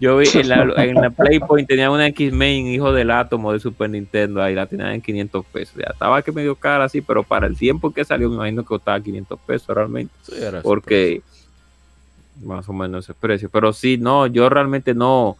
[0.00, 3.90] Yo vi en la, en la Playpoint tenía una X-Men hijo del átomo de Super
[3.90, 5.76] Nintendo, ahí la tenían en 500 pesos.
[5.76, 8.68] Ya estaba que medio cara así, pero para el tiempo que salió me imagino que
[8.68, 11.22] costaba 500 pesos realmente, Sí, era porque
[12.42, 13.48] más o menos ese precio.
[13.50, 15.36] Pero sí, no, yo realmente no.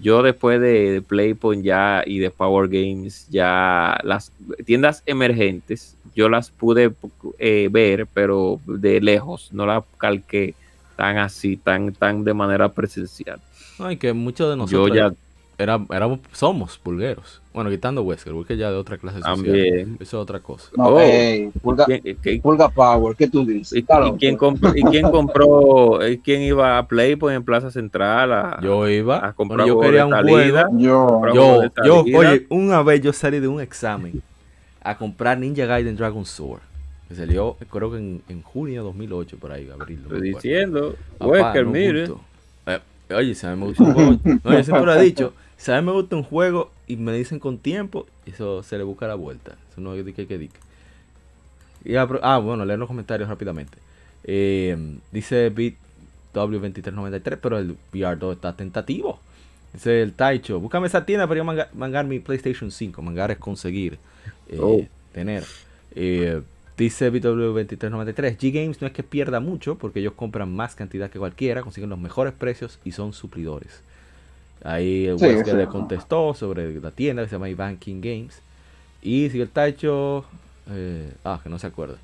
[0.00, 4.30] Yo después de, de Playpoint ya y de Power Games, ya las
[4.64, 6.92] tiendas emergentes, yo las pude
[7.38, 10.54] eh, ver, pero de lejos, no las calqué
[10.94, 13.40] tan así, tan, tan de manera presencial.
[13.78, 15.12] No, y que muchos de Yo nosotros ya
[15.56, 17.40] era- éramos, somos pulgueros.
[17.52, 19.34] Bueno, quitando Wesker, Wesker ya de otra clase social.
[19.36, 19.96] también.
[20.00, 20.70] Eso es otra cosa.
[20.76, 21.00] No, Oh.
[21.00, 23.72] ey, pulga, ¿Quién- qué- pulga Power, ¿qué tú dices?
[23.72, 26.00] ¿Y, Está y quién compró, ¿Y quién compró?
[26.02, 28.32] eh, ¿Quién iba a Playpoint en Plaza Central?
[28.32, 30.68] A, Yo iba, a comprar bueno, yo quería un salida.
[30.68, 31.32] juego.
[31.34, 34.22] Yo, Yo, oye, una vez yo salí de un examen
[34.82, 36.60] a comprar Ninja Gaiden Dragon Sword.
[37.08, 39.98] Que salió, creo que en, en junio de 2008, por ahí, abril.
[40.02, 42.00] Estoy diciendo, Papá, Wesker, no mire.
[42.06, 42.20] gusto.
[43.10, 44.20] Oye, si a mí me gusta un juego.
[44.44, 45.32] No, yo siempre lo he dicho.
[45.56, 48.84] Si a mí me gusta un juego y me dicen con tiempo, eso se le
[48.84, 49.56] busca la vuelta.
[49.72, 50.58] Eso no es que que dique.
[51.84, 52.04] Y ah,
[52.38, 53.78] bueno, leer los comentarios rápidamente.
[54.24, 54.76] Eh,
[55.10, 55.50] dice
[56.34, 59.18] BitW2393, pero el VR2 está tentativo.
[59.72, 63.02] Dice el Taicho, búscame esa tienda para yo manga- mangar mi PlayStation 5.
[63.02, 63.98] Mangar es conseguir,
[64.48, 64.80] eh, Oh.
[65.12, 65.44] tener.
[65.94, 66.40] Eh,
[66.78, 71.62] dice BW2393, G-Games no es que pierda mucho porque ellos compran más cantidad que cualquiera,
[71.62, 73.82] consiguen los mejores precios y son suplidores.
[74.64, 75.56] Ahí el Sí, Wesker sí.
[75.56, 78.40] le contestó sobre la tienda que se llama Banking Games.
[79.02, 80.24] Y sigue el Taicho,
[80.70, 81.96] eh, ah, que no se acuerda.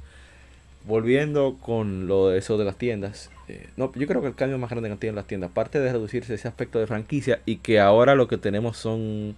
[0.86, 3.30] Volviendo con lo de eso de las tiendas.
[3.48, 5.80] eh, no, yo creo que el cambio más grande que han tenido las tiendas, aparte
[5.80, 9.34] de reducirse ese aspecto de franquicia y que ahora lo que tenemos son,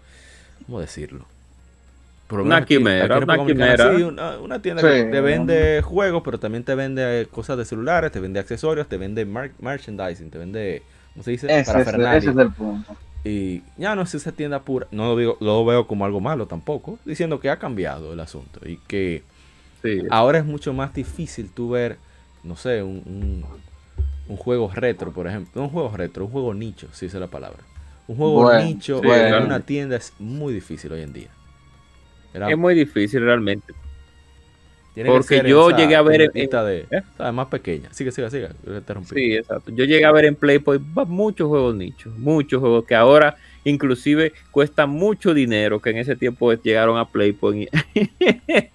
[0.67, 1.25] ¿cómo decirlo?
[2.29, 3.97] Una quimera, una República Dominicana, quimera.
[3.97, 4.89] sí, una, una tienda Sí.
[4.89, 8.89] que te vende juegos, pero también te vende eh, cosas de celulares, te vende accesorios,
[8.89, 10.83] te vende mar- merchandising, te vende,
[11.13, 11.47] ¿cómo se dice?
[11.47, 12.97] ese, es, ese es el punto.
[13.25, 14.87] Y ya no es esa tienda pura.
[14.91, 16.99] No lo, digo, lo veo como algo malo tampoco.
[17.05, 18.61] Diciendo que ha cambiado el asunto.
[18.69, 19.23] Y que
[19.83, 20.03] Sí.
[20.11, 21.99] ahora es mucho más difícil tú ver,
[22.45, 23.45] no sé, un, un,
[24.29, 25.53] un juego retro, por ejemplo.
[25.61, 27.59] No un juego retro, un juego nicho, si esa es la palabra.
[28.09, 29.45] Un juego Bueno, nicho sí, en claro.
[29.47, 31.29] una tienda es muy difícil hoy en día.
[32.37, 33.73] Era- Es muy difícil realmente.
[34.95, 36.31] tiene porque yo esa llegué a ver en-
[36.65, 37.03] de, ¿Eh?
[37.33, 37.93] más pequeña.
[37.93, 38.49] Sigue, sigue, sigue.
[38.65, 39.15] Yo.
[39.15, 39.71] Sí, exacto.
[39.75, 44.33] Yo llegué a ver en Playpoint va- muchos juegos nichos, muchos juegos que ahora inclusive
[44.53, 48.01] cuestan mucho dinero, que en ese tiempo llegaron a Playpoint y,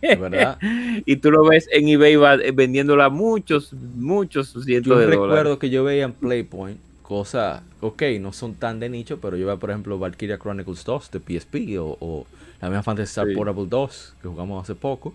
[0.01, 0.57] De verdad.
[1.05, 5.35] y tú lo ves en eBay va, eh, vendiéndola muchos, muchos cientos Yo de recuerdo
[5.35, 5.57] dólares.
[5.59, 9.57] que yo veía en Playpoint cosas, ok, no son tan de nicho, pero yo veía,
[9.57, 12.27] por ejemplo, Valkyria Chronicles 2 de PSP o, o
[12.61, 13.35] la misma Fantasy Star Sí.
[13.35, 15.13] Portable 2 que jugamos hace poco.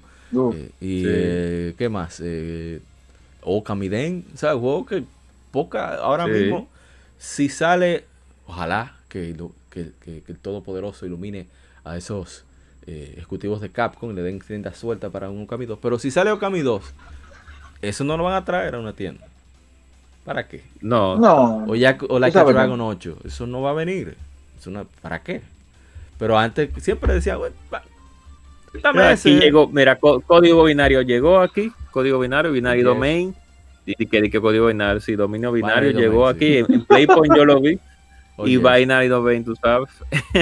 [0.55, 1.05] Eh, y Sí.
[1.09, 2.21] eh, ¿qué más?
[2.23, 2.81] Eh,
[3.43, 4.61] Okamiden, ¿sabes?
[4.61, 5.05] Juego que
[5.53, 6.33] poca, ahora Sí.
[6.33, 6.69] mismo,
[7.19, 8.05] si sale,
[8.47, 11.47] ojalá que, lo- que, que- que el Todopoderoso ilumine
[11.85, 12.43] a esos
[12.89, 15.79] eh, ejecutivos de Capcom y le den tienda suelta para un Okami 2.
[15.83, 16.85] Pero si sale Okami 2,
[17.83, 19.27] eso no lo van a traer a una tienda.
[20.25, 20.63] ¿Para qué?
[20.81, 23.19] No, no, O, ya, o Like Tú a sabes, Dragon 8.
[23.25, 24.17] Eso no va a venir.
[24.59, 25.43] Eso no- ¿Para qué?
[26.19, 27.55] Pero antes siempre decía, bueno,
[28.83, 29.31] dame Mira, ese.
[29.31, 32.85] aquí llegó, mira, có- código binario llegó aquí, código binario, binario Yes.
[32.85, 33.35] domain,
[33.85, 36.59] y que, que código binario, sí, dominio binario Binary llegó domain, aquí, sí.
[36.59, 37.79] en, en Playpoint yo lo vi,
[38.45, 39.91] y binary domain, tú sabes.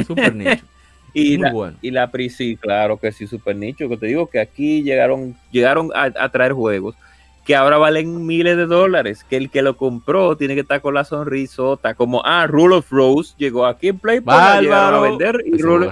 [0.07, 0.65] super nicho.
[1.17, 1.79] Y Muy la, bueno.
[1.81, 5.37] y la pri- sí, claro que sí, super nicho, que te digo que aquí llegaron,
[5.53, 6.97] llegaron a, a traer juegos
[7.45, 10.95] que ahora valen miles de dólares, que el que lo compró tiene que estar con
[10.95, 15.45] la sonrisota, como, ah, Rule of Rose llegó aquí en Playpoint, la llegaron a vender,
[15.47, 15.91] y Rule, y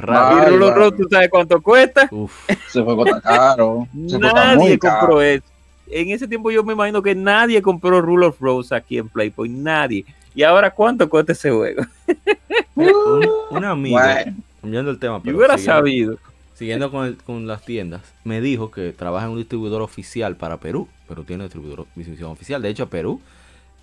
[0.49, 0.75] Rule of.
[0.77, 2.09] Rose, ¿tú sabes cuánto cuesta?
[2.11, 2.49] Uf.
[2.49, 3.87] ese juego está caro.
[3.93, 5.45] Nadie compró eso.
[5.89, 9.55] En ese tiempo yo me imagino que nadie compró Rule of Rose aquí en Playpoint,
[9.59, 10.07] nadie.
[10.35, 11.83] ¿Y ahora cuánto cuesta ese juego?
[12.75, 16.19] Un, un amigo, Bueno, cambiando el tema, Yo hubiera siguiendo, sabido.
[16.55, 20.57] siguiendo con, el- con las tiendas, me dijo que trabaja en un distribuidor oficial para
[20.57, 22.63] Perú, pero tiene distribuidor, distribución oficial.
[22.63, 23.21] De hecho, a Perú,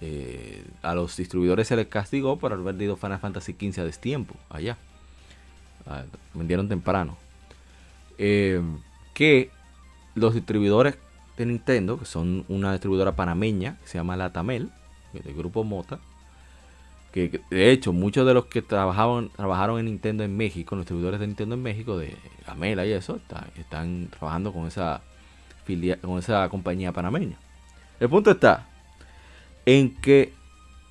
[0.01, 4.33] eh, a los distribuidores se les castigó por haber vendido Final Fantasy XV a destiempo
[4.49, 4.77] allá.
[5.85, 6.03] Ah,
[6.33, 7.17] vendieron temprano.
[8.17, 8.61] eh,
[9.13, 9.49] que
[10.15, 10.97] los distribuidores
[11.37, 14.71] de Nintendo, que son una distribuidora panameña que se llama Latamel,
[15.13, 15.99] del grupo Mota,
[17.11, 21.19] que de hecho muchos de los que trabajaban, trabajaron en Nintendo en México, los distribuidores
[21.19, 22.15] de Nintendo en México, de
[22.45, 25.01] Gamela y eso, está- están trabajando con esa,
[25.69, 27.37] filia- con esa compañía panameña.
[27.99, 28.67] El punto está
[29.65, 30.33] en que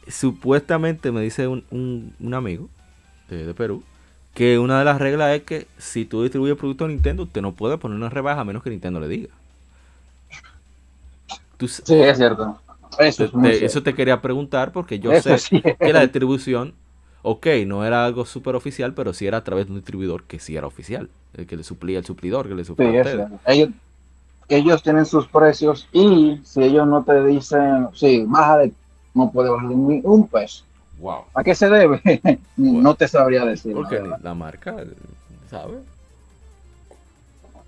[0.08, 2.68] supuestamente me dice un, un- un amigo
[3.30, 3.84] de, de Perú
[4.34, 7.54] que una de las reglas es que si tú distribuyes productos de Nintendo, usted no
[7.54, 9.30] puede poner una rebaja a menos que Nintendo le diga.
[11.56, 12.60] Tú Sí, es cierto.
[12.98, 13.66] Eso te- es muy te- cierto.
[13.66, 16.74] eso te quería preguntar porque yo Eso sé sí que la distribución,
[17.22, 20.38] ok, no era algo súper oficial, pero sí era a través de un distribuidor que
[20.38, 23.08] sí era oficial, el que le suplía el suplidor, que le Sí, suplía a es
[23.08, 23.28] ustedes.
[23.46, 23.70] Ellos,
[24.48, 28.72] ellos tienen sus precios y si ellos no te dicen, sí, bájale,
[29.14, 30.64] no puede bajar ni un peso.
[30.98, 31.24] Wow.
[31.34, 32.00] ¿A qué se debe?
[32.56, 33.74] no te sabría decir.
[33.74, 34.76] Porque la marca,
[35.50, 35.78] ¿sabes?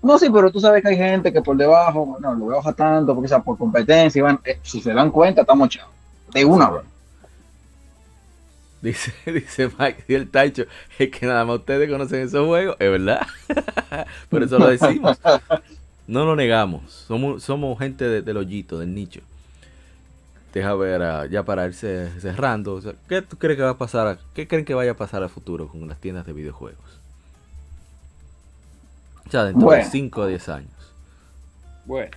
[0.01, 3.13] No, sí, pero tú sabes que hay gente que por debajo, no, lo baja tanto,
[3.13, 5.93] porque sea por competencia, y van, eh, si se dan cuenta, estamos chavos.
[6.33, 6.83] De una vez.
[8.81, 10.63] Dice, dice Mike y el Taicho,
[10.97, 13.27] es que nada más ustedes conocen esos juegos, es verdad.
[14.29, 15.19] Por eso lo decimos.
[16.11, 16.91] No lo negamos.
[17.07, 19.21] Somos, somos gente de- del hoyito, del nicho.
[20.53, 22.73] Deja ver, ya para irse cerrando.
[22.73, 24.07] o sea, ¿Qué tú crees que va a pasar?
[24.07, 26.83] a- ¿Qué creen que vaya a pasar al futuro con las tiendas de videojuegos?
[29.25, 29.89] O sea, dentro de Bueno.
[29.89, 30.69] 5 o 10 años.
[31.85, 32.11] Bueno,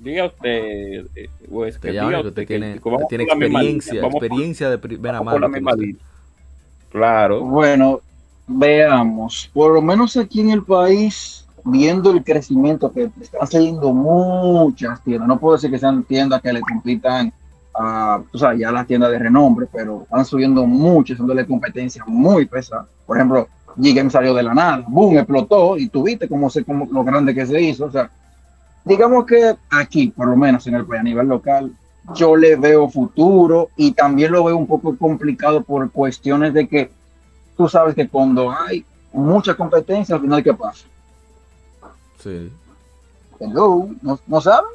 [0.00, 1.06] diga usted,
[1.48, 3.94] pues, Usted que ya diga que usted usted tiene, que- que vamos tiene línea, experiencia,
[4.02, 5.46] vamos por- experiencia de primera mano.
[5.46, 5.94] usted.
[6.90, 8.00] Claro, Bueno,
[8.48, 9.48] veamos.
[9.54, 15.26] Por lo menos aquí en el país, viendo el crecimiento que están saliendo muchas tiendas.
[15.26, 17.32] No puedo decir que sean tiendas que le compitan
[17.74, 22.46] a, o sea, ya las tiendas de renombre, pero están subiendo muchas, dándole competencia muy
[22.46, 22.86] pesada.
[23.06, 27.02] Por ejemplo, G-Game salió de la nada, boom, explotó y tuviste cómo se, cómo, lo
[27.02, 27.86] grande que se hizo.
[27.86, 28.10] O sea,
[28.84, 31.72] digamos que aquí, por lo menos en el país, a nivel local,
[32.14, 36.90] yo le veo futuro y también lo veo un poco complicado por cuestiones de que
[37.56, 40.84] tú sabes que cuando hay mucha competencia, al final, ¿qué pasa?
[42.24, 42.50] Sí,
[43.38, 44.70] Hello, ¿no, no saben?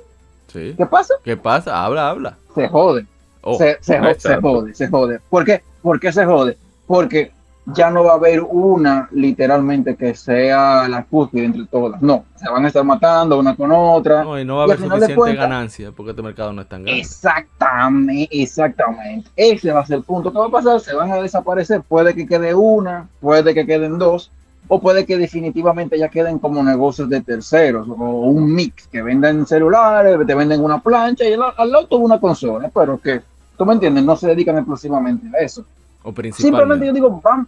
[0.48, 0.76] sí.
[0.78, 1.16] ¿Qué pasa?
[1.24, 1.84] ¿Qué pasa?
[1.84, 2.38] Habla, habla.
[2.56, 3.06] Se jode,
[3.42, 4.30] Oh, se, se, ahí jo- está.
[4.36, 5.20] se jode, se jode.
[5.30, 5.64] ¿Por qué?
[5.82, 6.58] ¿Por qué se jode?
[6.86, 7.32] Porque
[7.68, 12.02] ya no va a haber una literalmente que sea la cúspide entre todas.
[12.02, 14.24] No, se van a estar matando una con otra.
[14.24, 17.02] no, y no va a haber suficiente ganancia porque este mercado no es tan grande.
[17.02, 19.30] Exactamente, exactamente.
[19.36, 20.32] Ese va a ser el punto.
[20.32, 20.80] ¿Qué va a pasar?
[20.82, 21.82] Se van a desaparecer.
[21.82, 24.32] Puede que quede una, puede que queden dos,
[24.72, 29.46] o puede que definitivamente ya queden como negocios de terceros, o un mix, que vendan
[29.48, 33.20] celulares, te venden una plancha y al, lado una consola, pero que,
[33.58, 35.66] tú me entiendes, no se dedican exclusivamente a eso.
[36.04, 37.48] O Simplemente yo digo, van.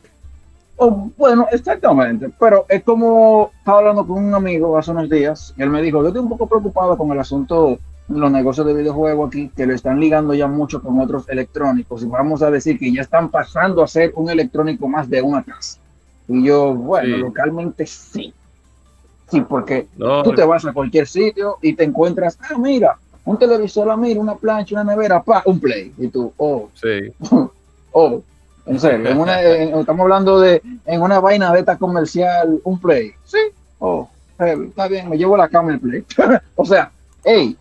[0.77, 5.61] O, bueno, exactamente, pero es como estaba hablando con un amigo hace unos días, y
[5.61, 7.77] él me dijo, yo estoy un poco preocupado con el asunto
[8.07, 12.02] de los negocios de videojuegos aquí, que lo están ligando ya mucho con otros electrónicos,
[12.02, 15.43] y vamos a decir que ya están pasando a ser un electrónico más de una
[15.43, 15.77] casa.
[16.27, 17.22] Y yo, bueno, Sí.
[17.22, 18.34] localmente sí.
[19.30, 23.38] Sí, porque no, tú te vas a cualquier sitio y te encuentras, ah, mira, un
[23.38, 25.93] televisor, ah, mira, una plancha, una nevera, pa, un play.
[25.98, 27.11] Y tú, oh, sí,
[27.93, 28.22] Oh,
[28.65, 32.80] en serio, en una- en- estamos hablando de en una vaina de esta comercial, un
[32.80, 33.11] play.
[33.26, 33.38] Sí,
[33.80, 34.07] oh,
[34.38, 36.03] heavy, está bien, me llevo la cama el play.
[36.56, 36.91] o sea,
[37.23, 37.57] hey,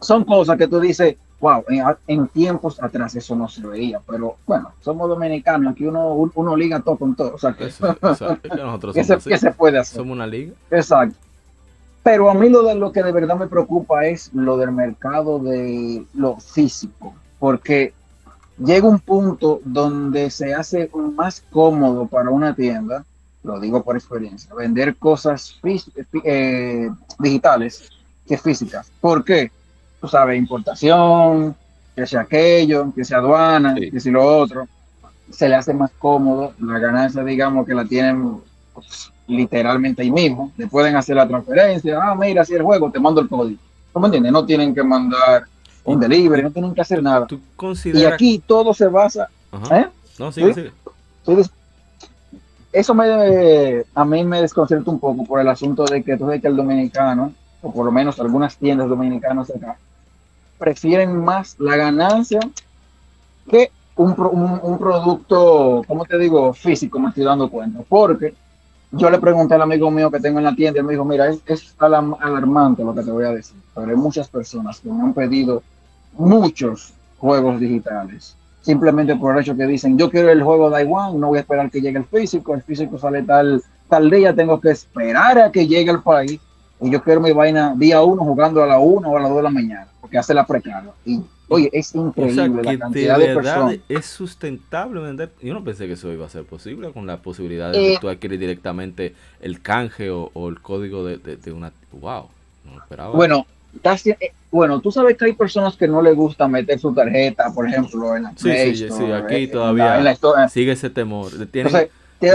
[0.00, 4.36] son cosas que tú dices, wow, en, en tiempos atrás eso no se veía, pero
[4.46, 7.34] bueno, somos dominicanos, aquí uno, uno liga todo con todo.
[7.34, 7.94] O sea, que, Eso,
[8.42, 9.98] que nosotros ¿qué, somos, se, qué se puede hacer?
[9.98, 10.54] somos una liga.
[10.70, 11.16] Exacto.
[12.02, 15.38] Pero a mí lo de lo que de verdad me preocupa es lo del mercado
[15.38, 17.92] de lo físico, porque
[18.58, 23.04] llega un punto donde se hace más cómodo para una tienda,
[23.42, 25.60] lo digo por experiencia, vender cosas
[26.24, 26.88] eh,
[27.18, 27.90] digitales
[28.26, 28.90] que físicas.
[29.02, 29.50] ¿Por qué?
[30.04, 31.56] Tú sabes, importación,
[31.96, 33.90] que sea aquello, que sea aduana, Sí.
[33.90, 34.68] que si lo otro,
[35.30, 38.36] se le hace más cómodo, la ganancia digamos que la tienen
[38.74, 43.00] pues, literalmente ahí mismo, le pueden hacer la transferencia, ah, mira, si el juego, te
[43.00, 43.58] mando el código.
[43.94, 44.30] ¿No me entiendes?
[44.30, 45.44] No tienen que mandar
[45.84, 47.26] un delivery, no tienen que hacer nada.
[47.26, 47.40] ¿Tú
[47.94, 49.30] Y aquí todo se basa.
[49.70, 49.86] ¿eh?
[50.18, 50.60] No, sigue, ¿Sí?
[51.24, 51.36] sigue.
[51.38, 51.50] Des-
[52.72, 56.42] Eso me, a mí me desconcierta un poco por el asunto de que tú sabes
[56.42, 57.32] que el dominicano,
[57.62, 59.78] o por lo menos algunas tiendas dominicanas acá,
[60.64, 62.40] prefieren más la ganancia
[63.50, 64.14] que un,
[64.62, 66.54] un, producto, ¿cómo te digo?
[66.54, 67.80] Físico, me estoy dando cuenta.
[67.86, 68.34] Porque
[68.90, 71.28] yo le pregunté al amigo mío que tengo en la tienda y me dijo, mira,
[71.28, 75.12] es, alarmante lo que te voy a decir, pero hay muchas personas que me han
[75.12, 75.62] pedido
[76.14, 81.18] muchos juegos digitales simplemente por el hecho que dicen yo quiero el juego Day One,
[81.18, 84.58] no voy a esperar que llegue el físico, el físico sale tal, tal día tengo
[84.58, 86.40] que esperar a que llegue al país
[86.80, 89.36] y yo quiero mi vaina día uno jugando a la 1 o a las 2
[89.36, 90.92] de la mañana, porque hace la precarga.
[91.04, 93.78] Y oye, es increíble la cantidad de, personas.
[93.88, 95.30] Es sustentable vender.
[95.42, 98.08] Yo no pensé que eso iba a ser posible con la posibilidad de eh, tú
[98.08, 101.72] adquirir directamente el canje o, el código de, de, una.
[101.92, 102.28] ¡Wow!
[102.64, 103.14] No esperaba.
[103.14, 103.46] Bueno,
[103.82, 107.66] eh, bueno, tú sabes que hay personas que no les gusta meter su tarjeta, por
[107.66, 110.16] ejemplo, en la Sí, sí, sí, aquí eh, todavía
[110.48, 111.32] sigue ese temor.
[111.50, 111.90] Tiene,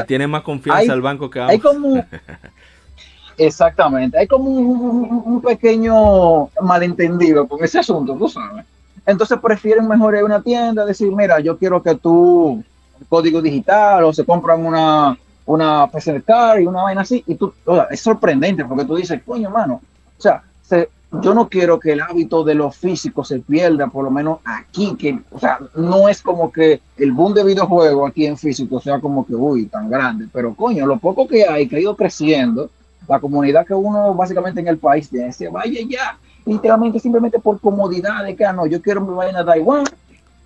[0.06, 2.06] tiene más confianza al banco que a Hay como,
[3.40, 8.66] Exactamente, hay como un, pequeño malentendido con ese asunto, tú sabes.
[9.06, 12.62] Entonces prefieren mejor ir a una tienda, decir, mira, yo quiero que tú,
[13.08, 17.54] código digital, o se compran una, una PC Car y una vaina así, y tú,
[17.66, 19.82] o sea, es sorprendente porque tú dices, coño, mano,
[20.18, 20.44] o sea,
[21.12, 24.96] yo no quiero que el hábito de lo físico se pierda, por lo menos aquí,
[24.96, 29.00] que, o sea, no es como que el boom de videojuegos aquí en físico sea
[29.00, 32.70] como que, uy, tan grande, pero coño, lo poco que hay, que ha ido creciendo,
[33.10, 37.60] la comunidad que uno básicamente en el país tiene, se vaya ya, literalmente simplemente por
[37.60, 39.84] comodidad de que, ah, no, yo quiero mi vaina de Taiwán,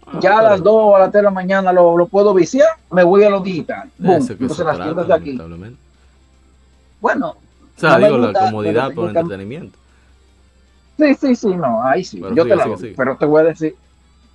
[0.08, 2.34] ah, ya a las 2 o a las 3 de la mañana lo, lo puedo
[2.34, 3.92] viciar, me voy a lo digital.
[4.00, 5.42] Entonces las tiendas de aquí.
[7.02, 7.36] Bueno.
[7.76, 9.78] O sea, digo, la comodidad por entretenimiento.
[10.98, 13.76] Sí, sí, sí, no, ahí sí, yo te la doy, pero te voy a decir,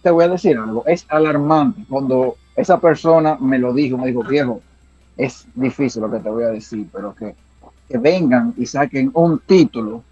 [0.03, 4.25] te voy a decir algo, es alarmante cuando esa persona me lo dijo, me dijo,
[4.25, 4.61] viejo,
[5.17, 7.35] es difícil lo que te voy a decir, pero que
[7.89, 10.03] que vengan y saquen un título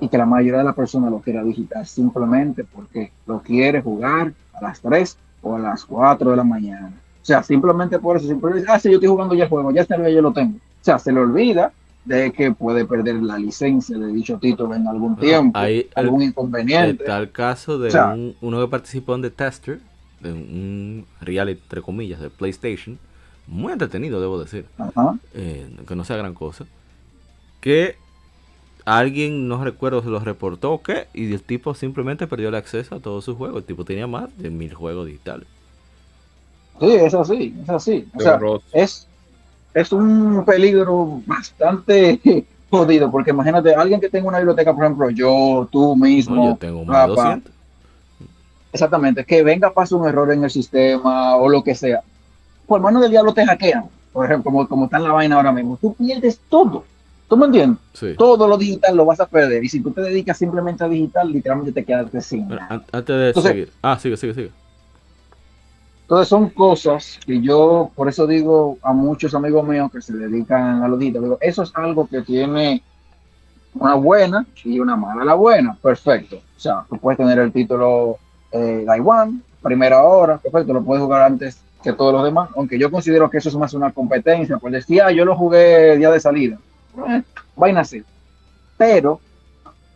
[0.00, 4.32] y que la mayoría de las personas lo quiera digital simplemente porque lo quiere jugar
[4.54, 6.92] a las 3 o a las 4 de la mañana.
[7.22, 9.82] O sea, simplemente por eso, simplemente, ah, sí, yo estoy jugando ya el juego, ya
[9.82, 10.56] está yo lo tengo.
[10.56, 11.72] O sea, se le olvida
[12.04, 17.04] de que puede perder la licencia de dicho título en algún tiempo, hay algún inconveniente.
[17.04, 19.80] Está caso de uno que participó en The Tester,
[20.20, 22.98] de un reality, entre comillas, de PlayStation,
[23.46, 24.64] muy entretenido, debo decir,
[25.34, 26.64] eh, que no sea gran cosa
[27.60, 27.96] que
[28.84, 32.94] alguien, no recuerdo, se lo reportó o qué, y el tipo simplemente perdió el acceso
[32.94, 33.58] a todos sus juegos.
[33.58, 35.46] El tipo tenía más de mil juegos digitales.
[36.80, 38.08] Sí, es así, es así.
[38.14, 38.40] O sea,
[38.72, 39.06] es,
[39.74, 42.20] es un peligro bastante
[42.70, 46.50] jodido, porque imagínate, alguien que tenga una biblioteca, por ejemplo, yo, tú mismo.
[46.50, 47.52] yo tengo más de 200.
[48.72, 52.02] Exactamente, que venga, pase un error en el sistema o lo que sea.
[52.66, 55.52] Por mano del diablo te hackean, por ejemplo, como, como está en la vaina ahora
[55.52, 55.76] mismo.
[55.80, 56.84] Tú pierdes todo.
[57.30, 57.78] ¿Tú me entiendes?
[58.18, 59.62] Todo lo digital lo vas a perder.
[59.62, 62.48] Y si tú te dedicas simplemente a digital, literalmente te quedas sin.
[62.90, 63.72] Antes de seguir.
[63.80, 64.50] Ah, sigue, sigue, sigue.
[66.02, 70.82] Entonces son cosas que yo, por eso digo a muchos amigos míos que se dedican
[70.82, 72.82] a lo digital, digo, eso es algo que tiene
[73.74, 75.24] una buena y una mala.
[75.24, 76.34] La buena, perfecto.
[76.34, 78.18] O sea, tú puedes tener el título
[78.50, 82.90] eh, One, primera hora, perfecto, lo puedes jugar antes que todos los demás, aunque yo
[82.90, 86.58] considero que eso es más una competencia, pues decía, yo lo jugué día de salida
[87.08, 87.22] eh,
[87.56, 88.02] vaina así.
[88.76, 89.20] Pero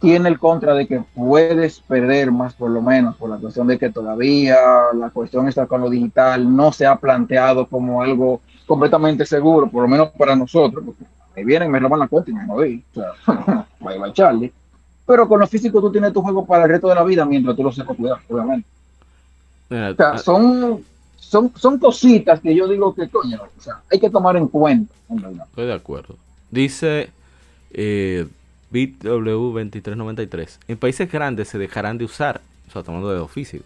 [0.01, 3.79] tiene el contra de que puedes perder más por lo menos por la cuestión de
[3.79, 4.57] que todavía
[4.95, 9.83] la cuestión está con lo digital no se ha planteado como algo completamente seguro, por
[9.83, 11.05] lo menos para nosotros, porque
[11.37, 12.85] me vienen, me roban la cuenta y me jodí.
[12.91, 14.53] O sea, bye bye Charlie.
[15.07, 17.57] Pero con lo físico tú tienes tu juego para el resto de la vida mientras
[17.57, 18.69] tú lo sepas cuidar, obviamente.
[19.71, 20.83] o sea, son,
[21.17, 24.95] son, son cositas que yo digo que, coño, o sea, hay que tomar en cuenta.
[25.49, 26.17] Estoy de acuerdo.
[26.55, 27.11] Dice
[27.73, 28.29] eh,
[28.73, 30.59] BitW2393.
[30.69, 33.63] En países grandes se dejarán de usar, o sea, tomando de oficio.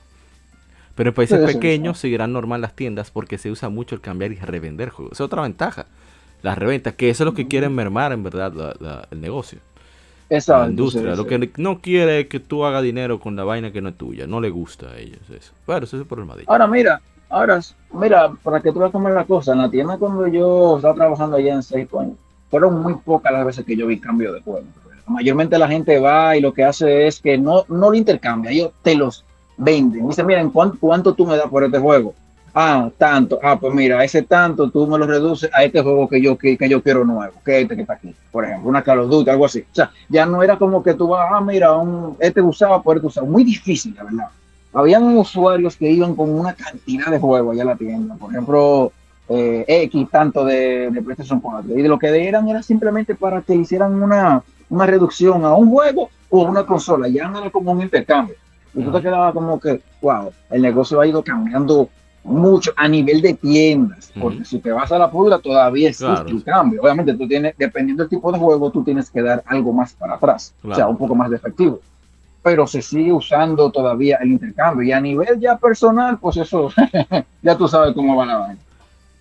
[0.95, 4.37] Pero en países pequeños seguirán normal las tiendas porque se usa mucho el cambiar y
[4.37, 5.13] revender juegos.
[5.13, 5.85] Esa es otra ventaja.
[6.43, 9.59] La reventa, que eso es lo que quieren mermar en verdad el negocio.
[10.31, 11.15] Esa la industria.
[11.15, 13.99] lo que no quiere es que tú hagas dinero con la vaina que no es
[13.99, 14.27] tuya.
[14.27, 15.53] No le gusta a ellos eso.
[15.67, 16.51] Bueno, eso es el problema de ellos.
[16.51, 17.61] Ahora mira, ahora,
[17.93, 21.37] mira, para que tú veas cómo la cosa, en la tienda cuando yo estaba trabajando
[21.37, 22.17] allá en Seiko,
[22.51, 24.67] fueron muy pocas las veces que yo vi cambio de juego.
[25.07, 28.73] Mayormente la gente va y lo que hace es que no, no lo intercambia, ellos
[28.83, 29.25] te los
[29.57, 30.07] venden.
[30.07, 32.15] Dicen, miren, ¿cuánto, ¿cuánto tú me das por este juego?
[32.55, 33.39] Ah, tanto.
[33.43, 36.57] Ah, pues mira, ese tanto tú me lo reduces a este juego que yo, que,
[36.69, 38.15] yo quiero nuevo, que este que está aquí.
[38.33, 39.61] Por ejemplo, una Call of Duty, algo así.
[39.61, 42.97] O sea, ya no era como que tú vas, ah, mira, un, este usaba por
[42.97, 43.29] este usaba.
[43.29, 44.29] Muy difícil, la verdad.
[44.73, 48.17] Habían usuarios que iban con una cantidad de juegos allá a la tienda.
[48.17, 48.93] Por ejemplo,
[49.29, 51.79] eh, X tanto de, de, PlayStation 4.
[51.79, 55.71] Y de lo que eran era simplemente para que hicieran una, una reducción a un
[55.71, 57.09] juego o a una consola.
[57.09, 58.37] Ya no era como un intercambio.
[58.75, 61.89] Y tú te quedabas como que, wow, el negocio ha ido cambiando
[62.25, 64.13] mucho a nivel de tiendas.
[64.21, 66.83] Porque si te vas a la pura, todavía existe un cambio.
[66.83, 70.15] Obviamente, tú tienes, dependiendo del tipo de juego, tú tienes que dar algo más para
[70.15, 70.55] atrás.
[70.63, 71.81] O sea, un poco más de efectivo
[72.41, 74.83] pero se sigue usando todavía el intercambio.
[74.83, 76.71] Y a nivel ya personal, pues eso,
[77.43, 78.61] ya tú sabes cómo va la vaina.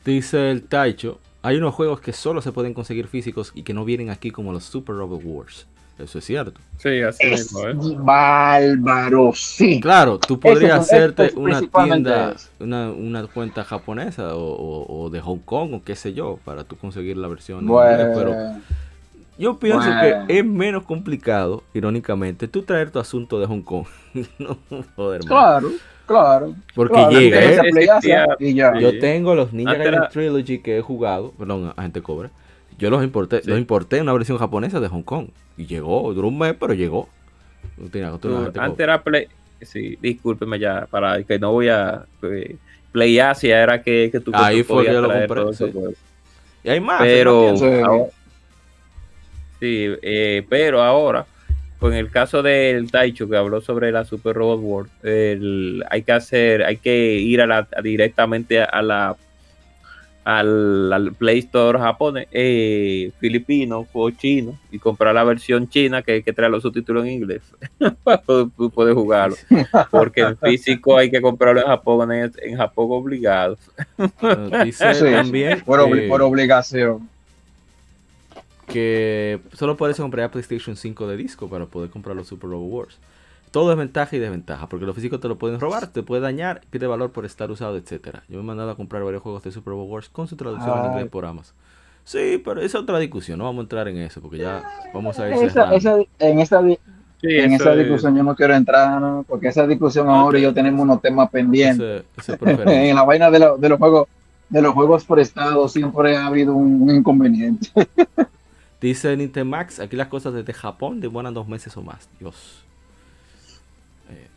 [0.07, 3.83] Dice el Taicho, Hay unos juegos que solo se pueden conseguir físicos y que no
[3.83, 5.67] vienen aquí como los Super Robot Wars.
[5.99, 6.61] Eso es cierto.
[6.77, 7.95] Sí, así Es mismo, ¿eh?
[7.99, 9.79] bárbaro, sí.
[9.81, 15.09] Claro, tú podrías Eso- hacerte es una tienda, una, una cuenta japonesa o, o- o
[15.09, 18.17] de Hong Kong o qué sé yo, para tú conseguir la versión en Bueno, inglés,
[18.17, 18.35] pero
[19.37, 20.25] yo pienso bueno.
[20.27, 23.85] que es menos complicado, irónicamente, tú traer tu asunto de Hong Kong.
[24.39, 24.57] no,
[24.95, 25.63] joder, man.
[26.07, 26.55] Claro.
[26.73, 28.27] Porque claro, llega, ¿eh?
[28.39, 28.79] y ya.
[28.79, 32.31] Yo tengo los Ninja Gaiden era- Trilogy que he jugado, perdón, a gente cobra.
[32.79, 33.49] Yo los importé, Sí.
[33.49, 35.27] los importé en una versión japonesa de Hong Kong.
[35.57, 37.07] Y llegó, duró un mes, pero llegó.
[37.77, 38.73] No tenía la Antes cobra.
[38.83, 39.27] era Play.
[39.61, 42.05] Sí, discúlpeme ya, para que no voy a.
[42.23, 42.55] eh,
[42.91, 45.71] Play Asia era que, que tú Ahí fue que yo lo compré, eso, sí.
[45.73, 45.95] pues.
[46.63, 46.99] Y hay más.
[47.01, 48.05] pero ahora,
[49.59, 51.25] sí, eh, pero ahora
[51.79, 56.11] con el caso del Taicho que habló sobre la Super Robot World el- hay que
[56.11, 59.15] hacer hay que ir a la a- directamente a la
[60.23, 66.21] al, al Play Store japonés eh, filipino o chino y comprar la versión china que,
[66.21, 67.41] que trae los subtítulos en inglés
[68.03, 69.37] para poder, jugarlo.
[69.89, 73.57] Porque en físico hay que comprarlo en japonés en Japón obligado.
[74.65, 77.09] Dice Sí, también por, obli- que, por obligación.
[78.67, 82.99] Que solo puedes comprar PlayStation 5 de disco para poder comprar los Super Robot Wars.
[83.51, 86.61] Todo es ventaja y desventaja, porque los físicos te lo pueden robar, te puede dañar,
[86.69, 88.23] pierde valor por estar usado, etcétera.
[88.27, 90.79] Yo me he mandado a comprar varios juegos de Super Robot Wars con su traducción
[90.79, 91.55] en inglés por Amazon.
[92.03, 94.63] Sí, pero esa es otra discusión, no vamos a entrar en eso, porque ya
[94.93, 96.77] vamos a ir Esa, esa, en esa, di-
[97.21, 99.25] Sí, en eso esa es- discusión yo no quiero entrar, ¿no?
[99.27, 102.03] porque esa discusión ahora y yo tenemos unos temas pendientes.
[102.17, 102.85] Ese- ese preferencia.
[102.85, 104.07] en la vaina de, lo- de los juegos
[104.49, 107.69] de los juegos prestados siempre ha habido un, un inconveniente.
[108.81, 112.07] Dice Nintendo Max, aquí las cosas desde Japón demoran dos meses o más.
[112.19, 112.63] Dios.
[114.09, 114.27] Eh,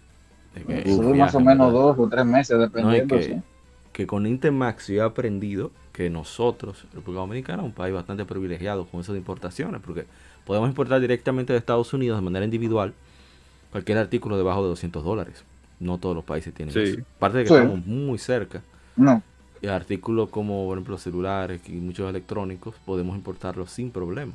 [0.57, 1.87] es que- Eso uf, es más o menos ¿verdad?
[1.89, 3.17] dos o tres meses, No, dependiendo.
[3.17, 3.35] que, sí.
[3.93, 8.25] que con Nintendo Max yo he aprendido que nosotros, República Dominicana, es un país bastante
[8.25, 10.07] privilegiado con eso de importaciones, porque
[10.47, 12.95] podemos importar directamente de Estados Unidos de manera individual
[13.71, 15.45] cualquier artículo debajo de 200 dólares.
[15.81, 16.81] No todos los países tienen Sí.
[16.81, 17.01] eso.
[17.17, 17.55] Aparte de que Sí.
[17.55, 18.62] estamos muy cerca.
[18.97, 19.23] No,
[19.69, 24.35] artículos como, por ejemplo, celulares y muchos electrónicos, podemos importarlos sin problema.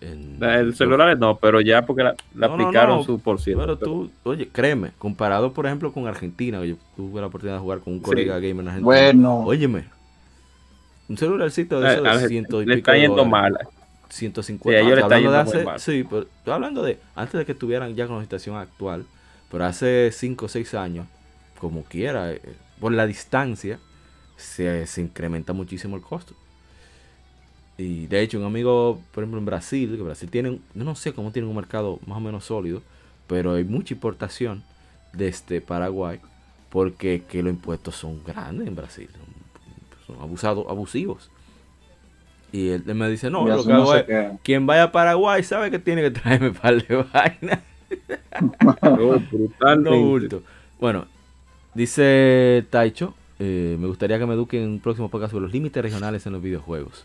[0.00, 3.40] En- El celular no, pero ya porque la, la No, no, aplicaron no, su por
[3.40, 3.60] ciento.
[3.62, 7.60] Pero tú, oye, créeme, comparado por ejemplo con Argentina, que yo tuve la oportunidad de
[7.62, 8.04] jugar con un Sí.
[8.06, 8.84] colega gamer en Argentina.
[8.84, 9.84] bueno, Óyeme,
[11.08, 13.56] un celularcito de Eh, esos de ciento y le pico está yendo mal.
[14.08, 14.80] 150.
[14.80, 15.80] Sí, ellos le está yendo de muy hace, mal.
[15.80, 19.06] sí, pero estoy hablando de antes de que estuvieran ya con la situación actual,
[19.50, 21.06] pero hace 5 o 6 años,
[21.58, 22.40] como quiera, eh,
[22.80, 23.78] por la distancia,
[24.36, 26.34] se, se incrementa muchísimo el costo.
[27.76, 30.94] Y de hecho, un amigo, por ejemplo, en Brasil, que Brasil tiene, un- yo no
[30.94, 32.82] sé cómo tienen un mercado más o menos sólido,
[33.26, 34.62] pero hay mucha importación
[35.12, 36.20] desde Paraguay,
[36.68, 41.30] porque que los impuestos son grandes en Brasil, son, son abusados, abusivos.
[42.52, 44.04] Y él, él me dice, no, lo que hago es,
[44.42, 47.60] quien vaya a Paraguay sabe que tiene que traerme un par de vainas.
[49.74, 50.14] No.
[50.80, 51.06] Bueno,
[51.74, 55.82] dice Taicho, eh, me gustaría que me eduquen en un próximo podcast sobre los límites
[55.82, 57.04] regionales en los videojuegos.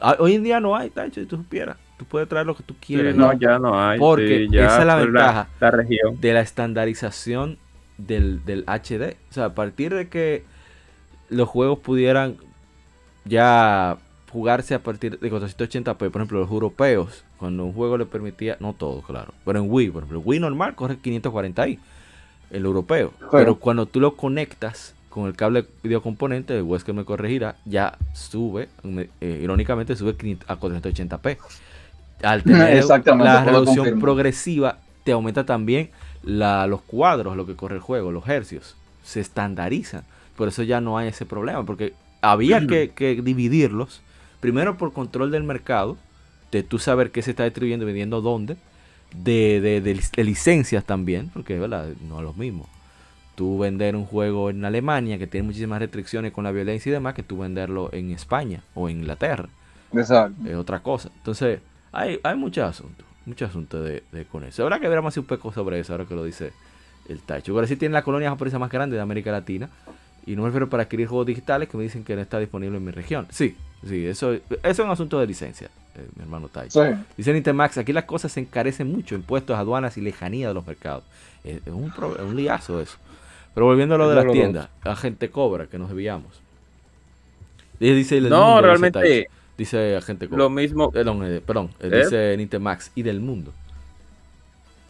[0.00, 1.76] Ah, hoy en día no hay, Taicho, si tú supieras.
[1.98, 3.14] Tú puedes traer lo que tú quieras.
[3.14, 3.38] no, ¿no?
[3.38, 3.98] ya no hay.
[3.98, 5.48] Porque sí, ya esa es la ventaja.
[5.60, 6.18] La, región.
[6.18, 7.58] de la estandarización
[7.98, 9.18] del, del HD.
[9.28, 10.44] O sea, a partir de que
[11.28, 12.38] los juegos pudieran
[13.26, 13.98] ya
[14.32, 18.72] jugarse a partir de 480p, por ejemplo, los europeos, cuando un juego le permitía, no
[18.72, 21.78] todo, claro, pero en Wii, por ejemplo, Wii normal corre 540i,
[22.50, 27.04] el europeo, pero cuando tú lo conectas con el cable video componente, el Wesker me
[27.04, 28.68] corregirá, ya sube,
[29.20, 31.36] eh, irónicamente sube 500 a 480p.
[32.22, 32.78] Al tener
[33.24, 35.90] la reducción progresiva, te aumenta también
[36.22, 38.76] la- los cuadros, lo que corre el juego, los hercios.
[39.02, 40.04] Se estandarizan.
[40.36, 41.92] Por eso ya no hay ese problema, porque
[42.22, 44.00] había que, que dividirlos.
[44.40, 45.96] Primero por control del mercado,
[46.52, 48.56] de tú saber qué se está distribuyendo, y vendiendo dónde.
[49.12, 51.88] De, de- de lic- de licencias también, porque ¿verdad?
[52.08, 52.68] no es lo mismo.
[53.40, 57.14] Tú vender un juego en Alemania que tiene muchísimas restricciones con la violencia y demás,
[57.14, 59.48] que tú venderlo en España o en Inglaterra
[59.94, 60.46] Exacto.
[60.46, 61.08] es otra cosa.
[61.16, 61.60] Entonces,
[61.90, 64.62] hay, hay muchos asuntos, muchos asuntos de, de con eso.
[64.64, 66.52] Habrá que ver más un poco sobre eso, ahora que lo dice
[67.08, 67.54] el Tacho.
[67.54, 69.70] Brasil tiene la colonia japonesa más grande de América Latina.
[70.26, 72.76] Y no me refiero para adquirir juegos digitales que me dicen que no está disponible
[72.76, 73.26] en mi región.
[73.30, 73.56] Sí,
[73.88, 76.84] sí, eso, eso es un asunto de licencia, eh, mi hermano Tacho.
[76.84, 76.90] Sí.
[77.16, 81.04] Dice Nintemax, aquí las cosas se encarecen mucho, impuestos, aduanas y lejanía de los mercados.
[81.42, 82.98] Es, es un, pro- es un liazo eso.
[83.54, 86.40] Pero volviendo a lo de las tiendas, a gente cobra que nos debíamos.
[87.78, 89.28] Dice, No, realmente.
[89.56, 90.44] Dice agente cobra.
[90.44, 90.90] lo mismo.
[90.90, 91.98] Perdón, eh, perdón, eh, ¿Eh?
[91.98, 93.52] dice Nintemax y del mundo.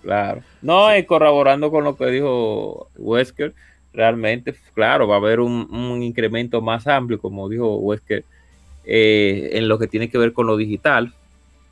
[0.03, 0.43] Claro.
[0.63, 3.55] No, eh, corroborando con lo que dijo Wesker,
[3.93, 8.25] realmente, claro, va a haber un, un incremento más amplio, como dijo Wesker,
[8.85, 11.13] eh, en lo que tiene que ver con lo digital.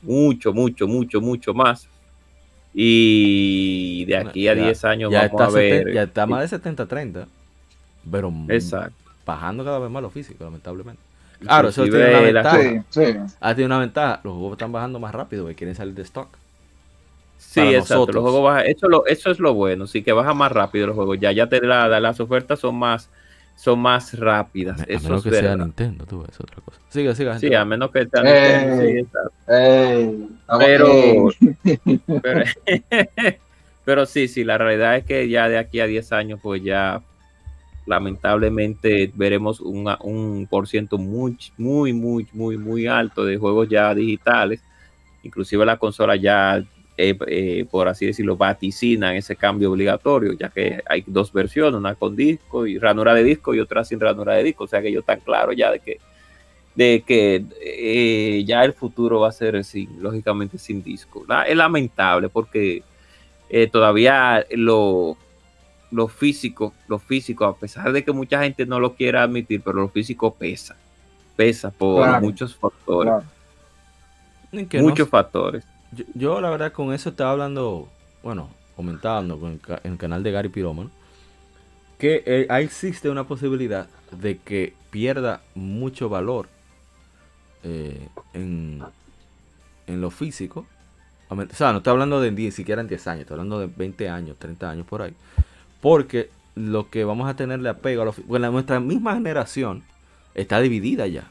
[0.03, 1.89] Mucho, mucho, mucho, mucho más.
[2.81, 5.93] Y de aquí a Ya- 10 años ya vamos está, a ver.
[5.93, 7.27] ya está más de 70-30.
[8.11, 8.95] Pero mm, Exacto.
[9.27, 11.03] bajando cada vez más lo físico, lamentablemente.
[11.41, 12.59] Claro, eso tiene una ventaja.
[12.61, 13.03] Sí, sí.
[13.41, 14.21] Ha tenido una ventaja.
[14.23, 16.29] Los juegos están bajando más rápido porque quieren salir de stock.
[17.39, 17.95] Sí, para exacto.
[17.95, 18.15] nosotros.
[18.17, 20.97] Los juegos bajan- eso, lo, eso es lo bueno, sí, que baja más rápido los
[20.97, 21.19] juegos.
[21.21, 23.09] Ya, ya te la, las ofertas son más,
[23.59, 24.81] son más rápidas.
[24.83, 25.57] A Eso menos es que sea.
[25.57, 26.81] Nintendo, tú ves, es otra cosa.
[26.91, 27.37] Sigue, sigue.
[27.41, 28.95] Sí, a menos que sea Eh.
[28.95, 29.53] Nintendo, sí.
[29.53, 30.29] Ey,
[30.61, 31.29] Pero,
[32.23, 32.45] pero,
[33.85, 37.03] pero sí, sí, la realidad es que ya de aquí a 10 años, pues ya
[37.85, 43.93] lamentablemente veremos un, un por ciento muy, muy, muy, muy, muy alto de juegos ya
[43.93, 44.63] digitales.
[45.25, 46.63] Inclusive la consola ya,
[47.01, 51.95] eh, eh, por así decirlo, vaticinan ese cambio obligatorio, ya que hay dos versiones, una
[51.95, 54.65] con disco y ranura de disco y otra sin ranura de disco.
[54.65, 55.99] O sea que yo tan claro ya de que
[56.75, 61.25] de que eh, ya el futuro va a ser sin, lógicamente sin disco.
[61.29, 62.83] La- es lamentable porque
[63.49, 65.17] eh, todavía lo,
[65.91, 69.79] lo físico, lo físico, a pesar de que mucha gente no lo quiera admitir, pero
[69.81, 70.77] lo físico pesa,
[71.37, 72.21] pesa por Claro.
[72.21, 73.25] muchos factores, Claro.
[74.73, 75.65] No muchos factores.
[75.93, 77.89] Yo, yo, la verdad con eso estaba hablando,
[78.23, 80.91] bueno, comentando con el, ca- en el canal de Gary Piroman,
[81.99, 86.49] que eh, ahí existe una posibilidad de que pierda mucho valor
[87.65, 88.83] eh, en,
[89.87, 90.67] en lo físico.
[91.31, 94.09] O sea, no estoy hablando de ni siquiera en 10 años, estoy hablando de 20
[94.09, 95.15] años, 30 años por ahí.
[95.81, 99.83] Porque lo que vamos a tenerle apego a lo fí- bueno, nuestra misma generación
[100.35, 101.25] está dividida ya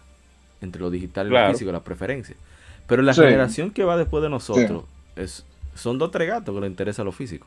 [0.61, 1.47] entre lo digital y Claro.
[1.47, 2.37] lo físico, las preferencias.
[2.87, 3.21] Pero la Sí.
[3.21, 4.83] generación que va después de nosotros
[5.15, 5.45] es,
[5.75, 7.45] son dos tres gatos que les interesa lo físico.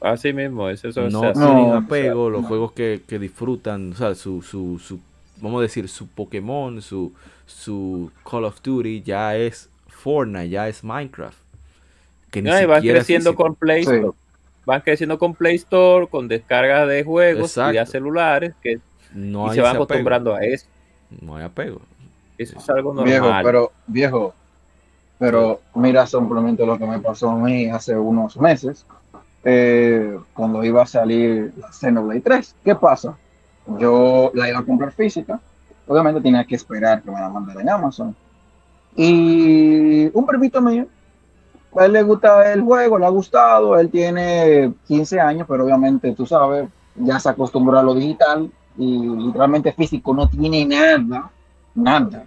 [0.00, 1.08] Así mismo, es eso.
[1.08, 2.48] No o sea, tienen No, apego, o sea, los no.
[2.48, 5.00] juegos que, que disfrutan, o sea, su, su, su,
[5.40, 7.12] vamos a decir, su Pokémon, su,
[7.46, 11.38] su Call of Duty ya es Fortnite, ya es Minecraft.
[12.30, 13.42] Que ni no, y van creciendo físico.
[13.44, 14.10] con Play Store.
[14.66, 17.92] Van creciendo con Play Store, con descargas de juegos y de Exacto.
[17.92, 18.80] celulares, que
[19.14, 19.84] no y hay se van apego.
[19.84, 20.66] acostumbrando a eso.
[21.20, 21.80] No hay apego.
[22.38, 23.12] Eso es algo normal.
[23.12, 24.34] Viejo, pero, viejo,
[25.18, 28.84] pero mira simplemente lo que me pasó a mí hace unos meses,
[29.44, 32.56] eh, cuando iba a salir la Xenoblade 3.
[32.64, 33.16] ¿Qué pasa?
[33.78, 35.40] Yo la iba a comprar física,
[35.86, 38.16] obviamente tenía que esperar que me la mandaran en Amazon.
[38.96, 40.86] Y un primito mío,
[41.76, 46.12] a él le gusta el juego, le ha gustado, él tiene 15 años, pero obviamente
[46.12, 51.30] tú sabes, ya se acostumbró a lo digital y literalmente físico no tiene nada,
[51.74, 52.24] nada.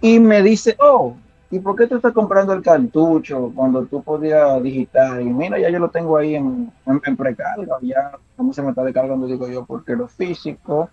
[0.00, 1.16] Y me dice, oh,
[1.50, 5.20] ¿y por qué tú estás comprando el cartucho cuando tú podías digital?
[5.22, 8.70] Y mira, ya yo lo tengo ahí en, en, en precarga, ya cómo se me
[8.70, 10.90] está descargando, digo yo, porque lo físico,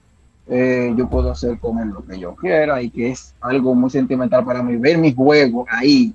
[0.48, 3.90] eh, yo puedo hacer con él lo que yo quiera y que es algo muy
[3.90, 6.14] sentimental para mí, ver mi juego ahí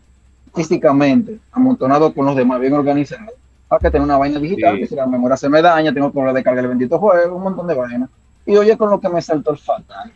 [0.54, 3.32] físicamente, amontonado con los demás, bien organizado,
[3.66, 4.80] para que tener una vaina digital, Sí.
[4.82, 7.36] que si la memoria se me daña, tengo que volver a descargar el bendito juego,
[7.36, 8.08] un montón de vainas.
[8.46, 10.12] Y oye, con lo que me saltó el fatal.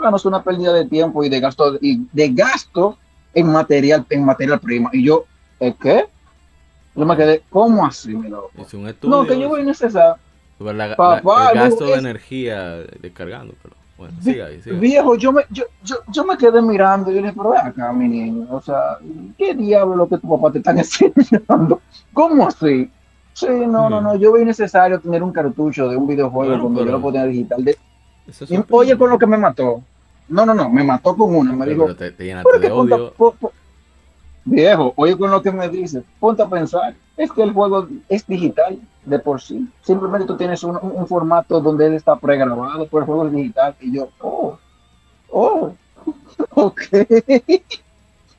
[0.00, 2.96] Claro, es una pérdida de tiempo y de gasto, y de gasto
[3.34, 4.88] en material, en material prima.
[4.92, 5.24] Y yo,
[5.60, 6.06] ¿eh, ¿qué?
[6.94, 8.50] Yo me quedé, ¿cómo así, mi loco?
[8.58, 9.14] Es un estudio.
[9.14, 10.16] No, que yo voy a necesitar.
[10.58, 14.74] sobre la- la- Papá, el gasto de es- energía descargando, pero bueno, siga ahí, siga
[14.74, 14.80] ahí.
[14.80, 17.60] Viejo, yo me, yo, yo, yo me quedé mirando y yo le dije, pero ven
[17.66, 18.98] acá, mi niño, o sea,
[19.38, 21.80] ¿qué diablo lo que tu papá te está enseñando?
[22.12, 22.90] ¿Cómo así?
[23.32, 26.80] Sí, no, no, no, yo veo necesario tener un cartucho de un videojuego Bueno, cuando
[26.80, 27.64] pero- yo lo puedo tener digital.
[27.64, 27.78] De-
[28.26, 29.82] es oye, con lo que me mató.
[30.30, 32.60] No, no, no, me mató con una, me pero, dijo, pero te, te llenaste ¿Por
[32.60, 33.12] qué de odio.
[33.14, 33.52] po- po-
[34.44, 38.26] Viejo, oye con lo que me dice, ponte a pensar, es que el juego es
[38.26, 39.68] digital de por sí.
[39.82, 43.74] Simplemente tú tienes un formato donde él está pregrabado, pero el juego es digital.
[43.80, 44.58] Y yo, oh,
[45.28, 45.74] oh,
[46.54, 46.80] ok.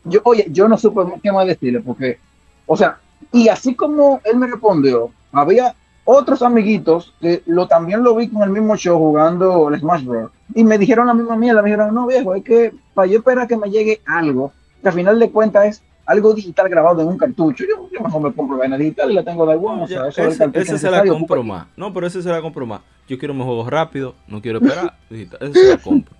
[0.03, 2.17] Yo, oye, yo no supe qué más decirle, porque,
[2.65, 2.99] o sea,
[3.31, 5.75] y así como él me respondió, había
[6.05, 10.31] otros amiguitos que lo también lo vi con el mismo show jugando el Smash Bros.
[10.55, 13.47] Y me dijeron la misma mierda, me dijeron, no viejo, es que para yo esperar
[13.47, 14.51] que me llegue algo,
[14.81, 18.21] que al final de cuentas es algo digital grabado en un cartucho, yo, yo mejor
[18.21, 20.91] me compro vaina digital y la tengo de igual, o sea, ese, cartucho ese se
[20.91, 21.67] la compro más.
[21.77, 22.81] No, pero ese se la compro más.
[23.07, 24.97] Yo quiero mis juegos rápidos, no quiero esperar.
[25.09, 25.39] digital.
[25.41, 26.15] Ese se la compro.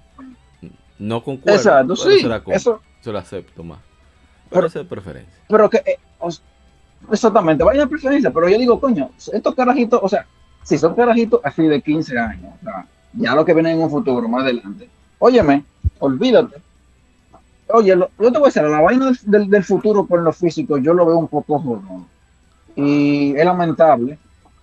[0.99, 2.56] No con cuerda, Exacto, sí, se la compro.
[2.56, 3.80] eso, Se la acepto más.
[4.49, 5.34] Pero, Pero- esa es preferencia.
[5.48, 6.44] pero que, eh, o sea,
[7.11, 10.26] exactamente, vaina de preferencia, pero yo digo, coño, estos carajitos, o sea,
[10.64, 13.90] si son carajitos así de 15 años, o sea, ya lo que viene en un
[13.90, 14.88] futuro, más adelante,
[15.19, 15.64] óyeme,
[15.99, 16.57] olvídate.
[17.73, 20.94] Oye, lo- yo te voy a decir, la vaina del, futuro con lo físico, yo
[20.94, 22.06] lo veo un poco jodón.
[22.76, 24.18] Y es lamentable,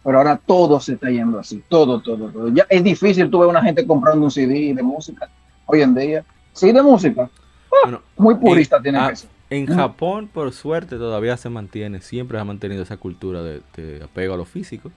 [0.04, 2.48] pero ahora todo se está yendo así, todo, todo, todo.
[2.48, 5.28] Ya es difícil tú ver una gente comprando un CD de música
[5.66, 6.24] hoy en día.
[6.52, 7.22] Sí, de música.
[7.32, 9.26] Ah, Bueno, muy purista en- tiene ah, eso.
[9.50, 9.76] En Mm.
[9.76, 14.34] Japón, por suerte, todavía se mantiene, siempre se ha mantenido esa cultura de, de apego
[14.34, 14.92] a lo físico.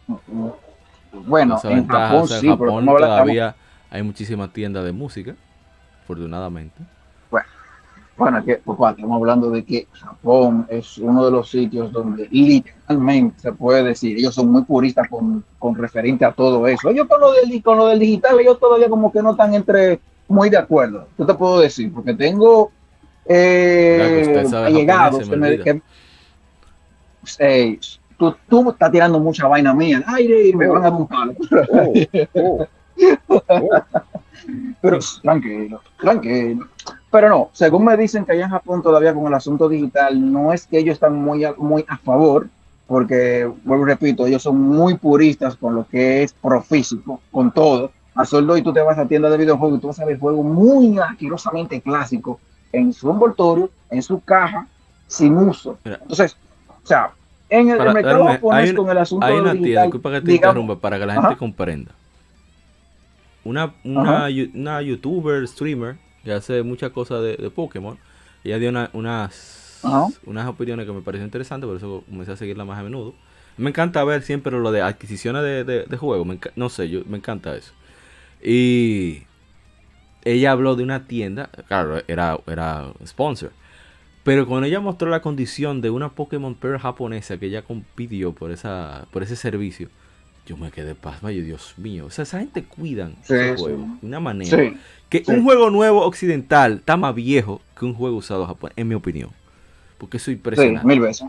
[1.11, 3.55] Bueno, Esa en ventaja, Japón o sea, en pero Japón estamos todavía
[3.89, 5.35] hay muchísimas tiendas de música,
[6.03, 6.83] afortunadamente.
[8.17, 12.27] Bueno, es que, papá, estamos hablando de que Japón es uno de los sitios donde
[12.29, 16.89] literalmente se puede decir, ellos son muy puristas con, con referente a todo eso.
[16.89, 20.01] Ellos con lo, del, con lo del digital, ellos todavía como que no están entre
[20.27, 21.07] muy de acuerdo.
[21.17, 22.73] Yo te puedo decir, porque tengo
[23.33, 23.95] eh,
[24.85, 25.81] Claro japonés, que que-
[27.39, 27.79] eh,
[28.17, 31.07] tú, tú estás tirando mucha vaina mía al aire y me van a dar un
[31.07, 31.33] palo.
[34.81, 36.67] Pero tranquilo, tranquilo.
[37.11, 40.53] Pero no, según me dicen que allá en Japón todavía con el asunto digital, no
[40.53, 42.47] es que ellos están muy a, muy a favor,
[42.87, 47.91] porque, vuelvo y repito, ellos son muy puristas con lo que es profísico, con todo.
[48.15, 50.19] A sueldo y tú te vas a tienda de videojuegos y tú vas a ver
[50.19, 52.37] juegos muy asquerosamente clásicos
[52.73, 54.68] en su envoltorio, en su caja,
[55.07, 55.77] sin uso.
[55.84, 55.99] Mira.
[56.02, 56.38] Entonces,
[56.84, 57.11] o sea,
[57.49, 59.81] en el, Para- el mercado espérame, japonés hay con el asunto Hay una digital, tienda,
[59.84, 61.91] disculpa que te digamos- interrumpa, para que la gente comprenda.
[63.43, 64.30] Una, una,
[64.81, 67.98] youtuber, streamer, que hace muchas cosas de, de Pokémon,
[68.43, 70.07] ella dio una- unas, Ajá.
[70.26, 73.14] unas opiniones que me parecieron interesantes, por eso comencé a seguirla más a menudo.
[73.57, 77.18] Me encanta ver siempre lo de adquisiciones de, de, de juegos, no sé, yo, me
[77.18, 77.73] encanta eso.
[78.43, 79.23] Y
[80.23, 83.52] ella habló de una tienda, claro, era, era sponsor.
[84.23, 87.64] Pero cuando ella mostró la condición de una Pokémon Pearl japonesa que ella
[87.95, 89.89] pidió por, esa, por ese servicio,
[90.45, 91.31] yo me quedé pasma.
[91.31, 93.64] Yo, Dios mío, o sea, esa gente cuidan Sí, ese sí.
[93.64, 94.57] juego de una manera.
[94.57, 94.77] Sí,
[95.10, 98.95] que un juego nuevo occidental está más viejo que un juego usado japonés, en mi
[98.95, 99.31] opinión.
[99.98, 100.88] Porque eso es impresionante.
[100.88, 101.27] mil veces.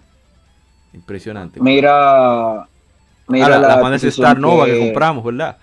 [0.93, 1.61] impresionante.
[1.61, 2.69] Mira,
[3.29, 4.79] mira Ahora, la, de adquisición Star Nova que...
[4.79, 5.57] compramos, ¿verdad?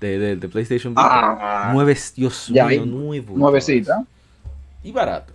[0.00, 1.02] De, de, de PlayStation Vita.
[1.04, 3.36] Ah, Nueve, Dios mío, nuevo.
[3.36, 4.04] nuevecita.
[4.82, 5.32] Y barato.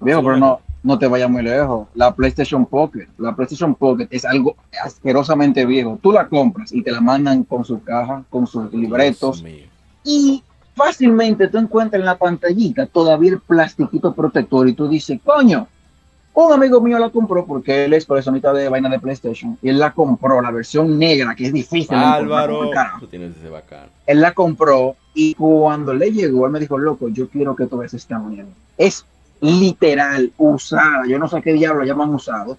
[0.00, 1.88] Viejo, pero no, no te vayas muy lejos.
[1.94, 5.98] La PlayStation Pocket, la PlayStation Pocket es algo asquerosamente viejo.
[6.02, 9.42] Tú la compras y te la mandan con su caja, con sus libretos
[10.04, 10.42] y
[10.74, 15.66] fácilmente tú encuentras en la pantallita todavía el plastiquito protector y tú dices, coño,
[16.34, 19.78] un amigo mío la compró porque él es coleccionista de vaina de PlayStation y él
[19.78, 21.96] la compró, la versión negra que es difícil.
[21.96, 23.86] Álvaro, tú tienes ese bacán.
[24.06, 27.78] él la compró y cuando le llegó, él me dijo, loco, yo quiero que tú
[27.78, 28.48] veas esta manera.
[28.76, 29.06] Es
[29.40, 31.06] literal, usada.
[31.06, 32.58] Yo no sé qué diablo llaman usado.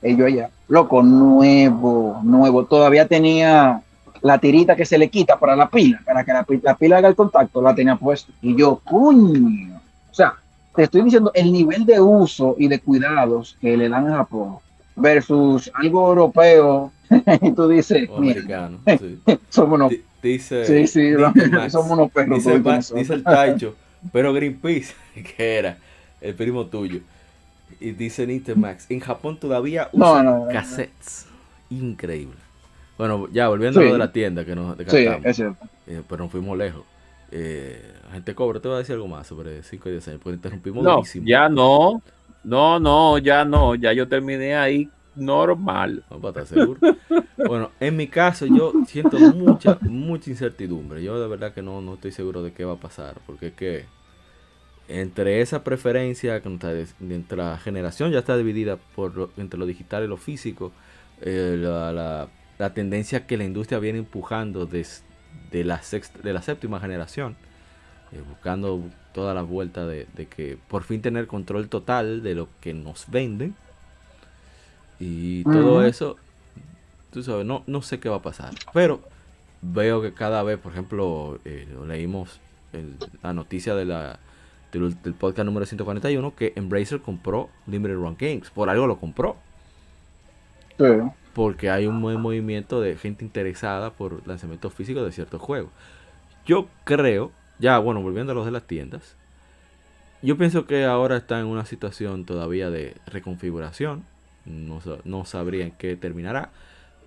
[0.00, 2.66] Ellos allá, loco, nuevo, nuevo.
[2.66, 3.82] Todavía tenía
[4.22, 7.08] la tirita que se le quita para la pila, para que la, la pila haga
[7.08, 8.32] el contacto, la tenía puesta.
[8.42, 9.80] Y yo, coño.
[10.08, 10.34] O sea,
[10.78, 14.58] te estoy diciendo el nivel de uso y de cuidados que le dan a Japón
[14.94, 16.92] versus algo europeo.
[17.42, 18.78] y tú dices, O mira, americano.
[19.00, 19.18] Sí.
[19.48, 22.36] somos unos Di- Dice, Sí, sí, dice Max, somos unos perros.
[22.38, 23.00] dice, toditos Ma- nosotros.
[23.00, 23.74] dice el Taicho,
[24.12, 24.94] pero Greenpeace,
[25.36, 25.78] que era
[26.20, 27.00] el primo tuyo.
[27.80, 30.52] Y dice Nintemax, en Japón todavía No, usan no, no, no.
[30.52, 31.26] cassettes.
[31.70, 32.36] Increíble.
[32.96, 35.66] Bueno, ya volviendo a lo de la tienda que nos Sí, descartamos, es cierto.
[35.88, 36.82] eh, pero nos fuimos lejos.
[37.30, 40.36] Eh, gente cobra, te voy a decir algo más sobre 5 y 10 años, porque
[40.36, 42.02] interrumpimos No, ya no.
[42.44, 43.74] No, no, ya no.
[43.74, 46.04] Ya yo terminé ahí normal.
[46.10, 46.80] No, para estar seguro.
[47.36, 51.02] bueno, en mi caso yo siento mucha, mucha incertidumbre.
[51.02, 53.16] Yo de verdad que no, no estoy seguro de qué va a pasar.
[53.26, 53.84] Porque es que
[54.88, 60.04] entre esa preferencia, entre entre la generación ya está dividida por lo- entre lo digital
[60.04, 60.72] y lo físico,
[61.20, 62.28] eh, la, la-
[62.58, 65.02] la tendencia que la industria viene empujando desde
[65.52, 67.36] la, sexta, de la séptima generación,
[68.12, 68.82] eh, buscando
[69.12, 73.10] todas las vueltas de, de que por fin tener control total de lo que nos
[73.10, 73.54] venden.
[75.00, 76.16] Y todo eso,
[77.12, 78.52] tú sabes, no, no sé qué va a pasar.
[78.72, 79.00] Pero
[79.62, 82.40] veo que cada vez, por ejemplo, eh, leímos
[82.72, 84.18] el- la noticia de la,
[84.72, 88.50] del, del podcast número 141 que Embracer compró Limited Run Games.
[88.50, 89.36] Por algo lo compró.
[90.78, 90.84] Sí.
[91.34, 95.70] Porque hay un buen movimiento de gente interesada por lanzamientos físicos de ciertos juegos.
[96.46, 99.16] Yo creo, ya bueno, volviendo a los de las tiendas,
[100.22, 104.04] yo pienso que ahora está en una situación todavía de reconfiguración.
[104.46, 106.50] No, no sabría en qué terminará.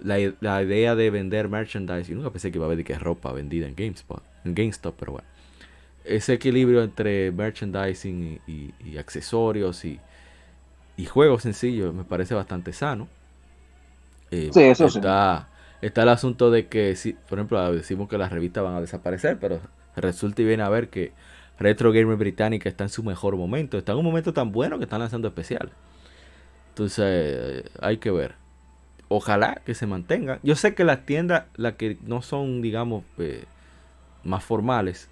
[0.01, 2.97] La, la idea de vender merchandise, y nunca pensé que iba a haber de que
[2.97, 5.27] ropa vendida en GameSpot, en GameStop, pero bueno.
[6.05, 9.99] Ese equilibrio entre merchandising y, y- y accesorios y,
[10.97, 13.07] y juegos sencillos me parece bastante sano.
[14.31, 14.99] Eh, Sí, eso sí.
[14.99, 15.49] está,
[15.81, 19.59] el asunto de que, si, por ejemplo, decimos que las revistas van a desaparecer, pero
[19.95, 21.13] resulta y viene a ver que
[21.59, 23.77] Retro Gamer Británica está en su mejor momento.
[23.77, 25.71] Está en un momento tan bueno que están lanzando especial.
[26.69, 28.35] Entonces, hay que ver.
[29.09, 30.39] Ojalá que se mantengan.
[30.43, 33.43] Yo sé que las tiendas, las que no son, digamos, eh,
[34.23, 35.09] más formales,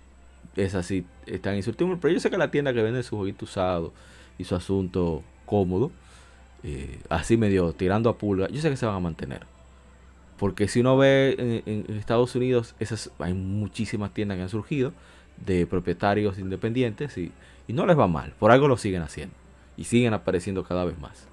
[0.55, 1.99] es así, están insurtibles.
[2.01, 3.93] Pero yo sé que la tienda que vende su jueguito usado
[4.37, 5.91] y su asunto cómodo,
[6.63, 9.41] eh, así medio tirando a pulga, yo sé que se van a mantener.
[10.37, 14.93] Porque si uno ve en, en Estados Unidos, esas, hay muchísimas tiendas que han surgido
[15.45, 17.31] de propietarios independientes y,
[17.67, 18.33] y no les va mal.
[18.39, 19.35] Por algo lo siguen haciendo.
[19.75, 21.27] Y siguen apareciendo cada vez más.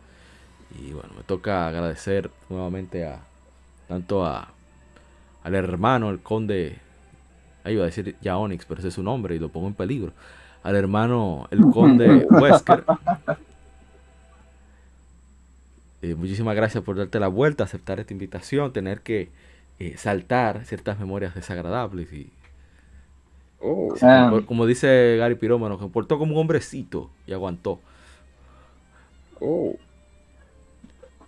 [0.79, 3.21] Y bueno, me toca agradecer nuevamente a
[3.89, 4.49] tanto a
[5.47, 6.77] al hermano, el conde,
[7.63, 9.75] ahí iba a decir ya Onyx, pero ese es su nombre y lo pongo en
[9.75, 10.13] peligro.
[10.65, 12.85] Al hermano, el conde Wesker.
[16.03, 19.33] Eh, muchísimas gracias por darte la vuelta, aceptar esta invitación, tener que
[19.79, 22.33] eh, saltar ciertas memorias desagradables y
[23.61, 27.81] Oh, Ah, como dice Gary Pirómano, que portó como un hombrecito y aguantó.
[29.41, 29.79] oh.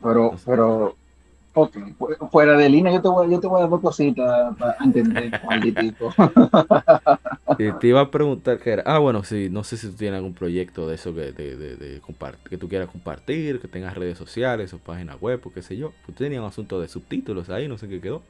[0.00, 0.96] pero, pero,
[1.54, 4.56] ok, fu- fuera de línea, yo te voy, yo te voy a dar dos cositas
[4.58, 6.14] para entender, maldito.
[7.58, 8.82] Y te iba a preguntar qué era.
[8.86, 11.76] Ah, bueno, sí, no sé si tú tienes algún proyecto de eso que, de, de-
[11.76, 12.00] de
[12.48, 15.92] que tú quieras compartir, que tengas redes sociales o páginas web o qué sé yo.
[16.06, 18.22] Tú tenías un asunto de subtítulos ahí, no sé qué quedó.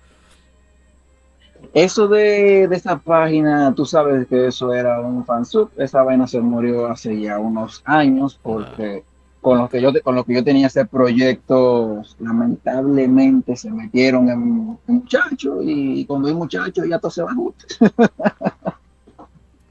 [1.74, 6.40] Eso de, de esa página, tú sabes que eso era un fansub, esa vaina se
[6.40, 9.04] murió hace ya unos años porque
[9.48, 14.78] con lo que yo con lo que yo tenía ese proyecto, lamentablemente se metieron en
[14.86, 17.64] muchachos y cuando hay muchachos ya todo se va junto.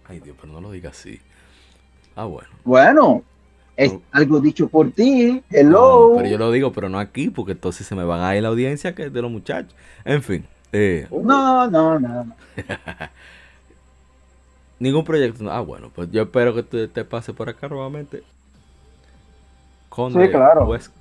[0.07, 1.19] Ay, Dios, pero no lo digas así.
[2.15, 2.49] Ah, bueno.
[2.63, 3.23] Bueno,
[3.75, 6.13] es algo dicho por ti, No, hello.
[6.17, 8.49] pero yo lo digo, pero no aquí, porque entonces se me van a ir la
[8.49, 9.75] audiencia que es de los muchachos.
[10.05, 12.23] En fin, eh, No, no, no.
[12.25, 12.35] no.
[14.79, 15.51] ningún proyecto.
[15.51, 18.23] Ah, bueno, pues yo espero que te, te pase por acá nuevamente.
[19.98, 20.65] Conde Sí, claro.
[20.68, 20.91] West-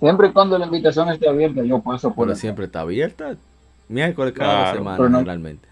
[0.00, 3.36] Siempre y cuando la invitación esté abierta, yo paso por Pero siempre está abierta.
[3.88, 5.66] Miércoles cada Claro, pero no- generalmente.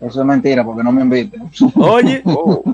[0.00, 1.48] Eso es mentira porque no me invitan.
[1.76, 2.64] Oye, Oh.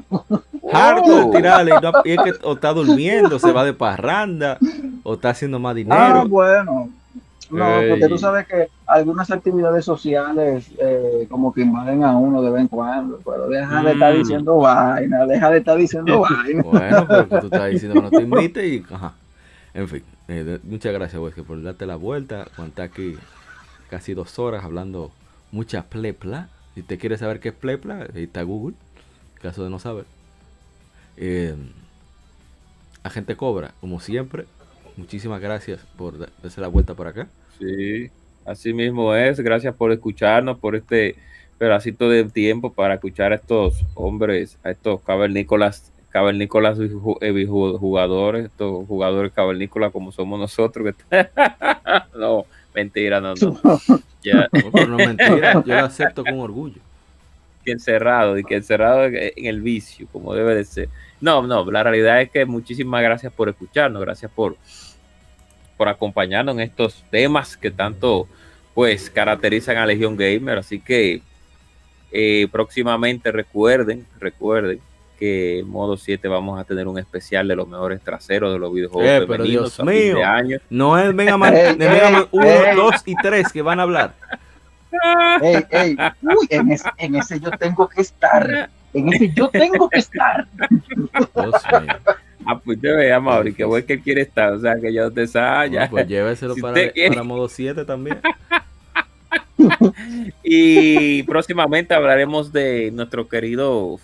[0.72, 1.30] harto Oh.
[1.30, 1.72] de tirarle.
[1.82, 4.56] No- es que o está durmiendo, se va de parranda,
[5.02, 6.28] o está haciendo más Ah, dinero.
[6.28, 6.88] bueno.
[7.50, 12.50] No, porque tú sabes que algunas actividades sociales eh, como que invaden a uno de
[12.50, 14.18] vez en cuando, pero deja de estar Mm.
[14.18, 16.62] diciendo vaina, deja de estar diciendo vaina.
[16.62, 19.12] Bueno, pero que tú estás diciendo que no te invite y ajá.
[19.74, 22.42] En fin, eh, muchas gracias, Wesker, por darte la vuelta.
[22.54, 23.16] Aguantar aquí
[23.90, 25.10] casi dos horas hablando
[25.52, 26.48] mucha plepla.
[26.74, 28.74] Si te quieres saber qué es plepla, ahí está Google,
[29.36, 30.06] en caso de no saber.
[31.16, 31.54] Eh,
[33.02, 34.46] Agente Cobra, como siempre,
[34.96, 37.28] muchísimas gracias por da- darse la vuelta por acá.
[37.58, 38.10] Sí,
[38.44, 39.40] así mismo es.
[39.40, 41.16] Gracias por escucharnos, por este
[41.58, 48.46] pedacito de tiempo para escuchar a estos hombres, a estos cavernícolas, cavernícolas eh, ju- jugadores,
[48.46, 50.94] estos jugadores cavernícolas como somos nosotros.
[52.18, 52.44] no,
[52.74, 53.60] mentira, no, no.
[54.24, 56.80] Ya, No, no mentira, yo lo acepto con orgullo.
[57.62, 60.88] que encerrado y que encerrado en en el vicio, como debe de ser.
[61.24, 64.58] No, no, la realidad es que muchísimas gracias por escucharnos, gracias por,
[65.78, 68.28] por acompañarnos en estos temas que tanto
[68.74, 71.22] pues caracterizan a Legion Gamer, así que
[72.12, 74.80] eh, próximamente recuerden, recuerden
[75.18, 78.74] que en modo 7 vamos a tener un especial de los mejores traseros de los
[78.74, 80.22] videojuegos Eh, pero Dios de mío.
[80.22, 80.58] año.
[80.68, 82.76] No es Mega Man, Ey, de Mega Man ey, 1, ey.
[82.76, 84.14] 2 y 3 que van a hablar.
[85.40, 88.68] Ey, ey, uy, en ese, en ese yo tengo que estar.
[88.94, 90.46] En ese yo tengo que estar.
[92.46, 95.06] Ah, pues te vea, Mauri, que bueno que él quiere estar, o sea que ya
[95.06, 95.78] usted sabe, ya.
[95.78, 98.18] Bueno, pues lléveselo Si para, para modo 7 también.
[100.42, 103.98] Y próximamente hablaremos de nuestro querido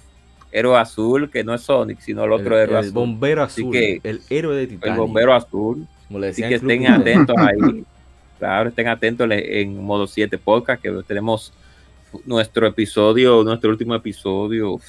[0.53, 2.93] héroe azul, que no es Sonic, sino el otro el, héroe el azul.
[2.93, 4.97] bombero Así azul, que- el héroe de El Titania.
[4.99, 5.87] bombero azul.
[6.09, 7.85] como le Así que estén atentos ahí.
[8.39, 9.33] Claro, estén atentos en-
[9.77, 11.53] en modo 7 podcast, que tenemos
[12.24, 14.81] nuestro episodio, nuestro último episodio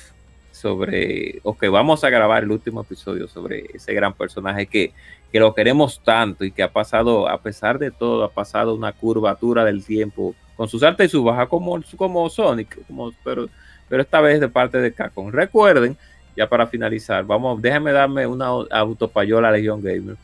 [0.51, 4.93] sobre, o que vamos a grabar el último episodio sobre ese gran personaje que,
[5.31, 8.91] que lo queremos tanto y que ha pasado, a pesar de todo, ha pasado una
[8.91, 13.49] curvatura del tiempo con sus altas y sus bajas como, como Sonic, como, pero,
[13.89, 15.31] pero esta vez de parte de Capcom.
[15.31, 15.97] Recuerden,
[16.35, 20.15] ya para finalizar, vamos, déjenme darme una autopayola a Legion Gamer.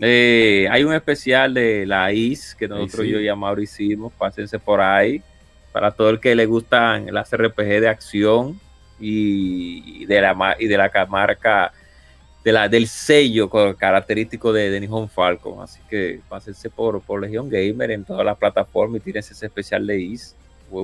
[0.00, 3.12] Eh, hay un especial de la IS que nosotros sí.
[3.12, 5.22] yo y Amaro hicimos, pásense por ahí.
[5.74, 8.62] Para todo el que le gustan las RPG de acción
[8.98, 11.72] y de la, y de la ca- marca,
[12.44, 15.62] de la, del sello co- característico de, de Nihon Falcon.
[15.62, 19.86] Así que pásense por, por Legion Gamer en todas las plataformas y tírense ese especial
[19.86, 20.36] de IS.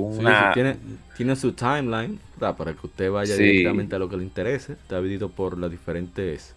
[0.08, 0.76] Sí, sí, tiene,
[1.16, 2.56] tiene su timeline ¿verdad?
[2.56, 3.42] para que usted vaya Sí.
[3.42, 4.72] directamente a lo que le interese.
[4.74, 6.54] Está dividido por las diferentes,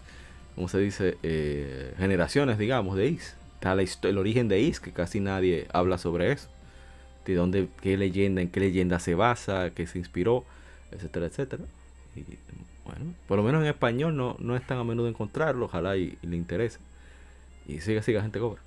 [0.55, 1.17] ¿cómo se dice?
[1.23, 3.35] Eh, generaciones, digamos, de Is.
[3.55, 6.49] Está la el origen de Is, que casi nadie habla sobre eso.
[7.25, 10.43] De dónde, qué leyenda, en qué leyenda se basa, qué se inspiró,
[10.91, 11.63] etcétera, etcétera.
[12.15, 12.21] Y
[12.85, 16.17] bueno, por lo menos en español no, no es tan a menudo encontrarlo, ojalá y,
[16.21, 16.79] y le interese.
[17.67, 18.61] Y siga, siga, gente cobra.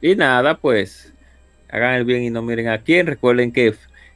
[0.00, 1.12] Y nada, pues
[1.70, 3.06] hagan el bien y no miren a quién.
[3.06, 3.74] Recuerden que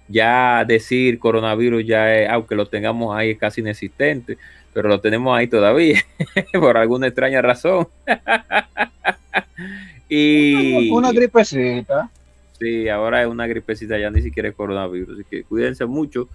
[0.09, 4.37] ya decir coronavirus ya es, aunque lo tengamos ahí, es casi inexistente,
[4.73, 6.01] pero lo tenemos ahí todavía,
[6.53, 7.89] por alguna extraña razón.
[10.09, 12.11] y Una gripecita.
[12.61, 15.15] Sí, ahora es una gripecita, ya ni siquiera es coronavirus.
[15.15, 16.29] Así que cuídense mucho.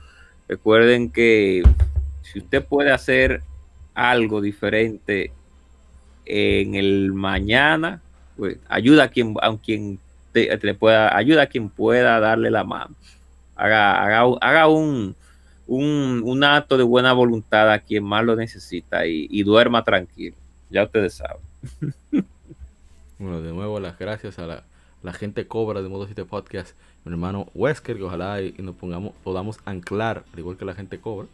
[0.48, 1.62] Recuerden que
[2.22, 3.42] si usted puede hacer
[3.94, 5.32] algo diferente
[6.26, 8.02] en el mañana,
[8.36, 10.00] pues ayuda a quien, a quien
[10.32, 12.96] te, te pueda, ayuda a quien pueda darle la mano.
[13.56, 15.16] Haga, haga, haga un,
[15.68, 20.36] un, acto de buena voluntad a quien más lo necesita y duerma tranquilo.
[20.70, 21.42] Ya ustedes saben.
[23.18, 24.64] Bueno, de nuevo las gracias a la,
[25.06, 29.14] la gente cobra de Modo 7 Podcast, mi hermano Wesker, que ojalá y, nos pongamos,
[29.24, 31.28] podamos anclar, al igual que la gente cobra.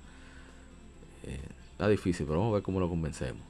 [1.24, 1.40] Eh,
[1.72, 3.42] está difícil, pero vamos a ver cómo lo convencemos.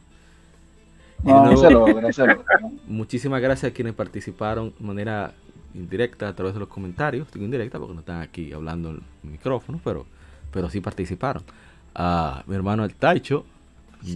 [1.24, 2.60] No, nuevo, se logra, se logra.
[2.86, 5.34] Muchísimas gracias a quienes participaron de manera
[5.74, 7.32] indirecta a través de los comentarios.
[7.32, 10.06] Digo indirecta porque no están aquí hablando en el micrófono, pero,
[10.52, 11.42] pero sí participaron.
[11.96, 13.44] A mi hermano El Taicho,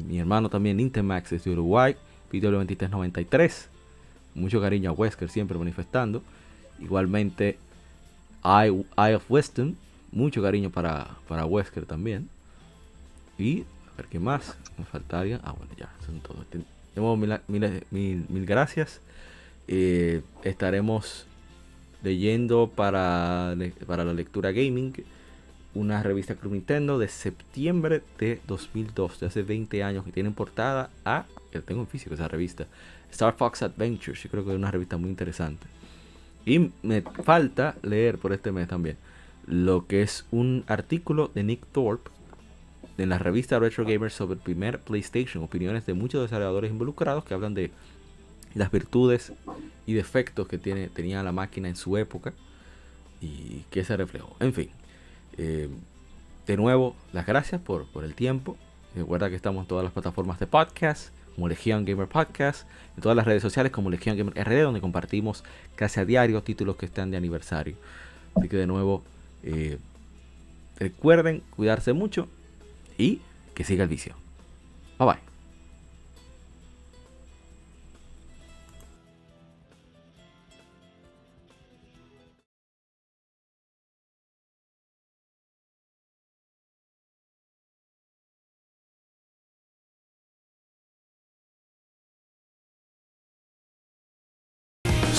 [0.07, 1.95] mi, hermano también Intemax desde Uruguay,
[2.31, 3.71] Video 2393.
[4.35, 6.21] Mucho cariño a Wesker siempre manifestando.
[6.79, 7.57] Igualmente,
[8.43, 9.77] Eye, Eye of Weston,
[10.11, 12.29] mucho cariño para, para Wesker también.
[13.37, 15.39] Y, a ver qué más, me faltaría.
[15.43, 16.45] Ah, bueno, ya, son todos.
[16.93, 19.01] Tenemos mil, mil, mil, mil gracias.
[19.67, 21.25] Eh, estaremos
[22.03, 23.55] leyendo para,
[23.87, 24.93] para la lectura gaming
[25.75, 30.35] una revista Club Nintendo de septiembre de 2002, de hace 20 años, que tiene en
[30.35, 32.65] portada a, que tengo en físico esa revista,
[33.15, 34.21] Star Fox Adventures.
[34.21, 35.65] Yo creo que es una revista muy interesante.
[36.45, 38.97] Y me falta leer por este mes también
[39.47, 42.09] lo que es un artículo de Nick Thorpe
[42.97, 47.33] en la revista Retro Gamer sobre el primer PlayStation, opiniones de muchos desarrolladores involucrados que
[47.33, 47.71] hablan de
[48.53, 49.33] las virtudes
[49.85, 52.33] y defectos que tiene, tenía la máquina en su época
[53.21, 54.35] y que se reflejó.
[54.39, 54.69] En fin,
[55.37, 55.69] eh,
[56.47, 58.57] de nuevo, las gracias por, por el tiempo.
[58.95, 63.15] Recuerda que estamos en todas las plataformas de podcast, como Legion Gamer Podcast, en todas
[63.15, 65.43] las redes sociales como Legion Gamer RD, donde compartimos
[65.75, 67.75] casi a diario títulos que están de aniversario.
[68.35, 69.03] Así que de nuevo,
[69.43, 69.77] eh,
[70.79, 72.27] recuerden cuidarse mucho
[72.97, 73.21] y
[73.53, 74.15] que siga el vicio.
[74.97, 75.34] Bye bye.